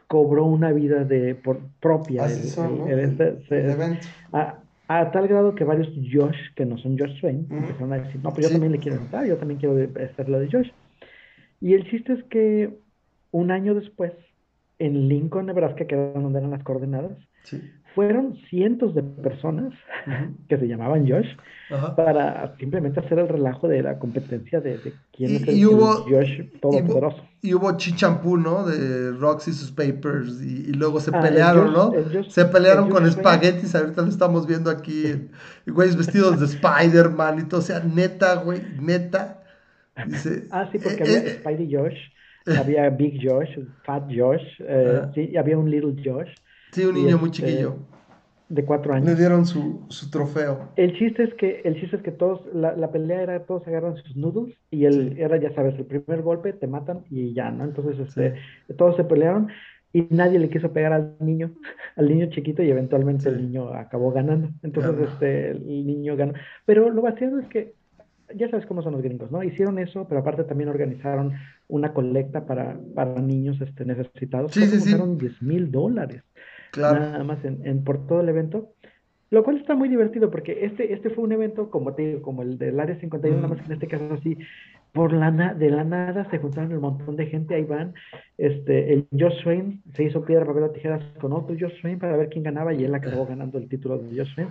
cobró 0.09 0.45
una 0.45 0.73
vida 0.73 1.05
de 1.05 1.35
por 1.35 1.61
propia 1.81 2.25
el- 2.27 2.33
Así 2.33 2.49
son, 2.49 2.73
el- 2.73 2.79
¿no? 2.79 2.87
el- 2.89 2.99
El, 2.99 3.17
se- 3.49 3.61
el 3.61 3.71
evento. 3.71 4.07
a, 4.33 4.59
a 4.89 5.11
tal 5.11 5.29
grado 5.29 5.55
que 5.55 5.65
varios 5.65 5.89
Josh, 6.13 6.37
que 6.57 6.67
no 6.67 6.77
son 6.79 6.99
Josh 6.99 7.19
Swain, 7.21 7.47
empezaron 7.51 7.93
a 7.93 7.99
decir, 7.99 8.21
no, 8.23 8.31
pues 8.31 8.43
yo 8.43 8.49
Sí. 8.49 8.55
también 8.55 8.73
le 8.73 8.79
quiero 8.79 8.99
entrar, 8.99 9.27
yo 9.27 9.37
también 9.37 9.61
quiero 9.61 9.77
hacer 10.03 10.29
lo 10.29 10.41
de 10.41 10.51
Josh. 10.51 10.71
Y 11.61 11.75
el 11.75 11.85
chiste 11.89 12.15
es 12.15 12.25
que 12.25 12.71
un 13.31 13.51
año 13.51 13.75
después, 13.75 14.13
en 14.79 15.09
Lincoln, 15.09 15.47
Nebraska, 15.47 15.87
que 15.87 15.95
era 15.95 16.13
donde 16.13 16.39
eran 16.41 16.51
las 16.51 16.63
coordenadas, 16.65 17.13
Sí. 17.45 17.61
Fueron 17.95 18.37
cientos 18.49 18.95
de 18.95 19.03
personas 19.03 19.73
que 20.49 20.57
se 20.59 20.67
llamaban 20.67 21.07
Josh 21.09 21.27
para 21.97 22.55
simplemente 22.59 23.01
hacer 23.01 23.19
el 23.19 23.29
relajo 23.29 23.69
de 23.69 23.83
la 23.83 23.99
competencia 23.99 24.61
de, 24.61 24.79
de 24.79 24.93
quién 25.13 25.31
Y- 25.31 25.37
es 25.37 25.43
el, 25.49 25.55
y 25.57 25.61
el 25.63 25.67
hubo- 25.69 26.03
Josh 26.09 26.41
Y, 26.41 26.59
todopoderoso. 26.59 27.23
y 27.41 27.55
hubo 27.55 27.77
chichampú, 27.77 28.37
¿no? 28.37 28.65
De 28.67 29.13
Roxy 29.13 29.51
y 29.51 29.55
sus 29.55 29.71
papers. 29.71 30.43
Y, 30.43 30.71
y 30.71 30.73
luego 30.73 31.01
se 31.01 31.11
Ah, 31.15 31.19
el 31.19 31.29
pelearon, 31.29 31.67
Josh- 31.69 31.73
¿no? 31.73 31.93
Josh- 31.93 32.29
se 32.31 32.45
pelearon 32.47 32.87
el 32.87 32.93
con 32.93 33.07
espaguetis. 33.07 33.75
Ahorita 33.75 34.03
lo 34.03 34.09
estamos 34.09 34.47
viendo 34.47 34.71
aquí. 34.71 35.29
y 35.67 35.71
güeyes 35.71 35.97
vestidos 35.97 36.41
de 36.41 36.47
Spider-Man 36.47 37.39
y 37.41 37.45
todo. 37.49 37.61
O 37.61 37.63
sea, 37.63 37.81
neta, 37.81 38.37
güey, 38.37 38.61
neta. 38.81 39.43
Dice, 40.07 40.47
Ah, 40.51 40.69
sí, 40.73 40.79
porque 40.79 41.03
eh, 41.03 41.07
había 41.07 41.19
eh, 41.19 41.39
Spidey 41.41 41.75
Josh, 41.75 42.59
había 42.59 42.89
Big 42.91 43.21
Josh, 43.23 43.51
Fat 43.85 44.05
Josh, 44.15 44.43
eh, 44.61 45.03
sí, 45.15 45.29
y 45.33 45.37
había 45.37 45.59
un 45.59 45.71
Little 45.71 45.95
Josh 46.03 46.31
sí, 46.73 46.85
un 46.85 46.95
niño 46.95 47.19
muy 47.19 47.31
este, 47.31 47.43
chiquillo. 47.47 47.77
de 48.49 48.65
cuatro 48.65 48.93
Le 48.93 48.99
años. 48.99 49.19
dieron 49.19 49.47
su, 49.47 49.87
su 49.89 50.11
trofeo. 50.11 50.73
El 50.77 50.93
chiste 50.99 51.23
es 51.25 51.35
que, 51.35 51.63
el 51.65 51.81
chiste 51.81 51.97
es 51.97 52.03
que 52.03 52.13
todos, 52.13 52.43
la, 52.55 52.77
la 52.77 52.91
pelea 52.93 53.23
era 53.23 53.45
todos 53.47 53.67
agarran 53.67 53.97
sus 53.97 54.17
noodles 54.17 54.57
y 54.71 54.85
el, 54.85 55.19
era, 55.19 55.37
ya 55.39 55.55
sabes, 55.55 55.79
el 55.79 55.87
primer 55.87 56.23
golpe 56.23 56.53
te 56.53 56.67
matan 56.67 57.05
y 57.11 57.33
ya, 57.35 57.51
¿no? 57.51 57.65
Entonces, 57.65 57.99
este, 57.99 58.35
todos 58.77 58.97
se 58.97 59.05
pelearon 59.05 59.49
y 59.95 60.07
nadie 60.11 60.39
le 60.39 60.51
quiso 60.51 60.73
pegar 60.73 60.93
al 60.93 61.17
niño, 61.21 61.53
al 61.97 62.09
niño 62.09 62.27
chiquito 62.31 62.63
y 62.63 62.71
eventualmente 62.71 63.25
Sí. 63.25 63.29
el 63.31 63.43
niño 63.43 63.69
acabó 63.75 64.13
ganando. 64.13 64.51
Entonces, 64.63 65.09
este, 65.13 65.51
el 65.53 65.87
niño 65.87 66.17
ganó. 66.17 66.35
Pero 66.67 66.91
lo 66.91 67.03
vacío 67.03 67.39
es 67.39 67.49
que, 67.49 67.75
ya 68.35 68.49
sabes 68.51 68.65
cómo 68.67 68.83
son 68.83 68.93
los 68.95 69.03
gringos, 69.03 69.31
¿no? 69.31 69.43
Hicieron 69.43 69.79
eso, 69.79 70.07
pero 70.09 70.21
aparte 70.23 70.45
también 70.45 70.71
organizaron 70.71 71.33
una 71.69 71.93
colecta 71.93 72.47
para, 72.47 72.79
para 72.95 73.21
niños 73.21 73.61
este, 73.61 73.85
necesitados. 73.85 74.53
Sí, 74.53 74.63
sí, 74.67 74.81
sí. 74.81 74.91
juntaron 74.91 75.19
10 75.19 75.43
mil 75.43 75.71
dólares 75.71 76.23
Claro. 76.73 76.99
nada 77.01 77.23
más 77.25 77.45
en, 77.45 77.65
en- 77.67 77.85
por 77.85 78.07
todo 78.07 78.21
el 78.21 78.29
evento. 78.29 78.73
Lo 79.31 79.43
cual 79.45 79.57
está 79.57 79.75
muy 79.75 79.89
divertido 79.89 80.31
porque 80.31 80.67
este, 80.67 80.93
este 80.93 81.09
fue 81.09 81.25
un 81.25 81.33
evento, 81.33 81.71
como 81.71 81.95
te 81.95 82.03
digo, 82.03 82.21
como 82.23 82.43
el 82.43 82.59
del 82.59 82.79
Área 82.79 82.97
51, 83.01 83.37
nada 83.37 83.49
más 83.49 83.61
que 83.61 83.65
en 83.67 83.73
este 83.73 83.89
caso 83.89 84.13
así, 84.13 84.37
por 84.93 85.13
la 85.15 85.31
na- 85.31 85.55
de 85.55 85.71
la 85.71 85.85
nada 85.85 86.29
se 86.31 86.37
juntaron 86.39 86.71
un 86.75 86.81
montón 86.83 87.17
de 87.17 87.25
gente, 87.27 87.55
ahí 87.55 87.65
van, 87.65 87.95
este, 88.37 88.93
el 88.93 89.07
Josh 89.19 89.43
Swain 89.43 89.81
se 89.95 90.05
hizo 90.05 90.23
piedra, 90.27 90.45
papel 90.45 90.65
o 90.65 90.71
tijeras 90.71 91.03
con 91.19 91.33
otro 91.33 91.57
Josh 91.59 91.81
Swain 91.81 91.99
para 91.99 92.15
ver 92.19 92.29
quién 92.29 92.45
ganaba 92.45 92.75
y 92.75 92.85
él 92.85 92.95
acabó 92.95 93.25
ganando 93.25 93.57
el 93.57 93.69
título 93.71 93.97
de 93.97 94.19
Josh 94.19 94.35
Swain. 94.35 94.49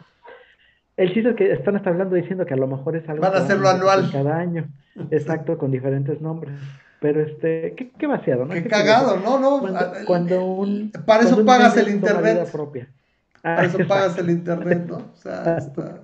El 0.97 1.13
chiste 1.13 1.29
es 1.29 1.35
que 1.35 1.51
están 1.51 1.75
hasta 1.75 1.91
hablando 1.91 2.15
diciendo 2.15 2.45
que 2.47 2.53
a 2.55 2.57
lo 2.57 2.67
mejor 2.67 2.95
es 2.95 3.07
algo 3.07 3.21
Van 3.21 3.33
a 3.35 3.37
hacerlo 3.37 3.69
anual. 3.69 4.09
cada 4.11 4.37
año, 4.37 4.67
exacto, 5.11 5.59
con 5.59 5.69
diferentes 5.71 6.19
nombres. 6.21 6.53
Pero 7.01 7.23
este, 7.23 7.73
qué, 7.75 7.89
qué 7.97 8.05
vaciado, 8.05 8.45
¿no? 8.45 8.53
Qué, 8.53 8.63
cagado, 8.65 9.19
no, 9.19 9.39
no. 9.39 9.59
Cuando, 10.05 10.45
un. 10.45 10.91
Para 10.91 11.23
eso 11.23 11.43
pagas 11.43 11.75
el 11.77 11.89
internet. 11.89 12.47
Propia. 12.51 12.87
Para 13.41 13.65
eso 13.65 13.79
pagas 13.87 14.19
el 14.19 14.29
internet, 14.29 14.85
¿no? 14.87 14.97
O 14.97 15.15
sea, 15.15 15.57
está, 15.57 16.03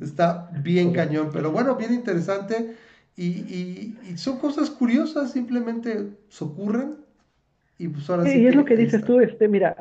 está 0.00 0.50
bien 0.62 0.94
cañón. 0.94 1.28
Pero 1.30 1.52
bueno, 1.52 1.76
bien 1.76 1.92
interesante. 1.92 2.74
Y, 3.16 3.26
y, 3.26 3.98
y, 4.08 4.16
son 4.16 4.38
cosas 4.38 4.70
curiosas, 4.70 5.30
simplemente 5.30 6.08
se 6.30 6.44
ocurren. 6.44 6.96
Y 7.76 7.88
pues 7.88 8.08
ahora 8.08 8.24
sí. 8.24 8.40
Y 8.40 8.46
es 8.46 8.54
lo 8.54 8.64
que 8.64 8.76
dices 8.76 9.04
tú, 9.04 9.20
este, 9.20 9.46
mira, 9.46 9.76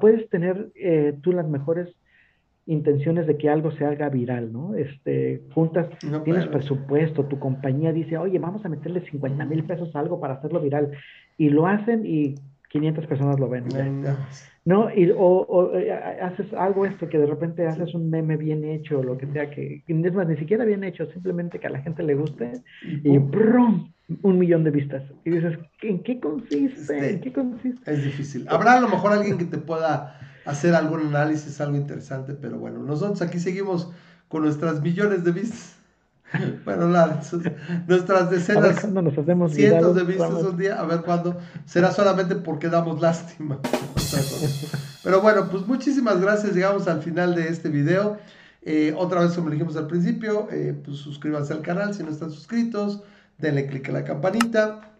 puedes 0.00 0.28
tener 0.28 0.72
eh, 0.74 1.16
tú 1.22 1.30
las 1.30 1.46
mejores 1.46 1.94
intenciones 2.66 3.26
de 3.26 3.36
que 3.36 3.48
algo 3.48 3.70
se 3.72 3.84
haga 3.84 4.08
viral, 4.08 4.52
¿no? 4.52 4.74
Este, 4.74 5.42
juntas, 5.52 5.88
tienes 6.24 6.46
presupuesto, 6.46 7.24
tu 7.24 7.38
compañía 7.38 7.92
dice, 7.92 8.16
oye, 8.16 8.38
vamos 8.38 8.64
a 8.64 8.68
meterle 8.68 9.02
50 9.10 9.44
mil 9.44 9.64
pesos 9.64 9.94
a 9.94 10.00
algo 10.00 10.20
para 10.20 10.34
hacerlo 10.34 10.60
viral. 10.60 10.90
Y 11.36 11.50
lo 11.50 11.66
hacen 11.66 12.06
y 12.06 12.36
500 12.70 13.06
personas 13.06 13.38
lo 13.38 13.48
ven. 13.48 13.64
¿No? 14.64 14.88
Y, 14.94 15.12
o, 15.14 15.72
eh, 15.76 15.92
haces 15.92 16.52
algo 16.54 16.86
esto 16.86 17.08
que 17.08 17.18
de 17.18 17.26
repente 17.26 17.66
haces 17.66 17.94
un 17.94 18.08
meme 18.08 18.36
bien 18.36 18.64
hecho, 18.64 19.02
lo 19.02 19.18
que 19.18 19.26
sea, 19.26 19.50
que 19.50 19.82
es 19.86 20.14
más, 20.14 20.26
ni 20.26 20.36
siquiera 20.36 20.64
bien 20.64 20.84
hecho, 20.84 21.06
simplemente 21.12 21.58
que 21.58 21.66
a 21.66 21.70
la 21.70 21.82
gente 21.82 22.02
le 22.02 22.14
guste 22.14 22.62
y 22.82 23.18
¡brum! 23.18 23.92
un 24.22 24.38
millón 24.38 24.64
de 24.64 24.70
vistas. 24.70 25.02
Y 25.24 25.30
dices, 25.30 25.58
¿en 25.82 26.02
qué 26.02 26.18
consiste? 26.18 27.10
¿En 27.10 27.20
qué 27.20 27.32
consiste? 27.32 27.90
Es 27.90 28.04
difícil. 28.04 28.46
Habrá 28.48 28.78
a 28.78 28.80
lo 28.80 28.88
mejor 28.88 29.12
alguien 29.12 29.38
que 29.38 29.44
te 29.44 29.58
pueda 29.58 30.18
hacer 30.44 30.74
algún 30.74 31.08
análisis, 31.08 31.60
algo 31.60 31.76
interesante, 31.76 32.34
pero 32.34 32.58
bueno, 32.58 32.80
nosotros 32.80 33.22
aquí 33.22 33.38
seguimos 33.38 33.88
con 34.28 34.42
nuestras 34.42 34.80
millones 34.80 35.24
de 35.24 35.32
vistas. 35.32 35.74
Bueno, 36.64 36.88
nuestras 37.86 38.30
decenas, 38.30 38.80
cientos 39.50 39.94
de 39.94 40.02
vistas 40.02 40.30
un 40.32 40.56
día, 40.56 40.80
a 40.80 40.84
ver 40.84 41.02
cuándo. 41.02 41.38
Será 41.64 41.92
solamente 41.92 42.34
porque 42.34 42.68
damos 42.68 43.00
lástima. 43.00 43.60
Pero 45.04 45.20
bueno, 45.20 45.48
pues 45.48 45.64
muchísimas 45.66 46.20
gracias. 46.20 46.54
Llegamos 46.54 46.88
al 46.88 47.02
final 47.02 47.36
de 47.36 47.48
este 47.48 47.68
video. 47.68 48.18
Eh, 48.62 48.94
otra 48.96 49.20
vez, 49.20 49.34
como 49.34 49.50
dijimos 49.50 49.76
al 49.76 49.86
principio, 49.86 50.48
eh, 50.50 50.74
pues 50.84 50.96
suscríbanse 50.96 51.52
al 51.52 51.62
canal 51.62 51.94
si 51.94 52.02
no 52.02 52.10
están 52.10 52.32
suscritos. 52.32 53.02
Denle 53.38 53.66
click 53.66 53.88
a 53.90 53.92
la 53.92 54.04
campanita. 54.04 54.92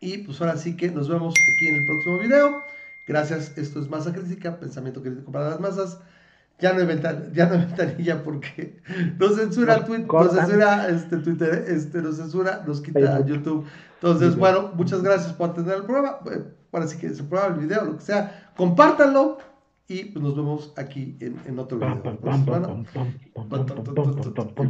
Y 0.00 0.18
pues 0.18 0.40
ahora 0.40 0.56
sí 0.56 0.76
que 0.76 0.90
nos 0.90 1.08
vemos 1.08 1.34
aquí 1.34 1.68
en 1.68 1.76
el 1.76 1.86
próximo 1.86 2.18
video. 2.18 2.62
Gracias, 3.06 3.56
esto 3.58 3.80
es 3.80 3.90
Masa 3.90 4.12
Crítica, 4.12 4.58
pensamiento 4.58 5.02
crítico 5.02 5.30
para 5.30 5.50
las 5.50 5.60
masas. 5.60 6.00
Ya 6.60 6.72
no 6.72 6.80
hay, 6.80 7.00
ya 7.32 7.46
no 7.46 7.58
ventanilla 7.58 8.22
porque 8.22 8.80
nos 9.18 9.36
censura 9.36 9.74
el 9.74 9.84
tweet, 9.84 10.06
nos 10.06 10.32
censura 10.32 10.88
este 10.88 11.16
Twitter, 11.18 11.64
este, 11.68 12.00
nos 12.00 12.16
censura, 12.16 12.62
nos 12.66 12.80
quita 12.80 13.26
YouTube. 13.26 13.66
Entonces, 13.94 14.36
bueno, 14.36 14.70
muchas 14.74 15.02
gracias 15.02 15.32
por 15.32 15.50
atender 15.50 15.78
el 15.78 15.84
programa. 15.84 16.18
Ahora 16.72 16.86
sí 16.86 16.96
que 16.98 17.10
se 17.10 17.24
prueba 17.24 17.48
el 17.48 17.54
video, 17.54 17.84
lo 17.84 17.96
que 17.96 18.04
sea, 18.04 18.52
compártanlo 18.56 19.38
y 19.86 20.04
pues 20.06 20.22
nos 20.22 20.34
vemos 20.36 20.72
aquí 20.76 21.16
en, 21.20 21.36
en 21.46 21.58
otro 21.58 21.78
video. 21.78 22.00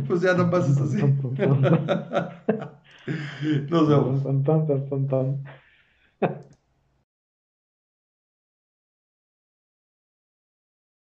pues 0.08 0.20
ya 0.22 0.34
no 0.34 0.50
pases 0.50 0.76
así. 0.78 0.96
nos 3.70 3.88
vemos. 3.88 4.22